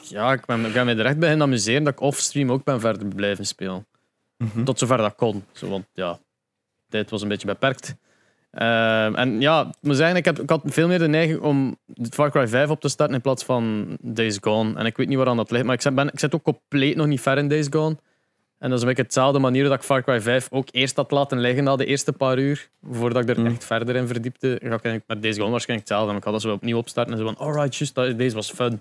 [0.00, 2.64] Ja, ik ben, ik ben me er echt bij gaan amuseren dat ik offstream ook
[2.64, 3.86] ben verder blijven spelen.
[4.36, 4.64] Mhm.
[4.64, 5.44] Tot zover dat kon.
[5.52, 6.18] Zo, want ja,
[6.88, 7.94] tijd was een beetje beperkt.
[8.50, 11.76] Ehm, en ja, ik moet zeggen, ik, heb, ik had veel meer de neiging om
[12.10, 14.78] Far Cry 5 op te starten in plaats van Days Gone.
[14.78, 16.96] En ik weet niet waaraan dat ligt, maar ik zit, ben, ik zit ook compleet
[16.96, 17.96] nog niet ver in Days Gone.
[18.62, 21.10] En dat is een beetje hetzelfde manier dat ik Far Cry 5 ook eerst had
[21.10, 23.46] laten liggen na de eerste paar uur, voordat ik er Hmm.
[23.46, 24.48] echt verder in verdiepte.
[24.48, 26.12] Ga ik eigenlijk met Days Gone waarschijnlijk hetzelfde.
[26.12, 28.80] En ik had dat zo opnieuw opstarten en zo van, alright, just, deze was fun.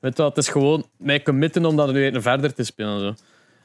[0.00, 3.00] Weet je wat, het is gewoon mij committen om dat weer verder te spelen.
[3.00, 3.14] Zo.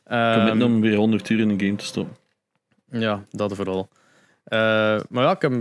[0.04, 2.16] Ehm, ben om weer 100 uur in een game te stoppen.
[2.92, 3.88] ja, dat vooral.
[4.44, 4.60] Eh,
[5.10, 5.54] maar ja, ik heb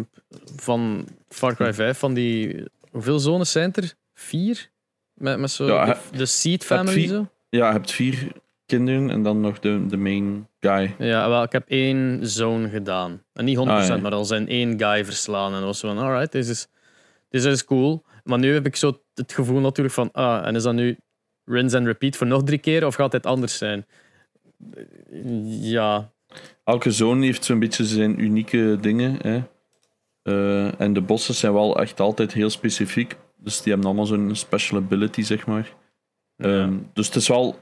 [0.56, 2.64] van Far Cry 5 van die...
[2.90, 3.92] Hoeveel zones zijn er?
[4.14, 4.68] Vier?
[5.14, 7.08] Met, met zo Ja, de, de Seed Family vier.
[7.08, 7.28] zo?
[7.48, 8.32] Ja, je hebt vier
[8.76, 10.94] kinderen en dan nog de, de main guy.
[10.98, 13.22] Ja, wel, ik heb één zone gedaan.
[13.32, 13.96] En niet 100%, Ah, ja.
[13.96, 15.46] maar al zijn één guy verslaan.
[15.52, 16.68] En dat was van, alright, dit is,
[17.30, 18.02] dit is cool.
[18.24, 20.96] Maar nu heb ik zo het gevoel natuurlijk van, ah, en is dat nu
[21.44, 23.86] rinse and repeat voor nog drie keer of gaat dit anders zijn?
[25.60, 26.10] Ja,
[26.64, 29.16] Elke zone heeft zo'n beetje zijn unieke dingen.
[29.22, 29.42] Hè.
[30.22, 33.16] Eh, en de bossen zijn wel echt altijd heel specifiek.
[33.36, 35.72] Dus die hebben allemaal zo'n special ability, zeg maar.
[36.36, 36.44] ja.
[36.46, 37.61] Ehm, dus het is wel, het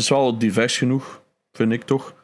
[0.00, 1.22] is wel divers genoeg,
[1.52, 2.14] vind ik toch.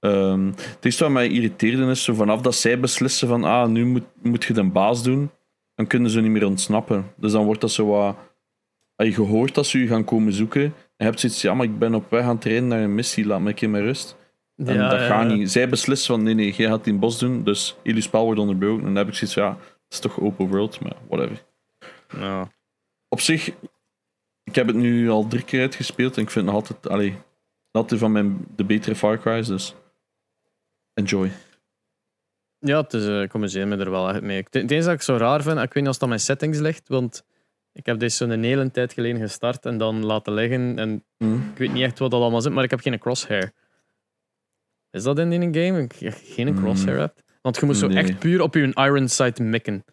[0.00, 3.86] Ehm, het eerste wat mij irriteerde is, zo vanaf dat zij beslissen van ah, nu
[3.86, 5.30] moet, moet je de baas doen,
[5.74, 7.12] dan kunnen ze niet meer ontsnappen.
[7.16, 8.16] Dus dan wordt dat zo wat...
[8.96, 11.66] Als je gehoord dat ze je gaan komen zoeken, en je hebt zoiets ja, maar
[11.66, 13.82] ik ben op weg aan het trainen naar een missie, laat me een keer met
[13.82, 14.16] rust.
[14.56, 15.50] En Ja, dat ja, gaat niet.
[15.50, 18.40] Zij beslissen van nee, nee, jij gaat die in bos doen, dus jullie spel wordt
[18.40, 18.78] onderbroken.
[18.78, 21.44] En dan heb ik zoiets ja, het is toch open world, maar whatever.
[22.18, 22.50] Ja.
[23.08, 23.50] Op zich,
[24.46, 27.18] ik heb het nu al drie keer uitgespeeld en ik vind het nog altijd, allee,
[27.70, 29.74] altijd van mijn, de betere Far Cry's, dus
[30.94, 31.30] enjoy.
[32.58, 34.36] Ja, het is, eh, ik communiceer me er wel echt mee.
[34.36, 36.58] Het enige dat ik zo raar vind, ik weet niet als het aan mijn settings
[36.58, 37.24] ligt, want
[37.72, 40.78] ik heb deze zo'n hele tijd geleden gestart en dan laten liggen.
[40.78, 41.34] En Hm.
[41.34, 43.52] ik weet niet echt wat dat allemaal zit, maar ik heb geen crosshair.
[44.90, 45.82] Is dat in een game?
[45.82, 46.56] Ik je geen Mm.
[46.60, 47.22] crosshair hebt?
[47.42, 47.96] Want je moet zo Nee.
[47.96, 49.84] echt puur op je iron sight mikken.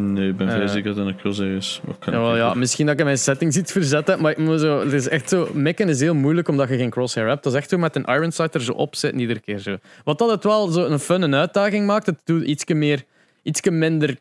[0.00, 0.68] Nee, ik ben vrij Eh.
[0.68, 1.80] zeker dat het een crosshair is.
[1.98, 4.80] Kan Ja, misschien dat ik in mijn settings iets verzet heb, maar ik moet zo,
[4.80, 7.42] het is echt zo, mikken is heel moeilijk omdat je geen crosshair hebt.
[7.42, 9.76] Dat is echt zo met een iron sight er zo op zitten iedere keer zo.
[10.04, 13.04] Wat dat het wel zo een fun uitdaging maakt, het doet iets meer,
[13.42, 14.16] iets minder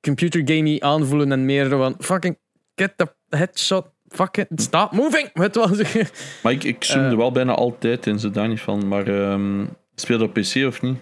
[0.00, 2.38] computergamey aanvoelen en meer van fucking
[2.74, 5.30] get the headshot, fucking stop moving.
[5.40, 5.60] Weet je
[5.92, 6.04] wel.
[6.42, 7.16] Maar ik, ik zoomde Eh.
[7.16, 8.88] wel bijna altijd in, ze daar niet van.
[8.88, 9.64] Maar ehm
[9.94, 10.98] speel je op PC of niet?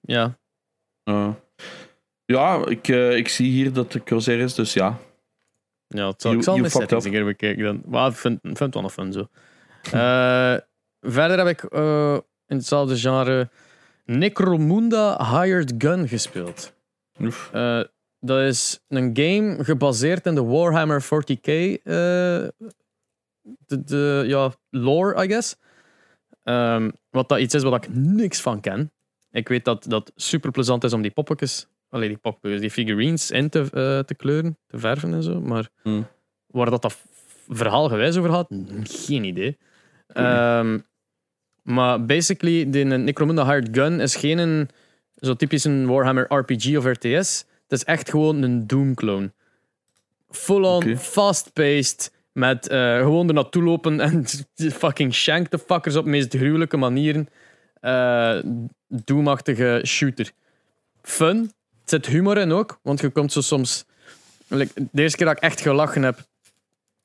[0.00, 0.36] Ja,
[1.10, 1.28] Uh,
[2.26, 4.98] ja, ik, eh, ik zie hier dat de crosshair is, dus ja.
[5.88, 7.82] ja het zal, You- ik zal mijn settings een keer bekijken dan.
[7.86, 9.28] Maar ik vind, het wel nog fun zo.
[9.82, 10.56] Eh,
[11.00, 13.50] verder heb ik eh, in hetzelfde genre
[14.04, 16.74] Necromunda Hired Gun gespeeld.
[17.20, 17.50] Oef.
[18.20, 21.82] Dat is een game gebaseerd in de Warhammer 40k eh,
[23.66, 25.56] de, de, ja, lore, I guess.
[26.42, 28.92] Ehm, wat dat iets is wat ik niks van ken.
[29.30, 33.30] Ik weet dat dat super plezant is om die poppetjes, alleen die poppetjes, die figurines
[33.30, 35.40] in te, eh, te kleuren, te verven en zo.
[35.40, 36.06] Maar Hmm.
[36.46, 36.98] waar dat, dat
[37.48, 38.48] verhaal gewijs over gaat,
[38.82, 39.56] geen idee.
[40.06, 40.78] Ehm,
[41.62, 44.68] maar basically, de Necromunda Hired Gun is geen een,
[45.16, 47.44] zo typisch een Warhammer RPG of RTS.
[47.68, 49.32] Het is echt gewoon een Doom-clone.
[50.30, 50.96] Full-on, Oké.
[50.96, 54.24] fast-paced, met eh, gewoon er naartoe lopen en
[54.72, 57.28] fucking shank de fuckers op de meest gruwelijke manieren.
[58.88, 60.30] Doom-achtige shooter.
[61.02, 61.50] Fun.
[61.86, 63.84] Het zit humor in ook, want je komt zo soms...
[64.48, 66.18] de eerste keer dat ik echt gelachen heb,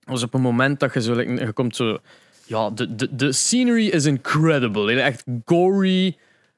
[0.04, 1.22] was op een moment dat je zo...
[1.22, 1.98] je komt zo...
[2.46, 5.02] Ja, de, de, de scenery is incredible.
[5.02, 6.18] Echt gory,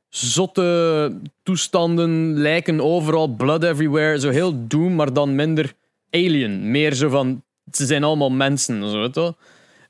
[0.10, 4.20] zotte toestanden, lijken overal, blood everywhere.
[4.20, 5.74] Zo heel Doom, maar dan minder
[6.10, 6.72] alien.
[6.72, 8.90] Meer zo van, ze zijn allemaal mensen.
[8.90, 9.36] Zo, weet je.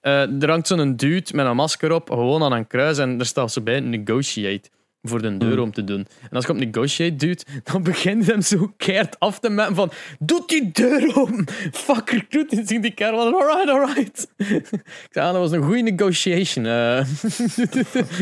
[0.01, 3.25] Eh, er hangt zo'n dude met een masker op, gewoon aan een kruis, en er
[3.25, 4.69] staat zo bij negotiate
[5.05, 5.59] voor de deur Hmm.
[5.59, 6.07] om te doen.
[6.21, 9.91] En als je op negotiate doet, dan begint hem zo keert af te metten van
[10.19, 11.45] doet die deur open!
[11.71, 14.27] Fucker, doet die, zie die kerel alright, alright.
[14.37, 16.65] ik zei, ah, dat was een goede negotiation.
[16.65, 17.05] eh.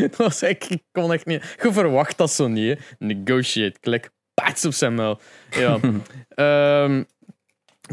[0.00, 1.56] dat was echt, ik kon echt niet...
[1.62, 3.06] Je verwacht dat zo niet, hè.
[3.06, 5.20] Negotiate, klik, pats op zijn muil.
[5.50, 5.78] Ja.
[6.28, 7.02] Ehm,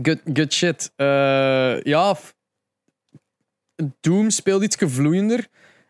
[0.01, 0.91] good, good shit.
[0.95, 2.17] Eh, ja,
[3.99, 5.47] Doom speelt iets vloeiender.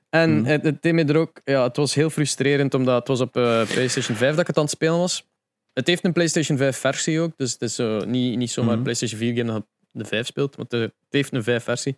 [0.09, 0.45] En Mhm.
[0.45, 1.41] het, het deed me er ook...
[1.43, 4.57] Ja, het was heel frustrerend, omdat het was op eh, PlayStation 5 dat ik het
[4.57, 5.27] aan het spelen was.
[5.73, 8.75] Het heeft een PlayStation 5 versie ook, dus het is zo niet, niet zomaar een
[8.75, 8.83] Mhm.
[8.83, 11.97] PlayStation 4 game dat de 5 speelt, want het heeft een 5 versie.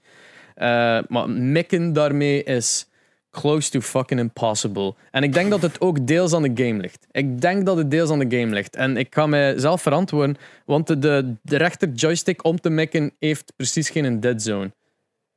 [0.55, 2.85] Eh, maar mikken daarmee is
[3.31, 4.93] close to fucking impossible.
[5.11, 7.07] En ik denk dat het ook deels aan de game ligt.
[7.11, 8.75] Ik denk dat het deels aan de game ligt.
[8.75, 10.35] En ik ga mijzelf verantwoorden,
[10.65, 14.71] want de, de, de rechter joystick om te mikken heeft precies geen dead zone.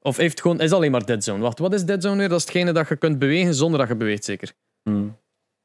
[0.07, 1.43] Of heeft gewoon, is alleen maar dead zone.
[1.43, 2.29] Wacht, wat is dead zone weer?
[2.29, 4.53] Dat is hetgene dat je kunt bewegen zonder dat je beweegt, zeker?
[4.83, 5.09] Hm.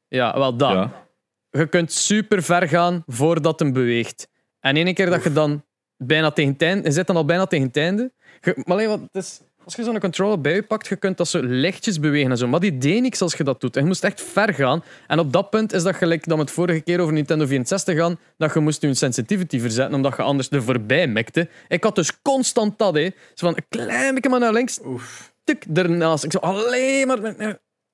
[0.08, 0.72] Ja, wel dat.
[0.72, 1.06] Ja.
[1.50, 4.28] Je kunt super ver gaan voordat hem beweegt.
[4.60, 5.64] En ene keer dat je dan
[5.96, 6.88] bijna tegen het einde...
[6.88, 8.12] Je zit dan al bijna tegen het einde.
[8.40, 11.16] Je, maar alleen, wat, het is, als je zo'n controller bij je pakt, je kunt
[11.16, 12.48] dat zo lichtjes bewegen en zo.
[12.48, 13.76] Maar die deed niks als je dat doet.
[13.76, 14.82] En je moest echt ver gaan.
[15.06, 17.96] En op dat punt is dat gelijk dat we het vorige keer over Nintendo 64
[17.96, 21.48] gaan, dat je moest je sensitivity verzetten, omdat je anders er voorbij mikte.
[21.68, 23.10] Ik had dus constant dat, hè.
[23.34, 25.34] Zo van, een klein beetje maar naar links, Oef.
[25.44, 26.24] tik ernaast.
[26.24, 27.22] Ik zo alleen maar...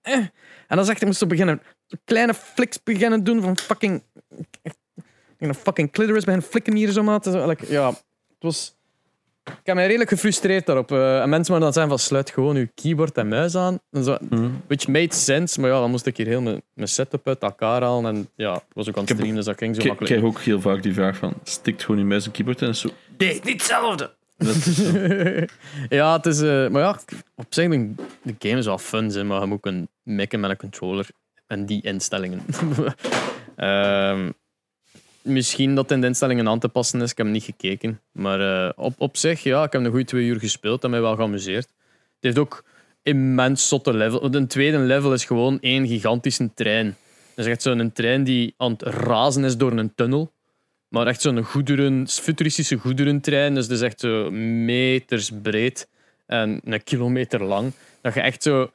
[0.03, 0.17] eh.
[0.67, 1.63] En dan zegt hij, moest zo beginnen,
[2.05, 4.03] kleine fliks beginnen doen van fucking...
[5.39, 7.25] Een fucking clitoris beginnen flikken hier zo, maat.
[7.25, 7.99] Zo, like, ja, het
[8.39, 8.76] was...
[9.67, 10.93] Ik heb mij redelijk gefrustreerd daarop.
[10.93, 13.79] Eh, en mensen maar dan zijn van, sluit gewoon je keyboard en muis aan.
[13.91, 14.49] En zo, Hm.
[14.67, 17.83] which made sense, maar ja, dan moest ik hier heel mijn, mijn setup uit elkaar
[17.83, 18.15] halen.
[18.15, 20.21] En ja, het was ook aan het streamen, dus dat ging zo Ik, ik makkelijk.
[20.21, 22.77] krijg ook heel vaak die vraag van, stikt gewoon je muis en keyboard in en
[22.77, 22.89] zo.
[23.17, 24.15] Is niet hetzelfde.
[25.89, 26.41] Ja, het is...
[26.41, 26.99] eh, maar ja,
[27.35, 30.57] op zich, de, de game is wel fun, maar je moet kunnen mikken met een
[30.57, 31.07] controller
[31.47, 32.41] en die instellingen.
[33.57, 34.31] Ehm,
[35.27, 38.01] misschien dat in de instellingen aan te passen is, ik heb niet gekeken.
[38.13, 41.01] Maar eh, op, op zich, ja, ik heb een goede twee uur gespeeld en mij
[41.01, 41.67] wel geamuseerd.
[41.67, 42.65] Het heeft ook
[43.03, 44.35] immens zotte level.
[44.35, 46.97] Een tweede level is gewoon één gigantische trein.
[47.35, 50.33] Dus echt zo'n trein die aan het razen is door een tunnel.
[50.89, 53.55] Maar echt zo'n goederen, futuristische goederentrein.
[53.55, 55.89] Dus dat is echt zo meters breed
[56.27, 57.73] en een kilometer lang.
[58.01, 58.71] Dat je echt zo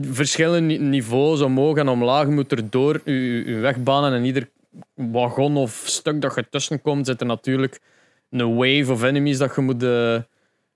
[0.00, 4.12] verschillende niveaus omhoog en omlaag moet er door je wegbanen.
[4.12, 4.48] En ieder
[4.94, 7.80] wagon of stuk dat je tussen komt, zit er natuurlijk
[8.30, 10.20] een wave of enemies dat je moet, uh,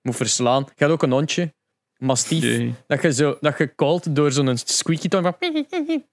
[0.03, 0.63] moet verslaan.
[0.67, 1.55] Je hebt ook een hondje,
[1.99, 5.37] mastief, dat je, zo, dat je calt door zo'n squeaky toon van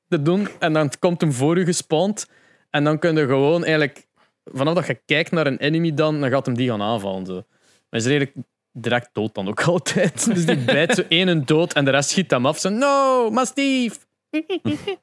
[0.07, 0.47] te doen.
[0.59, 2.29] En dan komt hem voor je gespawned.
[2.69, 4.07] En dan kun je gewoon eigenlijk,
[4.43, 7.25] vanaf dat je kijkt naar een enemy, dan, dan gaat hem die gaan aanvallen.
[7.25, 7.43] Zo.
[7.89, 8.33] Maar is redelijk
[8.71, 10.33] direct dood dan ook altijd.
[10.33, 12.59] Dus die bijt zo één en dood en de rest schiet hem af.
[12.59, 14.07] Zo, no, mastief!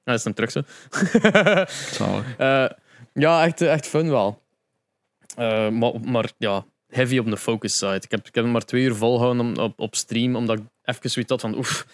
[0.05, 0.61] Dat is dan terug zo.
[1.93, 2.37] Zalig.
[2.39, 2.67] Eh,
[3.13, 4.43] ja, echt, echt fun wel.
[5.37, 7.95] Eh, maar, maar ja, heavy op de focus side.
[7.95, 10.65] Ik heb, ik heb hem maar twee uur volgehouden om- op, op stream, omdat ik
[10.85, 11.87] even zoiets had van oef.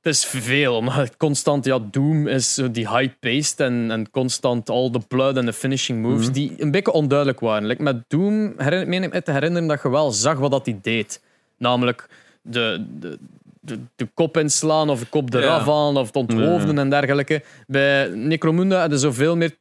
[0.00, 4.90] Het is veel, omdat het constant, ja, Doom is die high-paced en, en constant al
[4.90, 6.32] de blood en de finishing moves Mhm.
[6.34, 7.66] die een beetje onduidelijk waren.
[7.66, 10.50] Like met Doom herinner ik meen ik me te herinneren dat je wel zag wat
[10.50, 11.22] dat hij deed.
[11.58, 12.08] Namelijk
[12.42, 13.18] de, de,
[13.64, 15.72] de, de kop inslaan of de kop eraf Ja.
[15.72, 17.42] halen of het onthoofden en dergelijke.
[17.66, 19.56] Bij Necromunda hadden ze zoveel meer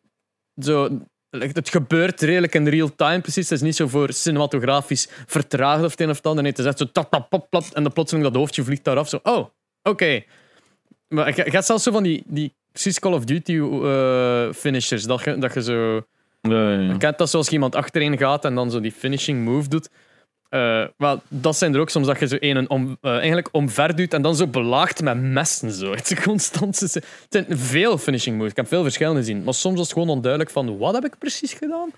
[0.62, 0.90] zo,
[1.30, 3.50] het gebeurt redelijk in real time, precies.
[3.50, 6.44] Het is niet zo voor cinematografisch vertraagd of het een of het ander.
[6.44, 8.84] Nee, het is echt zo tap, tap, pap, pap, en dan plotseling dat hoofdje vliegt
[8.84, 9.10] daaraf.
[9.10, 9.46] Zo, oh,
[9.84, 10.24] oké.
[11.08, 15.24] Maar je hebt zelfs zo van die, die precies Call of Duty eh, finishers, dat
[15.24, 16.06] je, dat je zo...
[16.42, 16.80] Ja, ja.
[16.80, 19.90] Je kent dat zoals iemand achterin gaat en dan zo die finishing move doet.
[20.52, 23.96] Eh, wel, dat zijn er ook soms dat je zo een om, eh, eigenlijk omver
[23.96, 25.72] duwt en dan zo belaagt met messen.
[25.72, 25.92] Zo.
[25.96, 28.52] Het, is constant, het zijn veel finishing moves.
[28.52, 29.44] Ik heb veel verschillen gezien.
[29.44, 31.92] Maar soms was het gewoon onduidelijk van wat heb ik precies gedaan.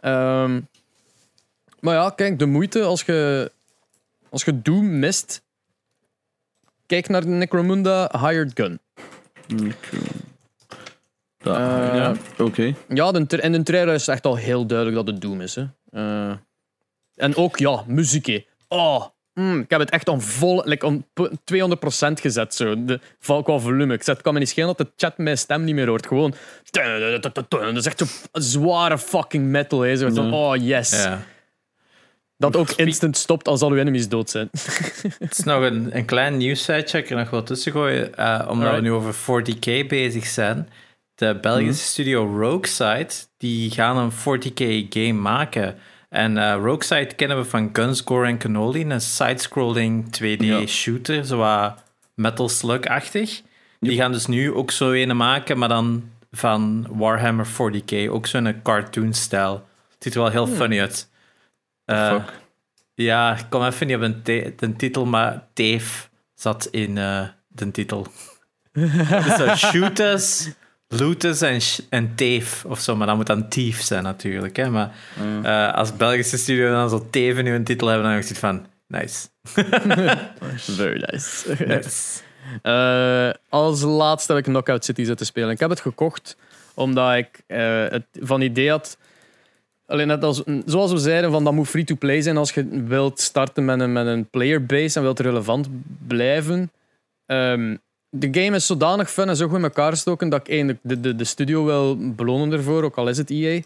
[0.00, 0.60] Ehm,
[1.80, 3.50] maar ja, kijk, de moeite als je,
[4.28, 5.42] als je Doom mist.
[6.86, 8.80] Kijk naar de Necromunda Hired Gun.
[11.38, 11.54] Ja,
[11.88, 12.14] Eh, ja.
[12.38, 12.74] Oké.
[12.88, 15.54] Ja, de, in de trailer is het echt al heel duidelijk dat het Doom is.
[15.54, 15.64] Hè.
[17.20, 18.26] En ook, ja, muziek.
[18.26, 18.44] hè.
[18.68, 22.54] Oh, mm, ik heb het echt on, vol, like p- 200% gezet.
[22.54, 22.84] Zo.
[22.84, 23.94] De, val- qua volume.
[23.94, 26.06] Ik zet, het kan me niet schelen dat de chat mijn stem niet meer hoort.
[26.06, 26.34] Gewoon...
[26.70, 29.80] Dat is echt zo zware fucking metal.
[29.80, 29.96] Hè.
[29.96, 30.90] Zo, van, oh, yes.
[30.90, 31.22] Ja.
[32.36, 34.48] Dat ook instant stopt als al uw enemies dood zijn.
[35.18, 38.14] Het is nog een, een klein nieuwsiteje, ik er nog wel tussen gooien.
[38.16, 38.74] eh, omdat Alright.
[38.74, 40.68] we nu over 40k bezig zijn.
[41.14, 45.78] De Belgische studio Rogueside, die gaan een 40k game maken.
[46.10, 50.66] En Rogueside kennen we van Guns, Gore en Cannoli, een side-scrolling 2D Ja.
[50.66, 51.84] shooter, zo wat
[52.14, 53.42] Metal Slug-achtig.
[53.80, 58.62] Die gaan dus nu ook zo een maken, maar dan van Warhammer 40k, ook zo'n
[58.62, 59.52] cartoon-stijl.
[59.94, 61.08] Het ziet er wel heel funny uit.
[61.84, 62.32] Eh, Fuck.
[62.94, 64.20] ja, ik kom even niet op een
[64.56, 68.06] de titel, maar Dave zat in eh, de titel.
[68.72, 70.50] dus zo shooters,
[70.92, 74.56] looters en, en Dave of zo, maar dat moet dan Thief zijn natuurlijk.
[74.56, 74.70] Hè?
[74.70, 74.94] Maar
[75.42, 78.66] eh, als Belgische studio dan zo Teven nu een titel hebben, dan heb ik van,
[78.86, 79.28] nice.
[80.76, 81.54] Very nice.
[81.66, 82.20] nice.
[82.62, 85.50] Eh, als laatste heb ik Knockout City zitten spelen.
[85.50, 86.36] Ik heb het gekocht
[86.74, 88.98] omdat ik eh, het van idee had.
[89.86, 93.64] Alleen net als, zoals we zeiden, van dat moet free-to-play zijn als je wilt starten
[93.64, 95.68] met een, met een playerbase en wilt relevant
[96.06, 96.70] blijven.
[97.26, 97.76] Ehm,
[98.10, 101.00] de game is zodanig fun en zo goed in elkaar gestoken dat ik eigenlijk de,
[101.00, 103.60] de, de studio wil belonen ervoor, ook al is het EA.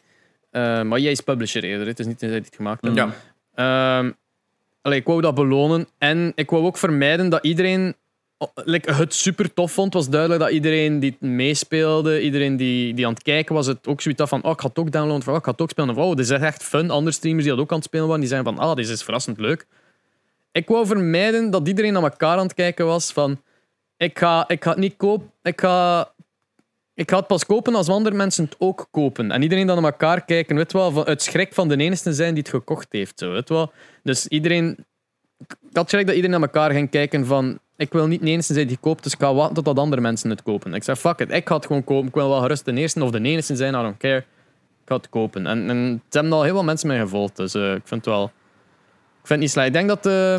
[0.50, 3.14] Eh, maar EA is publisher eerder, het is niet dat zij het gemaakt hebben.
[3.54, 3.98] Ja.
[3.98, 4.12] Ehm,
[4.82, 5.86] allee, ik wou dat belonen.
[5.98, 7.94] En ik wou ook vermijden dat iedereen
[8.54, 9.94] like, het super tof vond.
[9.94, 13.86] Het was duidelijk dat iedereen die meespeelde, iedereen die, die aan het kijken was, het
[13.86, 15.60] ook zoiets had van oh, ik ga het ook downloaden, of oh, ik ga het
[15.60, 15.90] ook spelen.
[15.90, 16.90] Of oh, dit is echt fun.
[16.90, 19.02] Andere streamers die dat ook aan het spelen waren, die zeiden van ah, dit is
[19.02, 19.66] verrassend leuk.
[20.52, 23.40] Ik wou vermijden dat iedereen naar elkaar aan het kijken was van
[23.96, 25.30] ik ga, ik ga het niet kopen.
[25.42, 26.08] Ik ga,
[26.94, 29.30] ik ga het pas kopen als andere mensen het ook kopen.
[29.30, 32.34] En iedereen dan naar elkaar kijken, weet wel, van, uit schrik van de enige zijn
[32.34, 33.18] die het gekocht heeft.
[33.18, 33.72] Zo, weet wel.
[34.02, 34.84] Dus iedereen...
[35.38, 37.58] Ik had schrik dat iedereen naar elkaar ging kijken van...
[37.76, 40.02] Ik wil niet de enige zijn die het koopt, dus ik ga wachten totdat andere
[40.02, 40.74] mensen het kopen.
[40.74, 42.08] Ik zei, fuck it, ik ga het gewoon kopen.
[42.08, 44.18] Ik wil wel gerust de eerste of de enige zijn, I don't care.
[44.18, 44.24] Ik
[44.84, 45.46] ga het kopen.
[45.46, 48.14] En, en het hebben al heel veel mensen mij gevolgd, dus eh, ik vind het
[48.14, 48.24] wel...
[48.24, 48.30] Ik
[49.26, 49.66] vind het niet slecht.
[49.66, 50.06] Ik denk dat...
[50.06, 50.38] eh,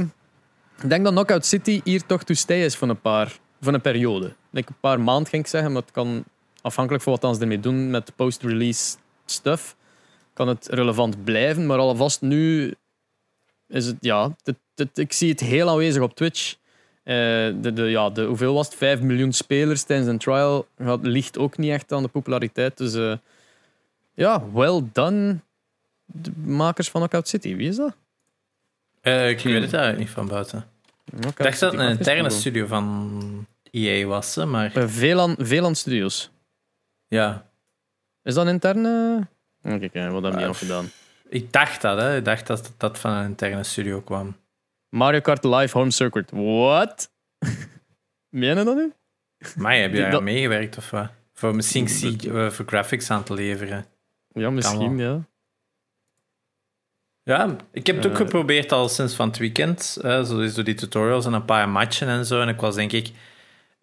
[0.82, 3.40] ik denk dat Knockout City hier toch to stay is voor een paar...
[3.66, 4.34] Voor een periode.
[4.52, 6.24] Een paar maanden, ging ik zeggen, maar het kan
[6.62, 9.76] afhankelijk van wat ze ermee doen met post-release stuff,
[10.34, 11.66] kan het relevant blijven.
[11.66, 12.74] Maar alvast nu
[13.68, 16.56] is het, ja, het, het- ik zie het heel aanwezig op Twitch.
[17.04, 17.14] Eh,
[17.62, 18.76] de, de, ja, de, hoeveel was het?
[18.76, 20.68] 5 miljoen spelers tijdens een trial.
[20.78, 22.78] Dat ligt ook niet echt aan de populariteit.
[22.78, 23.14] Dus eh,
[24.14, 25.38] ja, well done.
[26.06, 27.96] De makers van Knockout City, wie is dat?
[29.02, 30.66] Eh, ik weet het eigenlijk niet van buiten.
[31.06, 35.76] Ik Ik dacht dat het een interne studio van EA was, hè, maar Velan, Velan
[35.76, 36.32] Studios.
[37.08, 37.50] ja.
[38.24, 39.28] Is dat een interne?
[39.64, 40.90] Oké, kijk, wat hebben die Eh, nog gedaan?
[41.30, 42.18] Ik dacht dat, hè.
[42.18, 44.36] Ik dacht dat dat van een interne studio kwam.
[44.90, 46.32] Mario Kart Live Home Circuit.
[46.34, 47.12] What?
[48.30, 48.94] Meen je dat nu?
[49.56, 51.10] Maar heb je Die- daar dat- meegewerkt of wat?
[51.34, 53.86] Voor misschien C- eh, voor graphics aan te leveren.
[54.34, 55.22] Ja, misschien, ja.
[57.24, 58.18] Ja, ik heb het ook Eh.
[58.18, 59.98] geprobeerd al sinds van het weekend.
[60.02, 62.42] eh, zo is door die tutorials en een paar matchen en zo.
[62.42, 63.12] En ik was denk ik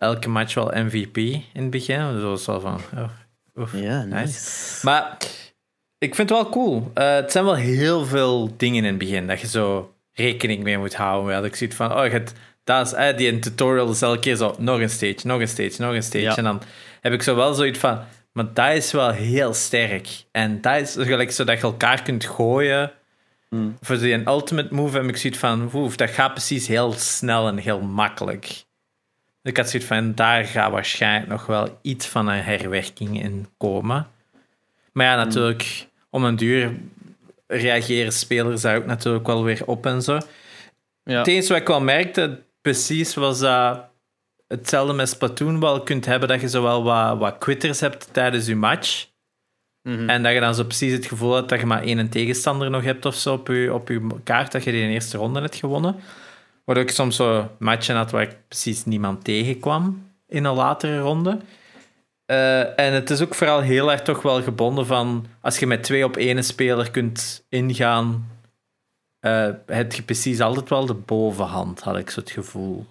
[0.03, 2.13] elke match wel MVP in het begin.
[2.13, 2.81] Dus dat was wel van...
[2.97, 3.09] Oh,
[3.55, 3.73] oef.
[3.77, 4.87] Ja, nice.
[4.87, 5.17] Maar
[5.99, 6.91] ik vind het wel cool.
[6.95, 10.79] Eh, het zijn wel heel veel dingen in het begin dat je zo rekening mee
[10.79, 11.35] moet houden.
[11.35, 12.33] Dat ik zoiets van, oh, je hebt,
[12.65, 15.83] dat is, eh, die tutorial is elke keer zo, nog een stage, nog een stage,
[15.83, 16.25] nog een stage.
[16.25, 16.37] Ja.
[16.37, 16.63] En dan
[17.01, 18.01] heb ik zo wel zoiets van,
[18.33, 20.09] maar dat is wel heel sterk.
[20.33, 22.93] En dat is gelijk zo dat je elkaar kunt gooien.
[23.81, 27.57] Voor die ultimate move heb ik zoiets van, oef, dat gaat precies heel snel en
[27.57, 28.65] heel makkelijk.
[29.43, 34.07] Ik had zoiets van, daar gaat waarschijnlijk nog wel iets van een herwerking in komen.
[34.93, 36.75] Maar ja, natuurlijk, om een duur
[37.47, 40.19] reageren spelers daar ook natuurlijk wel weer op en zo.
[41.05, 41.19] Ja.
[41.19, 43.85] Het enige wat ik wel merkte, precies, was dat
[44.49, 48.57] hetzelfde met Splatoon wel kunt hebben, dat je zowel wat, wat quitters hebt tijdens je
[48.57, 49.11] match,
[49.83, 50.09] Mhm.
[50.09, 52.83] en dat je dan zo precies het gevoel hebt dat je maar één tegenstander nog
[52.85, 55.41] hebt of zo op je, op je kaart, dat je die in de eerste ronde
[55.41, 55.97] hebt gewonnen.
[56.65, 61.39] Waardoor ik soms zo matchen had waar ik precies niemand tegenkwam in een latere ronde.
[62.27, 65.83] Eh, en het is ook vooral heel erg toch wel gebonden van als je met
[65.83, 68.29] twee op één speler kunt ingaan,
[69.21, 72.87] eh heb je precies altijd wel de bovenhand, had ik zo het gevoel.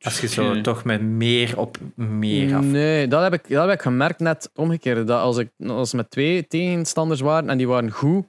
[0.00, 2.64] Als je zo toch met meer op meer af.
[2.64, 5.06] Nee, dat heb, ik, dat heb ik gemerkt net omgekeerd.
[5.06, 8.26] Dat als ik als met twee tegenstanders waren en die waren goed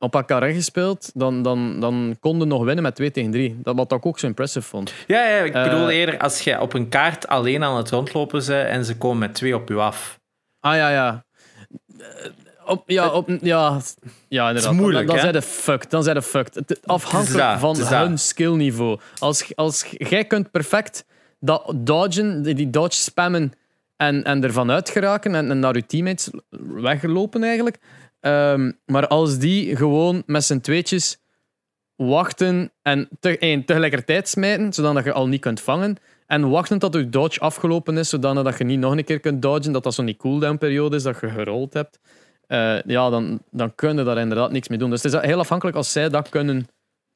[0.00, 3.58] op elkaar ingespeeld, dan, dan, dan konden nog winnen met 2 tegen 3.
[3.62, 4.92] Dat wat ik ook zo impressive vond.
[5.06, 8.46] Ja, ja ik Eh, bedoel eerder als je op een kaart alleen aan het rondlopen
[8.46, 10.20] bent en ze komen met twee op je af.
[10.60, 11.24] Ah ja, ja.
[12.64, 13.80] Op, ja, op, ja,
[14.28, 14.72] ja, inderdaad.
[14.72, 15.90] moeilijk, dan, zijn de fucked.
[15.90, 16.80] Dan zijn de fucked.
[16.86, 18.98] Afhankelijk dat, van hun skillniveau.
[19.18, 21.04] Als, als jij kunt perfect
[21.40, 23.52] dat dodgen, die die dodge spammen
[23.96, 26.30] en, en ervan uit geraken en, en naar je teammates
[26.74, 27.78] weglopen eigenlijk.
[28.20, 31.18] Ehm, maar als die gewoon met z'n tweetjes
[31.96, 35.96] wachten en te, één, tegelijkertijd smijten, zodat je al niet kunt vangen.
[36.26, 39.72] En wachten tot je dodge afgelopen is, zodat je niet nog een keer kunt dodgen,
[39.72, 41.98] dat dat zo'n die cooldown periode is dat je gerold hebt.
[42.46, 44.90] Eh, ja, dan, dan kunnen daar inderdaad niks mee doen.
[44.90, 46.68] Dus het is heel afhankelijk als zij dat kunnen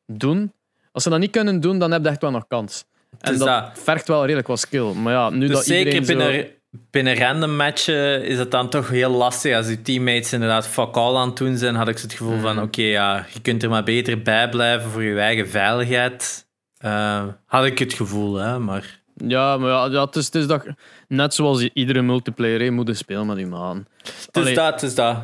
[0.07, 0.53] doen.
[0.93, 2.85] Als ze dat niet kunnen doen, dan heb je echt wel nog kans.
[3.21, 3.71] En dat, dat.
[3.75, 4.93] vergt wel redelijk wat skill.
[4.93, 6.51] Maar ja, nu Dus dat zeker iedereen binnen, zo...
[6.91, 9.57] binnen random matchen is het dan toch heel lastig.
[9.57, 12.55] Als je teammates inderdaad fuck all aan het doen zijn, had ik het gevoel van:
[12.55, 12.65] Mhm.
[12.65, 16.47] oké, ja, je kunt er maar beter bij blijven voor je eigen veiligheid.
[16.79, 19.03] Eh, had ik het gevoel, hè, maar.
[19.27, 20.67] Ja, maar ja, ja, het, is, het is dat...
[21.09, 23.87] Net zoals je iedere multiplayer hè, moet je spelen met die man.
[24.03, 25.17] Het is Allee, dat, het is dat.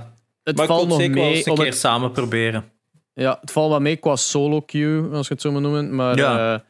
[0.44, 2.64] Het maar valt nog zeker wel eens mee een keer het samen proberen.
[3.14, 5.94] Ja, het valt wel mee qua solo queue, als je het zo moet noemen.
[5.94, 6.54] Maar Ja.
[6.54, 6.60] eh,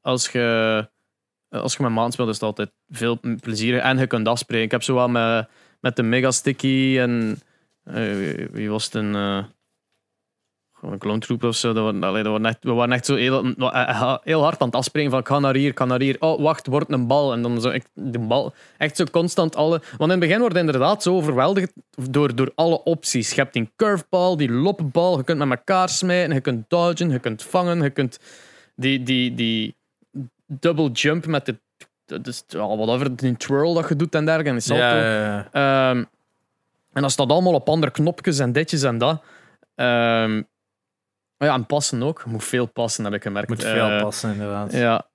[0.00, 0.88] als, je,
[1.50, 3.78] als je met maand speelt, is het altijd veel plezier.
[3.78, 4.64] En je kunt afspreken.
[4.64, 5.48] Ik heb zo wel met,
[5.80, 7.40] met de Mega Sticky en
[7.84, 8.94] eh, wie- was het?
[8.94, 9.44] Een, eh,
[10.72, 11.72] gewoon een clone troop of zo.
[11.72, 15.26] Dat allee, dat we waren echt zo heel, eh, hard aan het afspreken van ik
[15.26, 16.16] ga naar hier, ik ga naar hier.
[16.18, 17.32] Oh, wacht, wordt een bal.
[17.32, 18.54] En dan zo echt de bal.
[18.78, 19.80] Echt zo constant alle...
[19.96, 21.72] Want in het begin wordt inderdaad zo overweldigd
[22.10, 23.30] door, door alle opties.
[23.30, 27.18] Je hebt die curveball, die lopbal, je kunt met elkaar smijten, je kunt dodgen, je
[27.18, 28.18] kunt vangen, je kunt
[28.76, 29.76] die, die, die
[30.50, 31.58] double jump met de...
[32.22, 34.50] Dus, ja, whatever, die twirl dat je doet en dergelijke.
[34.50, 34.82] en die salto.
[34.82, 35.90] Ja, ja.
[35.90, 36.04] Ehm,
[36.92, 39.22] en dat staat allemaal op andere knopjes en ditjes en dat.
[39.74, 40.42] Ehm,
[41.36, 42.24] ja, en passen ook.
[42.24, 43.48] Moet veel passen, heb ik gemerkt.
[43.48, 44.72] moet veel Eh, passen, inderdaad.
[44.72, 45.06] Ja.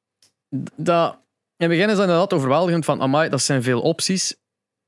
[0.75, 1.11] Dat,
[1.57, 4.35] in het begin is dat inderdaad overweldigend van, amai, dat zijn veel opties.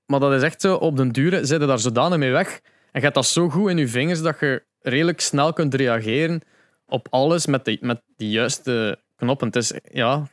[0.05, 2.61] Maar dat is echt zo, op den dure je daar zodanig mee weg.
[2.91, 6.41] En gaat dat zo goed in je vingers dat je redelijk snel kunt reageren
[6.85, 9.47] op alles met de, met de juiste knoppen.
[9.47, 10.27] Het is, ja,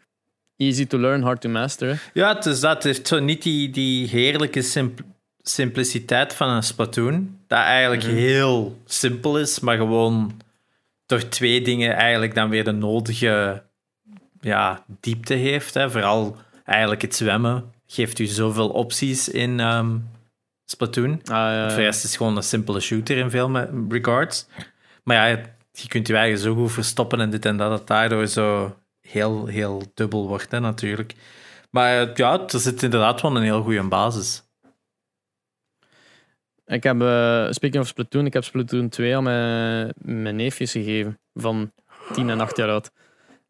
[0.57, 1.89] easy to learn, hard to master.
[1.89, 1.95] hè.
[2.21, 2.75] Ja, het is dat.
[2.75, 5.01] Het heeft zo niet die, die heerlijke simp-
[5.43, 7.39] simpliciteit van een Splatoon.
[7.47, 8.15] Dat eigenlijk Mhm.
[8.15, 10.41] heel simpel is, maar gewoon
[11.07, 13.63] door twee dingen eigenlijk dan weer de nodige
[14.41, 15.75] ja, diepte heeft.
[15.75, 15.91] Hè.
[15.91, 19.97] Vooral eigenlijk het zwemmen geeft u zoveel opties in ehm,
[20.65, 21.11] Splatoon.
[21.13, 21.87] Ah, ja, Voor de ja.
[21.89, 23.57] rest is gewoon een simpele shooter in veel
[23.89, 24.47] regards.
[25.03, 28.27] Maar ja, je kunt je eigen zo goed verstoppen en dit en dat, dat daardoor
[28.27, 28.77] zo
[29.09, 31.15] heel, heel dubbel wordt, hè, natuurlijk.
[31.71, 34.43] Maar ja, er zit inderdaad wel een heel goede basis.
[36.67, 41.19] Ik heb, eh, speaking of Splatoon, ik heb Splatoon 2 aan mijn, mijn neefjes gegeven.
[41.35, 41.73] Van
[42.13, 42.91] tien en acht jaar oud.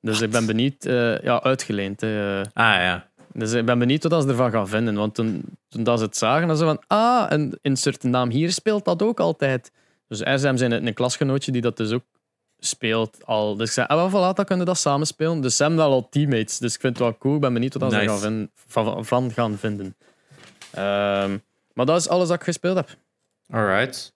[0.01, 2.03] Dus ik ben benieuwd, eh, ja, uitgeleend.
[2.03, 2.39] eh.
[2.41, 3.09] Ah ja.
[3.33, 4.95] Dus ik ben benieuwd wat ze ervan gaan vinden.
[4.95, 8.53] Want toen, toen dat ze het zagen, dan ze van, ah, een insert naam hier
[8.53, 9.73] speelt dat ook altijd.
[10.09, 12.05] Dus SM zijn een klasgenootje die dat dus ook
[12.67, 13.57] speelt al.
[13.57, 15.41] Dus ik zei, ah, voilà, dan kunnen we dat samen spelen.
[15.41, 16.59] Dus ze hebben wel al teammates.
[16.59, 17.35] Dus ik vind het wel cool.
[17.35, 18.09] Ik ben benieuwd wat ze Nice.
[18.11, 19.97] gaan vinden, van, van gaan vinden.
[20.73, 21.37] Ehm,
[21.75, 22.89] maar dat is alles wat ik gespeeld heb.
[23.51, 24.13] Alright.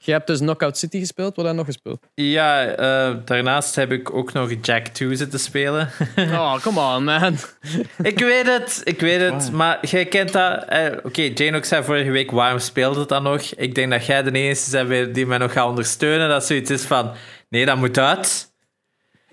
[0.00, 1.36] Je hebt dus Knockout City gespeeld.
[1.36, 2.06] Wat heb je nog gespeeld?
[2.14, 5.88] Ja, eh, daarnaast heb ik ook nog Jack 2 zitten spelen.
[6.16, 7.36] Oh, come on, man.
[8.02, 9.52] ik weet het, ik weet het.
[9.52, 10.64] Maar jij kent dat.
[10.64, 13.40] eh, Oké, Jane ook zei vorige week, waarom speelde het dan nog?
[13.42, 16.28] Ik denk dat jij de enige bent weer die mij nog gaat ondersteunen.
[16.28, 17.12] Dat zoiets is van,
[17.48, 18.52] nee, dat moet uit.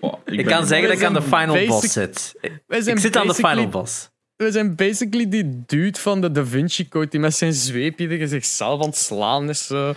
[0.00, 2.34] Oh, Ik, kan zeggen dat ik aan de final basic- boss zit.
[2.40, 4.10] Ik zit aan de final boss.
[4.36, 8.28] We zijn basically die dude van de Da Vinci Code die met zijn zweepje tegen
[8.28, 9.66] zichzelf aan het slaan is.
[9.66, 9.94] Zo.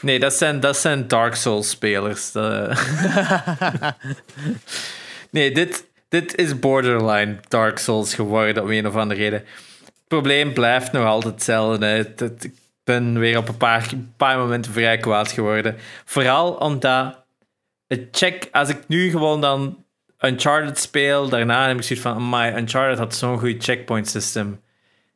[0.00, 2.32] Nee, dat zijn, dat zijn Dark Souls spelers.
[2.32, 2.78] Dat-
[5.30, 9.38] nee, dit, dit is borderline Dark Souls geworden om een of andere reden.
[9.84, 11.86] Het probleem blijft nog altijd hetzelfde.
[11.86, 11.98] hè.
[12.40, 12.52] Ik
[12.84, 15.76] ben weer op een paar, een paar momenten vrij kwaad geworden.
[16.04, 17.19] Vooral omdat
[18.10, 19.84] check, als ik nu gewoon dan
[20.20, 24.60] Uncharted speel, daarna heb ik zoiets van, my Uncharted had zo'n goed checkpoint system.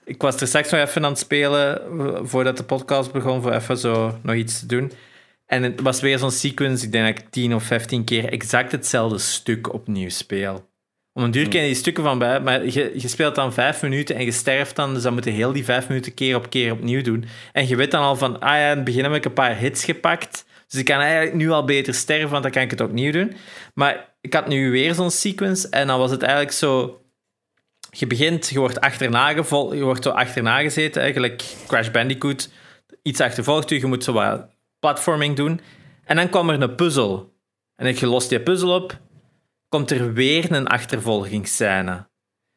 [0.04, 3.52] Ik was er straks nog even aan het spelen eh, voordat de podcast begon, voor
[3.52, 4.92] even zo nog iets te doen.
[5.46, 8.72] En het was weer zo'n sequence, ik denk dat ik 10 of 15 keer exact
[8.72, 10.68] hetzelfde stuk opnieuw speel.
[11.12, 13.82] Om een duur ken je die stukken van bij, maar je, je speelt dan vijf
[13.82, 16.50] minuten en je sterft dan, dus dan moet je heel die vijf minuten keer op
[16.50, 17.24] keer opnieuw doen.
[17.52, 19.56] En je weet dan al van, ah ja, in het begin heb ik een paar
[19.56, 22.80] hits gepakt, dus ik kan eigenlijk nu al beter sterven, want dan kan ik het
[22.80, 23.36] opnieuw doen.
[23.74, 26.98] Maar ik had nu weer zo'n sequence en dan was het eigenlijk zo...
[27.90, 32.50] Je begint, je wordt achterna, je wordt zo achterna gezeten, eigenlijk Crash Bandicoot.
[33.02, 34.46] Iets achtervolgt u, je moet zo wat
[34.78, 35.60] platforming doen.
[36.04, 37.32] En dan kwam er een puzzel.
[37.76, 38.98] En ik lost die puzzel op,
[39.68, 42.08] komt er weer een achtervolgingsscène.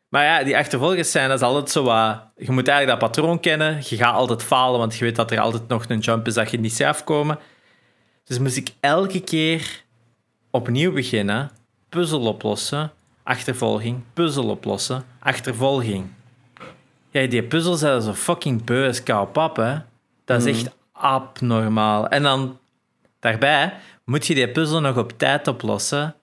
[0.09, 2.31] Maar ja, die achtervolgingsscène is altijd zo wat...
[2.35, 3.81] Je moet eigenlijk dat patroon kennen.
[3.83, 6.51] Je gaat altijd falen, want je weet dat er altijd nog een jump is dat
[6.51, 7.39] je niet ziet afkomen.
[8.27, 9.83] Dus moest ik elke keer
[10.51, 11.51] opnieuw beginnen,
[11.89, 12.91] puzzel oplossen,
[13.23, 16.07] achtervolging, puzzel oplossen, achtervolging.
[17.09, 19.77] Ja, die puzzel zijn zo fucking beu als kou pap, hè.
[20.25, 22.07] Dat is echt abnormaal.
[22.07, 22.57] En dan,
[23.19, 23.73] daarbij,
[24.05, 26.15] moet je die puzzel nog op tijd oplossen,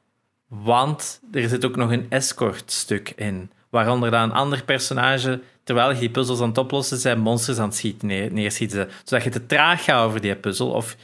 [0.48, 3.50] want er zit ook nog een escort-stuk in.
[3.68, 7.68] Waaronder dan een ander personage, terwijl je die puzzels aan het oplossen zijn, monsters aan
[7.68, 8.90] het schieten, neer, neerschieten.
[9.04, 10.96] Zodat je te traag gaat over die puzzel, of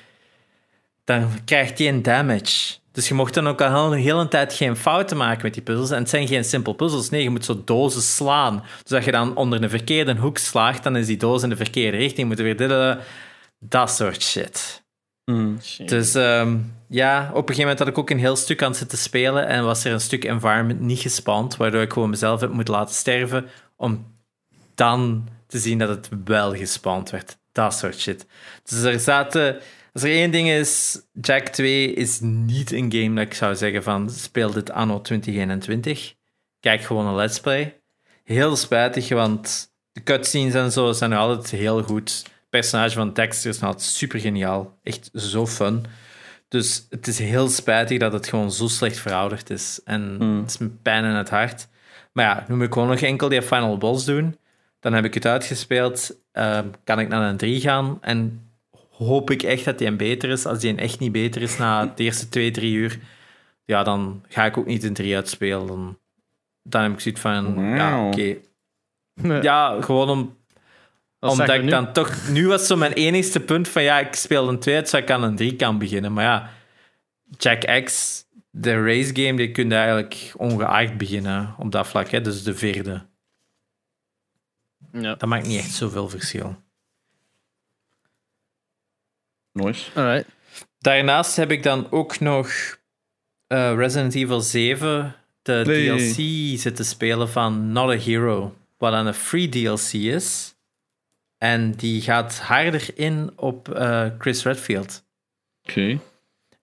[1.11, 2.79] dan krijgt die een damage.
[2.93, 5.91] Dus je mocht dan ook al een hele tijd geen fouten maken met die puzzels.
[5.91, 7.11] En het zijn geen simpel puzzels.
[7.11, 8.65] Nee, je moet zo dozen slaan.
[8.83, 11.57] Dus als je dan onder een verkeerde hoek slaagt, dan is die doos in de
[11.57, 12.29] verkeerde richting.
[12.29, 12.99] Moet je weer dit,
[13.59, 14.83] dat soort shit.
[15.25, 15.59] Mm.
[15.87, 16.59] Dus ehm,
[16.89, 19.47] ja, op een gegeven moment had ik ook een heel stuk aan het zitten spelen
[19.47, 22.95] en was er een stuk environment niet gespand, waardoor ik gewoon mezelf heb moeten laten
[22.95, 23.47] sterven
[23.77, 24.07] om
[24.75, 27.39] dan te zien dat het wel gespand werd.
[27.53, 28.27] Dat soort shit.
[28.65, 29.61] Dus er zaten...
[29.93, 33.83] Als er één ding is, Jack 2 is niet een game dat ik zou zeggen
[33.83, 36.15] van speel dit anno 2021.
[36.61, 37.81] Kijk gewoon een let's play.
[38.25, 42.23] Heel spijtig, want de cutscenes en zo zijn altijd heel goed.
[42.25, 44.79] Het personage van Dexter is altijd super geniaal.
[44.83, 45.85] Echt zo fun.
[46.49, 49.81] Dus het is heel spijtig dat het gewoon zo slecht verouderd is.
[49.85, 51.69] En het is met pijn in het hart.
[52.13, 54.37] Maar ja, nu moet ik gewoon nog enkel die final boss doen.
[54.81, 56.17] Dan heb ik het uitgespeeld.
[56.33, 57.99] Ehm, kan ik naar een 3 gaan.
[58.01, 58.50] En
[59.07, 60.47] hoop ik echt dat die een beter is.
[60.47, 62.99] Als die een echt niet beter is na de eerste 2, 3 uur,
[63.65, 65.67] ja, dan ga ik ook niet een 3 uitspelen.
[65.67, 65.99] Dan,
[66.63, 68.37] dan heb ik zoiets van, ja, oké.
[69.43, 70.37] Ja, gewoon om,
[71.21, 71.71] omdat ik nu?
[71.71, 72.29] dan toch...
[72.29, 75.15] Nu was zo mijn enigste punt van, ja, ik speel een 2 uit, zodat ik
[75.15, 76.13] aan een 3 kan beginnen.
[76.13, 76.51] Maar ja,
[77.39, 82.09] Jack X, de race game, die kun je eigenlijk ongeacht beginnen op dat vlak.
[82.09, 82.21] Hè?
[82.21, 83.07] Dus de vierde.
[84.93, 85.15] Ja.
[85.15, 86.57] Dat maakt niet echt zoveel verschil.
[89.65, 89.91] Nice.
[89.95, 90.29] Alright.
[90.79, 92.49] Daarnaast heb ik dan ook nog
[93.47, 95.89] eh, Resident Evil 7, de Nee.
[95.89, 98.55] DLC, zitten spelen van Not a Hero.
[98.79, 100.55] Wat dan een free DLC is.
[101.39, 105.05] En die gaat harder in op eh, Chris Redfield.
[105.69, 105.99] Oké.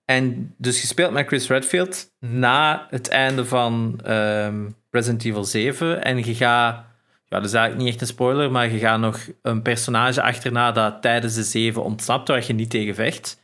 [0.05, 6.03] En dus je speelt met Chris Redfield na het einde van ehm, Resident Evil 7.
[6.03, 6.85] En je gaat,
[7.29, 10.71] ja, dat is eigenlijk niet echt een spoiler, maar je gaat nog een personage achterna
[10.71, 13.41] dat tijdens de 7 ontsnapt, waar je niet tegen vecht.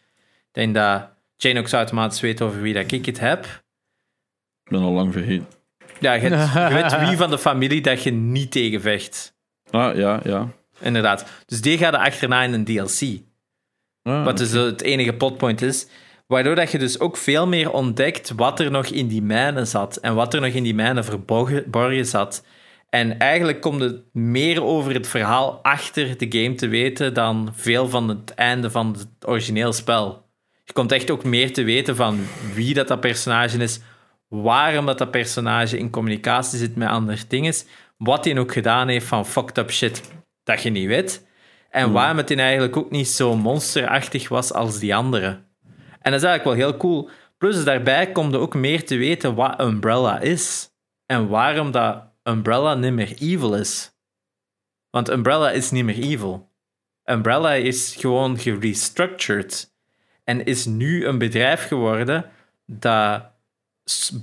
[0.47, 3.45] Ik denk dat Jane ook automatisch weet over wie dat ik het heb.
[4.63, 5.47] Ik ben al lang vergeten.
[5.99, 6.29] Ja, je,
[6.69, 9.35] je weet wie van de familie dat je niet tegen vecht.
[9.69, 10.47] Ah, ja, ja.
[10.79, 11.25] Inderdaad.
[11.45, 13.21] Dus die gaat er achterna in een DLC.
[14.03, 15.87] Ah, Wat dus het enige plotpoint is.
[16.27, 19.97] Waardoor dat je dus ook veel meer ontdekt wat er nog in die mijnen zat
[19.97, 22.45] en wat er nog in die mijnen verborgen zat.
[22.93, 27.89] En eigenlijk komt het meer over het verhaal achter de game te weten dan veel
[27.89, 30.29] van het einde van het origineel spel.
[30.63, 32.19] Je komt echt ook meer te weten van
[32.53, 33.79] wie dat, dat personage is,
[34.27, 37.53] waarom dat, dat personage in communicatie zit met andere dingen,
[37.97, 40.11] wat hij ook gedaan heeft van fucked up shit
[40.43, 41.27] dat je niet weet,
[41.69, 41.93] en hmm.
[41.93, 45.27] waarom het in eigenlijk ook niet zo monsterachtig was als die andere.
[46.01, 47.09] En dat is eigenlijk wel heel cool.
[47.37, 50.69] Plus daarbij komt er ook meer te weten wat Umbrella is
[51.05, 53.91] en waarom dat Umbrella niet meer evil is.
[54.89, 56.49] Want Umbrella is niet meer evil.
[57.05, 59.73] Umbrella is gewoon gerestructured
[60.23, 62.31] en is nu een bedrijf geworden
[62.65, 63.23] dat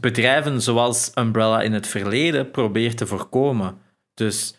[0.00, 3.78] bedrijven zoals Umbrella in het verleden probeert te voorkomen.
[4.14, 4.54] Dus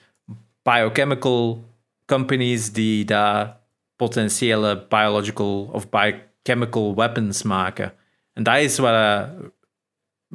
[0.63, 1.65] biochemical
[2.05, 3.59] companies die daar
[3.95, 7.93] potentiële biological of biochemical weapons maken.
[8.34, 9.30] En dat is waar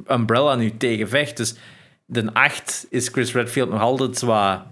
[0.06, 1.36] Umbrella nu tegen vecht.
[1.36, 1.54] Dus
[2.06, 4.62] de 8 is Chris Redfield nog altijd zwaar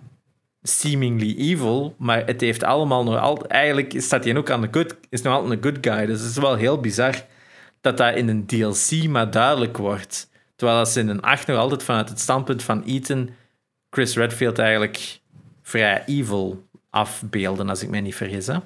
[0.62, 3.50] seemingly evil, maar het heeft allemaal nog altijd...
[3.50, 4.96] Eigenlijk staat hij ook aan de good...
[5.08, 7.14] Is nog altijd een good guy, dus het is wel heel bizar
[7.80, 10.30] dat dat in een DLC maar duidelijk wordt.
[10.56, 13.30] Terwijl als in een 8 nog altijd vanuit het standpunt van Ethan
[13.90, 15.20] Chris Redfield eigenlijk
[15.62, 18.46] vrij evil afbeelden, als ik me niet vergis.
[18.46, 18.56] Hè?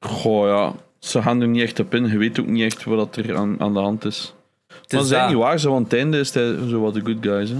[0.00, 0.74] Goh, ja.
[0.98, 2.06] Ze gaan er niet echt op in.
[2.06, 4.34] Je weet ook niet echt wat er aan, aan de hand is.
[4.66, 7.00] Het maar dat is niet waar, zo, want het einde is hij zo wat de
[7.00, 7.50] good guys.
[7.50, 7.56] Hè?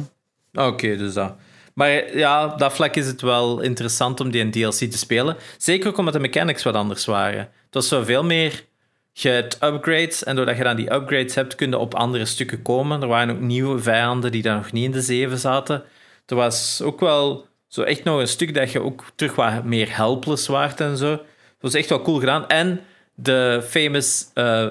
[0.56, 1.34] Oké, dus dat.
[1.74, 5.36] Maar ja, dat vlak is het wel interessant om die in DLC te spelen.
[5.58, 7.38] Zeker ook omdat de mechanics wat anders waren.
[7.38, 8.64] Het was zo veel meer...
[9.12, 12.62] Je hebt upgrades en doordat je dan die upgrades hebt, kun je op andere stukken
[12.62, 13.02] komen.
[13.02, 15.82] Er waren ook nieuwe vijanden die daar nog niet in de zeven zaten.
[16.26, 19.96] Er was ook wel zo echt nog een stuk dat je ook terug wat meer
[19.96, 21.10] helpless waart en zo.
[21.10, 21.26] Dat
[21.60, 22.48] was echt wel cool gedaan.
[22.48, 22.80] En
[23.14, 24.66] de famous uh,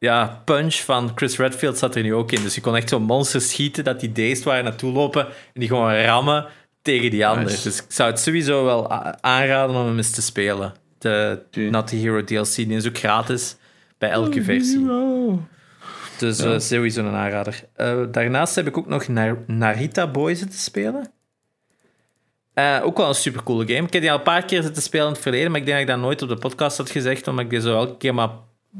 [0.00, 2.42] ja, punch van Chris Redfield zat er nu ook in.
[2.42, 5.68] Dus je kon echt zo'n monster schieten dat die dazed waren naartoe lopen en die
[5.68, 6.46] gewoon rammen
[6.82, 7.44] tegen die ander.
[7.44, 8.90] Dus ik zou het sowieso wel
[9.20, 10.74] aanraden om hem eens te spelen.
[10.98, 13.56] De Not the Hero DLC, die is ook gratis
[13.98, 14.88] bij elke oh, versie.
[16.18, 17.64] Dus uh, sowieso een aanrader.
[17.76, 19.08] Uh, daarnaast heb ik ook nog
[19.46, 21.10] Narita Boy zitten spelen.
[22.54, 23.86] Uh, ook wel een supercoole game.
[23.86, 25.78] Ik heb die al een paar keer zitten spelen in het verleden, maar ik denk
[25.78, 28.14] dat ik dat nooit op de podcast had gezegd, omdat ik die zo elke keer
[28.14, 28.30] maar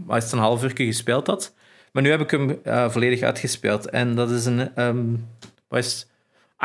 [0.09, 1.55] het een half uur gespeeld had.
[1.93, 3.91] Maar nu heb ik hem uh, volledig uitgespeeld.
[3.91, 5.29] En dat is een um,
[5.69, 6.07] wat is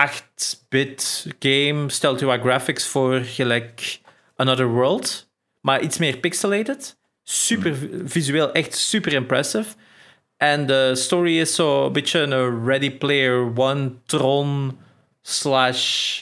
[0.10, 1.90] 8-bit game.
[1.90, 4.00] Stelt u wat graphics voor, gelijk
[4.36, 5.30] Another World.
[5.62, 6.98] Maar iets meer pixelated.
[7.24, 7.76] Super
[8.06, 9.76] visueel, echt super impressive.
[10.38, 14.78] En de story is zo een beetje een Ready Player One Tron
[15.22, 16.22] slash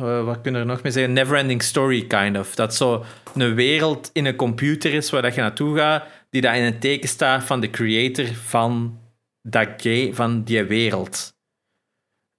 [0.00, 1.12] uh, wat kunnen we er nog mee zeggen?
[1.12, 2.54] Neverending story, kind of.
[2.54, 3.04] Dat zo
[3.34, 6.04] een wereld in een computer is waar dat je naartoe gaat,
[6.36, 8.98] die daar in een teken staat van de creator van,
[9.42, 9.68] dat
[10.12, 11.34] van die wereld.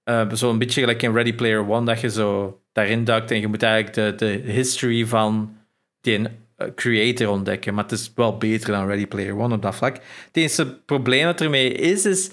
[0.09, 3.39] Uh, zo een beetje gelijk in Ready Player One, dat je zo daarin duikt en
[3.39, 5.57] je moet eigenlijk de, de history van
[6.01, 6.27] die uh,
[6.75, 7.73] creator ontdekken.
[7.73, 9.95] Maar het is wel beter dan Ready Player One op dat vlak.
[9.95, 12.25] Het enige probleem dat ermee is, is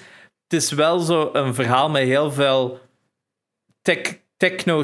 [0.43, 2.81] het is wel zo een verhaal met heel veel
[3.83, 4.83] tech techno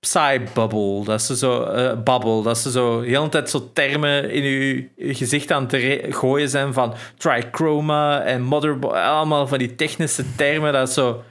[0.00, 1.04] psy bubble.
[1.04, 5.14] Dat ze zo uh, babbel, dat ze zo de hele tijd zo termen in je
[5.14, 10.92] gezicht aan te gooien zijn van trichroma en motherboard, allemaal van die technische termen dat
[10.92, 11.22] zo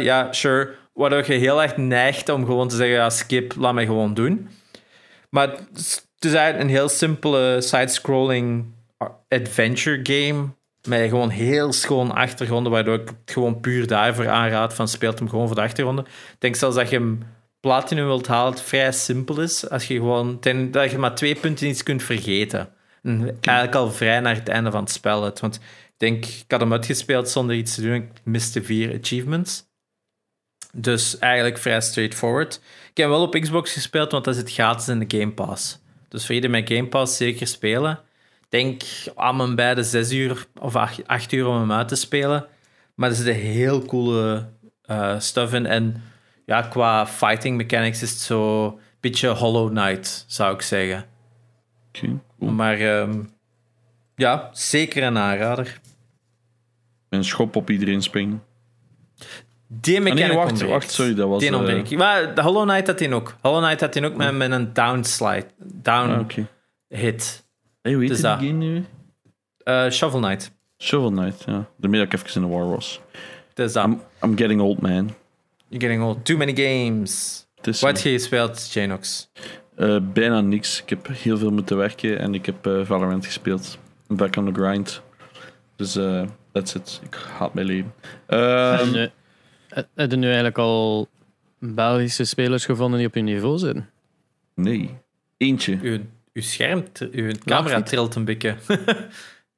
[0.00, 3.86] ja, sure, waardoor je heel erg neigt om gewoon te zeggen ja, skip, laat mij
[3.86, 4.48] gewoon doen.
[5.30, 8.64] Maar het is eigenlijk een heel simpele side-scrolling
[9.28, 10.48] adventure game
[10.88, 15.28] met gewoon heel schoon achtergronden, waardoor ik het gewoon puur daarvoor aanraad van speelt hem
[15.28, 16.04] gewoon voor de achtergronden.
[16.04, 17.22] Ik denk zelfs dat je hem
[17.60, 19.70] platinum wilt halen, het vrij simpel is.
[19.70, 22.68] Als je gewoon, ten, dat je maar twee punten iets kunt vergeten.
[23.02, 25.22] En eigenlijk al vrij naar het einde van het spel.
[25.22, 25.40] Het.
[25.40, 27.94] Want ik denk, ik had hem uitgespeeld zonder iets te doen.
[27.94, 29.64] Ik miste vier achievements.
[30.72, 32.60] Dus eigenlijk vrij straightforward.
[32.90, 35.78] Ik heb wel op Xbox gespeeld, want dat zit gratis in de Game Pass.
[36.08, 38.00] Dus voor iedereen met Game Pass zeker spelen
[38.54, 38.82] denk
[39.14, 40.76] aan mijn beide zes uur of
[41.06, 42.46] acht, uur om hem uit te spelen.
[42.94, 44.48] Maar er zit heel coole
[44.90, 45.66] uh, stuff in.
[45.66, 46.02] En
[46.46, 51.04] ja, qua fighting mechanics is het zo een beetje Hollow Knight, zou ik zeggen.
[52.38, 53.22] Maar ehm,
[54.16, 55.80] ja, zeker een aanrader.
[57.08, 58.42] Een schop op iedereen springen.
[59.66, 61.40] Die mechanic ah, nee, wacht, wacht, sorry, dat was...
[61.40, 61.98] Die uh...
[61.98, 63.36] Maar de Hollow Knight had hij ook.
[63.40, 65.46] Hollow Knight had hij ook met, met een downslide.
[65.58, 66.44] Down ah,
[66.88, 67.43] hit.
[67.84, 68.84] Hey, hoe heet die game nu?
[69.64, 70.50] Uh, Shovel Knight.
[70.78, 71.68] Shovel Knight, ja.
[71.76, 73.00] Daarmee dat ik even in de war was.
[73.54, 73.74] Dat.
[73.74, 75.14] I'm, I'm, getting old, man.
[75.68, 76.24] You're getting old.
[76.24, 77.46] Too many games.
[77.62, 79.30] Wat heb je gespeeld, Janox?
[79.78, 80.82] Uh, bijna niks.
[80.82, 83.78] Ik heb heel veel moeten werken en ik heb uh, Valorant gespeeld.
[84.06, 85.02] Back on the grind.
[85.76, 87.00] Dus eh that's it.
[87.04, 87.94] Ik haat mijn leven.
[88.26, 89.12] Ehm, En,
[89.68, 91.08] eh, Heb je nu eigenlijk al
[91.58, 93.90] Belgische spelers gevonden die op je niveau zitten?
[94.54, 94.90] nee.
[95.36, 96.00] Eentje.
[96.34, 98.56] Uw scherm, uw camera trilt een beetje.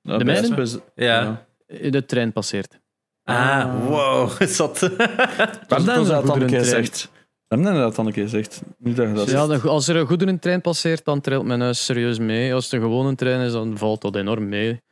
[0.02, 0.80] Nou, De mijne?
[0.94, 1.46] ja.
[1.66, 2.80] De trein passeert.
[3.24, 4.42] Ah, wow.
[4.42, 4.78] Zat.
[4.80, 7.10] We hebben dat is een dat al een keer gezegd.
[7.48, 8.62] We hebben dat al een keer gezegd.
[8.78, 11.84] Niet dat je dat Ja, dan- als er een goederentrein passeert, dan trilt mijn huis
[11.84, 12.54] serieus mee.
[12.54, 14.82] Als het een gewone trein is, dan valt dat enorm mee.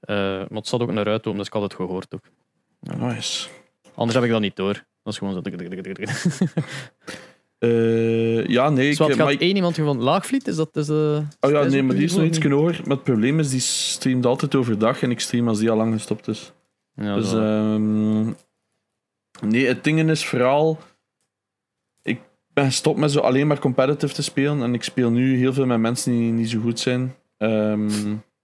[0.00, 2.24] Eh, maar het zat ook naar uit, dus ik had het gehoord ook.
[2.80, 3.48] Nice.
[3.94, 4.72] Anders heb ik dat niet door.
[5.02, 5.40] Dat is gewoon zo.
[7.58, 8.88] Eh, ja, nee.
[8.90, 10.04] Ik, Zo, had ik- één iemand gevonden.
[10.04, 10.76] Laagvliet, is dat...
[10.76, 12.80] Is, eh, oh ja, nee, maar die is nog iets hoger.
[12.84, 15.92] Maar het probleem is, die streamt altijd overdag en ik stream als die al lang
[15.92, 16.52] gestopt is.
[16.94, 18.24] Ja, Dus ehm,
[19.40, 20.78] nee, het ding is vooral.
[22.02, 22.20] Ik
[22.52, 24.62] ben gestopt met zo alleen maar competitive te spelen.
[24.62, 27.14] En ik speel nu heel veel met mensen die niet zo goed zijn.
[27.36, 27.90] Ehm,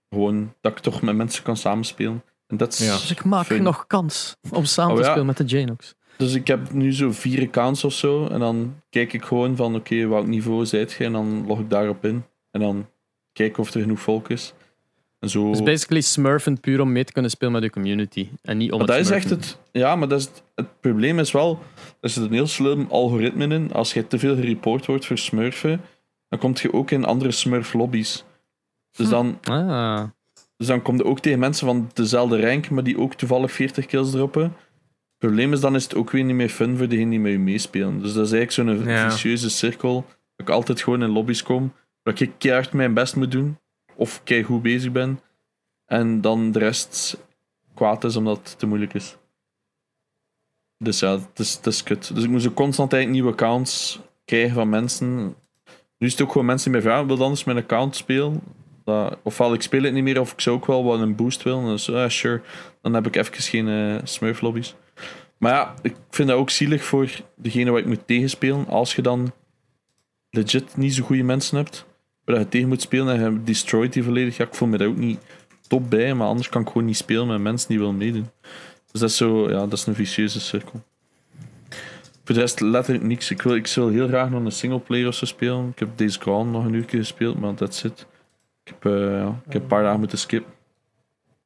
[0.09, 2.23] gewoon dat ik toch met mensen kan samenspelen.
[2.47, 2.91] En dat is- Ja.
[2.93, 5.09] Dus ik maak nog kans om samen Oh, te ja.
[5.09, 5.95] spelen met de Janox.
[6.17, 8.27] Dus ik heb nu zo vier accounts of zo.
[8.27, 11.03] En dan kijk ik gewoon van oké, welk niveau zijt je?
[11.03, 12.23] En dan log ik daarop in.
[12.51, 12.85] En dan
[13.33, 14.53] kijk of er genoeg volk is.
[15.19, 15.49] En zo.
[15.51, 18.29] Dus basically smurfen puur om mee te kunnen spelen met de community.
[18.41, 19.57] En niet om Maar het dat is echt het.
[19.71, 21.59] Ja, maar dat is het, het probleem is wel.
[22.01, 23.73] Er zit een heel slim algoritme in.
[23.73, 25.81] Als je te veel gereport wordt voor smurfen,
[26.29, 28.23] dan kom je ook in andere smurf lobby's.
[28.91, 30.03] Dus dan, Ah.
[30.57, 33.85] dus dan kom je ook tegen mensen van dezelfde rank, maar die ook toevallig 40
[33.85, 34.53] kills droppen.
[35.17, 37.31] Het probleem is, dan is het ook weer niet meer fun voor degenen die met
[37.31, 38.01] je meespelen.
[38.01, 39.11] Dus dat is eigenlijk zo'n Ja.
[39.11, 39.93] vicieuze cirkel.
[40.35, 41.73] Dat ik altijd gewoon in lobby's kom,
[42.03, 43.57] dat ik keihard mijn best moet doen,
[43.95, 45.19] of keihard goed bezig ben,
[45.85, 47.17] en dan de rest
[47.73, 49.17] kwaad is omdat het te moeilijk is.
[50.77, 52.15] Dus ja, het is, het is kut.
[52.15, 55.35] Dus ik moest ook constant eigenlijk nieuwe accounts krijgen van mensen.
[55.97, 58.41] Nu is het ook gewoon mensen die mij vragen, wil je anders mijn account spelen?
[58.83, 61.43] Dat, ofwel ik speel het niet meer, of ik zou ook wel wat een boost
[61.43, 61.65] willen.
[61.65, 62.41] Dus sure.
[62.81, 64.75] Dan heb ik even geen eh smurf lobby's.
[65.37, 68.67] Maar ja, ik vind dat ook zielig voor degene waar ik moet tegenspelen.
[68.67, 69.31] Als je dan
[70.29, 71.85] legit niet zo goede mensen hebt,
[72.23, 74.37] waar je tegen moet spelen en je destroyt die volledig.
[74.37, 75.19] Ja, ik voel me daar ook niet
[75.67, 78.29] top bij, maar anders kan ik gewoon niet spelen met mensen die willen meedoen.
[78.91, 80.83] Dus dat is zo, ja, dat is een vicieuze cirkel.
[82.23, 83.31] Voor de rest letterlijk niks.
[83.31, 85.69] Ik wil, ik wil heel graag nog een singleplayer of zo spelen.
[85.69, 88.05] Ik heb Days Gone nog een uurtje gespeeld, maar that's it.
[88.63, 90.53] Ik heb, eh, ja, ik heb een paar dagen moeten skippen.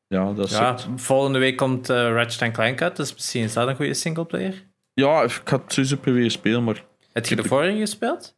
[0.10, 0.88] Ja, dat is Ja, het.
[0.96, 4.54] volgende week komt eh Ratchet Clank uit, dus misschien is dat een goede singleplayer.
[4.94, 6.84] Ja, ik ga het sowieso proberen spelen, maar
[7.14, 8.36] Heb je de vorige gespeeld?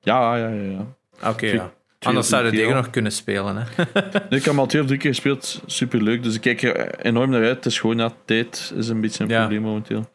[0.00, 0.62] ja, ja, ja.
[0.70, 0.86] ja.
[1.28, 1.72] Oké, Twee- ja.
[1.98, 2.80] Anders zou je keer tegen al.
[2.82, 3.56] nog kunnen spelen.
[3.56, 3.64] Hè?
[3.94, 5.62] Nee, ik heb hem al twee of drie keer gespeeld.
[5.66, 6.22] Super leuk.
[6.22, 7.56] Dus ik kijk er enorm naar uit.
[7.56, 9.38] Het is gewoon, ja, tijd is een beetje een Ja.
[9.38, 10.08] probleem momenteel.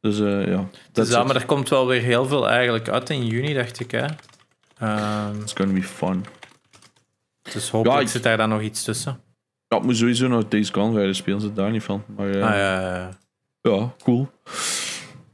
[0.00, 0.68] Dus eh, ja.
[0.92, 3.90] Dus ja, maar er komt wel weer heel veel eigenlijk uit in juni, dacht ik.
[3.90, 4.06] Hè?
[4.78, 6.24] Ehm, It's gonna be fun.
[7.52, 9.20] dus hopelijk Ja, ik- zit daar dan nog iets tussen.
[9.72, 11.40] Ja, ik moet sowieso nog Days Gone verder spelen.
[11.40, 12.04] Zit daar niet van.
[12.16, 13.10] Maar eh, Ah, ja, ja, ja.
[13.60, 14.30] ja, cool.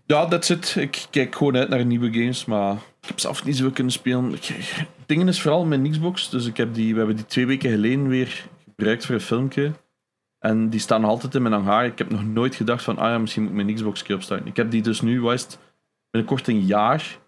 [0.06, 0.74] Ja, that's it.
[0.78, 4.35] Ik kijk gewoon uit naar nieuwe games, maar ik heb zelf niet zo kunnen spelen.
[4.35, 6.31] Ik, het ding is vooral mijn Xbox.
[6.31, 9.73] Dus ik heb die, we hebben die twee weken geleden weer gebruikt voor een filmpje.
[10.39, 11.85] En die staan nog altijd in mijn hangar.
[11.85, 14.47] Ik heb nog nooit gedacht van, ah ja, misschien moet ik mijn Xbox keer opstarten.
[14.47, 15.59] Ik heb die dus nu, het,
[16.10, 17.19] binnenkort een jaar.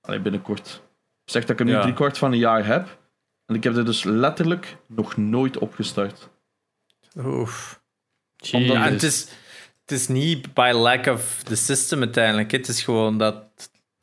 [0.00, 0.82] Allee, binnenkort.
[1.24, 1.80] Ik zeg dat ik er nu Ja.
[1.80, 2.98] drie kwart van een jaar heb.
[3.50, 6.28] En ik heb er dus letterlijk nog nooit opgestart.
[7.16, 7.82] Oef.
[8.52, 9.20] Omdat- Ja, het, is,
[9.80, 12.50] het is niet by lack of the system uiteindelijk.
[12.50, 13.44] Het is gewoon dat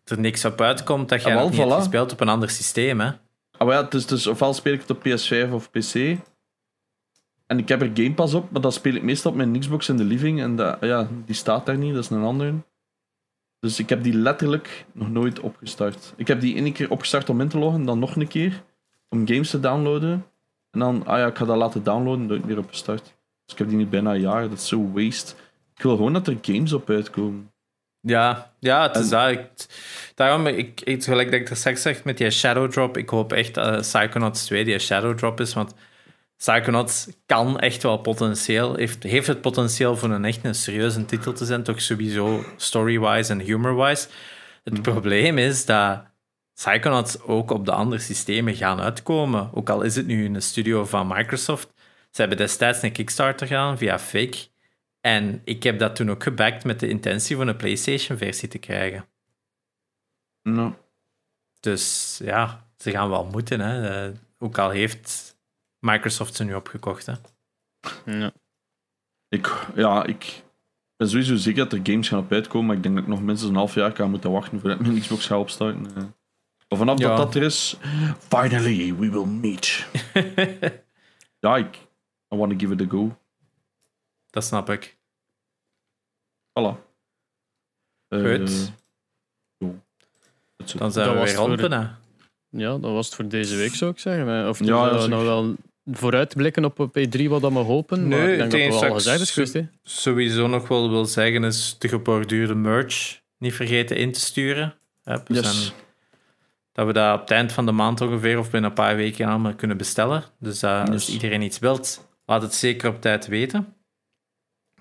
[0.03, 2.99] er niks op uitkomt dat jij Ah, wel, hebt gespeeld op een ander systeem.
[2.99, 3.07] Hè?
[3.51, 6.17] Ah, maar ja, het is dus ofwel speel ik het op PS5 of PC.
[7.45, 9.89] En ik heb er Game Pass op, maar dan speel ik meestal op mijn Xbox
[9.89, 10.41] in de living.
[10.41, 12.53] En dat, ja, die staat daar niet, dat is een andere.
[13.59, 16.13] Dus ik heb die letterlijk nog nooit opgestart.
[16.17, 18.63] Ik heb die ene keer opgestart om in te loggen, dan nog een keer
[19.09, 20.25] om games te downloaden.
[20.71, 23.03] En dan, ah ja, ik ga dat laten downloaden, nooit meer opgestart.
[23.03, 25.33] Dus ik heb die nu bijna een jaar, dat is zo waste.
[25.75, 27.51] Ik wil gewoon dat er games op uitkomen.
[28.01, 29.31] Ja, ja, het is dat.
[29.31, 29.49] Ik,
[30.15, 33.33] daarom, ik, ik, gelijk dat ik er straks zeg met die Shadow Drop, ik hoop
[33.33, 35.73] echt dat Psychonauts 2 die Shadow Drop is, want
[36.37, 41.33] Psychonauts kan echt wel potentieel, heeft, heeft het potentieel voor een echt een serieuze titel
[41.33, 44.07] te zijn, toch sowieso story-wise en humor-wise.
[44.63, 46.03] Het probleem is dat
[46.57, 50.85] Psychonauts ook op de andere systemen gaan uitkomen, ook al is het nu een studio
[50.85, 51.73] van Microsoft.
[52.09, 54.47] Ze hebben destijds een Kickstarter gedaan via Fake.
[55.01, 59.05] En ik heb dat toen ook gebackt met de intentie van een PlayStation-versie te krijgen.
[60.43, 60.73] Nou,
[61.59, 63.59] Dus ja, ze gaan wel moeten.
[63.59, 64.05] Hè.
[64.07, 65.37] Eh, ook al heeft
[65.79, 67.05] Microsoft ze nu opgekocht.
[67.05, 67.13] Hè.
[68.05, 68.31] Ja.
[69.29, 70.43] Ik, ja, ik
[70.95, 73.21] ben sowieso zeker dat er games gaan op uitkomen, maar ik denk dat ik nog
[73.21, 76.15] minstens een half jaar kan moeten wachten voordat mijn Xbox ga opstarten.
[76.67, 76.77] Eh.
[76.77, 77.07] Maar vanaf Ja.
[77.07, 77.77] dat dat er is,
[78.19, 79.85] finally we will meet.
[81.39, 81.75] ja, ik,
[82.33, 83.17] I want to give it a go.
[84.29, 84.97] Dat snap ik.
[86.59, 86.75] Voilà.
[88.07, 88.19] Eh,
[89.57, 90.77] Goed.
[90.77, 91.59] Dan zijn Dat we weer rond.
[92.49, 94.25] Ja, dat was het voor deze week, zou ik zeggen.
[94.25, 98.07] Maar Of Ja, we nog wel vooruitblikken op P3 wat dat we hopen.
[98.07, 99.57] Nee, maar ik denk dat wel al gezegd is geweest.
[99.83, 104.75] Sowieso nog wel wil zeggen is de geborduurde merch niet vergeten in te sturen.
[105.03, 105.63] We Yes.
[105.65, 105.73] zijn-
[106.77, 109.27] dat we dat op het eind van de maand ongeveer of binnen een paar weken
[109.27, 110.23] allemaal kunnen bestellen.
[110.39, 111.09] Dus als Yes.
[111.09, 113.75] iedereen iets wilt, laat het zeker op tijd weten.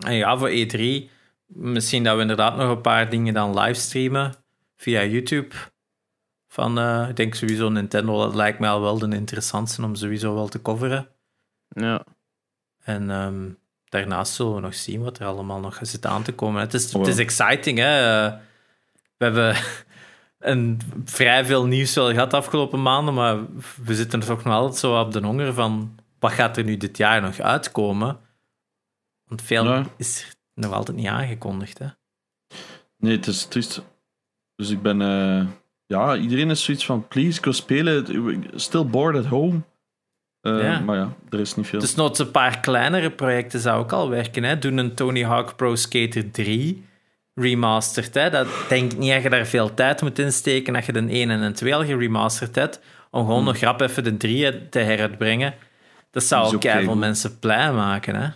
[0.05, 1.11] En ja, voor E3,
[1.47, 4.35] misschien dat we inderdaad nog een paar dingen dan livestreamen
[4.77, 5.55] via YouTube.
[6.49, 10.35] Van, eh, ik denk sowieso Nintendo, dat lijkt mij al wel de interessantste om sowieso
[10.35, 11.09] wel te coveren.
[11.69, 12.05] Ja.
[12.83, 13.49] En ehm,
[13.85, 16.61] daarnaast zullen we nog zien wat er allemaal nog zit aan te komen.
[16.61, 17.23] Het is, Oh, het is ja.
[17.23, 18.25] exciting, hè.
[18.27, 18.35] Eh,
[19.17, 19.57] We hebben
[20.47, 23.39] een, vrij veel nieuws wel gehad de afgelopen maanden, maar
[23.85, 26.97] we zitten toch nog altijd zo op de honger van wat gaat er nu dit
[26.97, 28.19] jaar nog uitkomen?
[29.25, 29.85] Want veel Ja.
[29.97, 31.87] is er nog altijd niet aangekondigd, hè.
[32.99, 33.83] Nee, het is triest.
[34.57, 35.01] Dus ik ben...
[35.03, 35.47] eh,
[35.87, 38.51] ja, iedereen is zoiets van, please, ik wil spelen.
[38.61, 39.61] Still bored at home.
[40.41, 40.81] Eh, Ja.
[40.81, 41.81] Maar ja, er is niet veel.
[41.81, 44.43] Dus nog een paar kleinere projecten zou ook al werken.
[44.43, 44.59] Hè?
[44.59, 46.85] Doen een Tony Hawk Pro Skater 3
[47.41, 48.15] remastered.
[48.15, 48.31] Hè?
[48.31, 51.31] Dat denk ik niet dat je daar veel tijd moet insteken als je de 1
[51.31, 52.81] en de 2 al geremasterd hebt.
[53.11, 55.55] Om gewoon nog grap even de 3 te heruitbrengen.
[56.11, 58.15] Dat zou ook ook veel mensen blij maken.
[58.15, 58.29] Hè?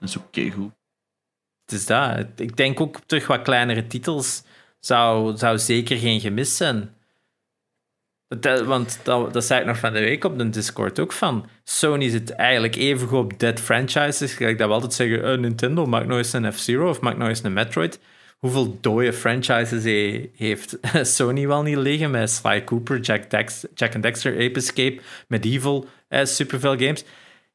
[0.00, 0.72] Dat is oké goed.
[1.64, 2.26] Het is dat.
[2.36, 4.42] Ik denk ook terug wat kleinere titels
[4.80, 6.94] zou, zou zeker geen gemis zijn.
[8.40, 11.48] Dat- Want dat, dat zei ik nog van de week op de Discord ook van.
[11.64, 14.32] Sony zit eigenlijk even goed op dead franchises.
[14.34, 17.52] Gelijk dat we altijd zeggen, eh, Nintendo maakt eens een F-Zero of maakt eens een
[17.52, 18.00] Metroid.
[18.44, 20.78] Hoeveel dode franchises he- heeft
[21.16, 25.86] Sony wel niet liggen met Sly Cooper, Jack, Dex, Jack and Dexter, Ape Escape, Medieval,
[26.08, 27.04] eh, superveel games.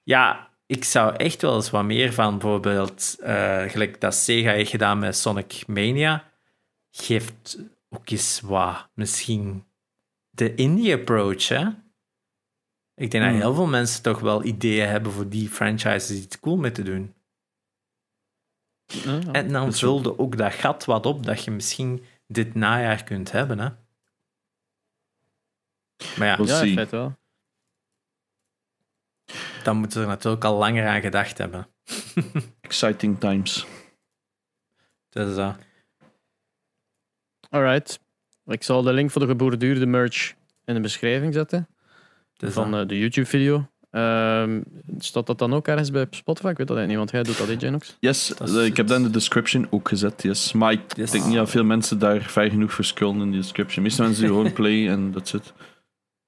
[0.03, 4.69] Ja, ik zou echt wel eens wat meer van bijvoorbeeld, eh, gelijk dat Sega heeft
[4.69, 6.23] gedaan met Sonic Mania,
[6.91, 7.57] geeft
[7.89, 9.63] ook eens wat, misschien
[10.29, 11.65] de indie approach, hè?
[12.95, 13.33] Ik denk Hmm.
[13.33, 16.83] dat heel veel mensen toch wel ideeën hebben voor die franchises iets cool mee te
[16.83, 17.13] doen.
[18.89, 19.31] Ja, ja.
[19.31, 23.03] En dan dat is vulde ook dat gat wat op dat je misschien dit najaar
[23.03, 23.69] kunt hebben, hè?
[26.17, 27.17] Maar ja, We'll ja, feite wel.
[29.63, 31.67] dan moeten we er natuurlijk al langer aan gedacht hebben.
[32.61, 33.65] Exciting times.
[35.09, 35.55] Dus uh,
[37.49, 37.99] Alright.
[38.45, 40.33] Ik zal de link voor de geborduurde merch
[40.65, 41.67] in de beschrijving zetten.
[42.33, 43.69] dus van uh, eh, de YouTube-video.
[43.91, 44.61] Ehm,
[44.97, 46.47] staat dat dan ook ergens bij Spotify?
[46.49, 47.97] Ik weet dat eigenlijk niet, want jij doet dat, Janox?
[47.99, 50.51] Yes, Dat is eh, ik heb dat in de description ook gezet, yes.
[50.53, 51.11] Maar ik Yes.
[51.11, 53.83] denk niet dat veel mensen daar ver genoeg voor scrollen in die description.
[53.83, 55.53] Meestal mensen die gewoon play en that's it.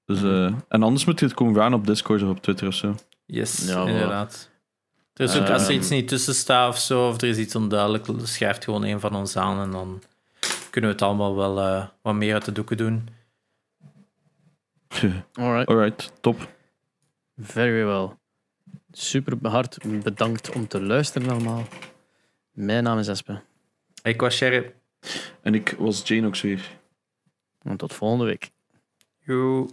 [0.04, 2.74] Dus, eh, en anders moet je het komen vragen op Discord of op Twitter of
[2.74, 2.94] zo.
[3.26, 4.50] yes, Ja, inderdaad.
[5.14, 5.52] Er is ook, Ehm.
[5.52, 8.84] als er iets niet tussen staat of zo, of er is iets onduidelijk, schrijft gewoon
[8.84, 10.02] een van ons aan en dan
[10.70, 13.08] kunnen we het allemaal wel eh, wat meer uit de doeken doen.
[15.32, 15.68] Alright.
[15.68, 16.48] Alright, top.
[17.36, 18.16] Very well.
[18.90, 21.64] Super hard bedankt om te luisteren allemaal.
[22.50, 23.42] Mijn naam is Espe.
[24.02, 24.74] Ik was Sherry.
[25.40, 26.78] En ik was Jane ook weer.
[27.62, 28.50] En tot volgende week.
[29.18, 29.68] Joe.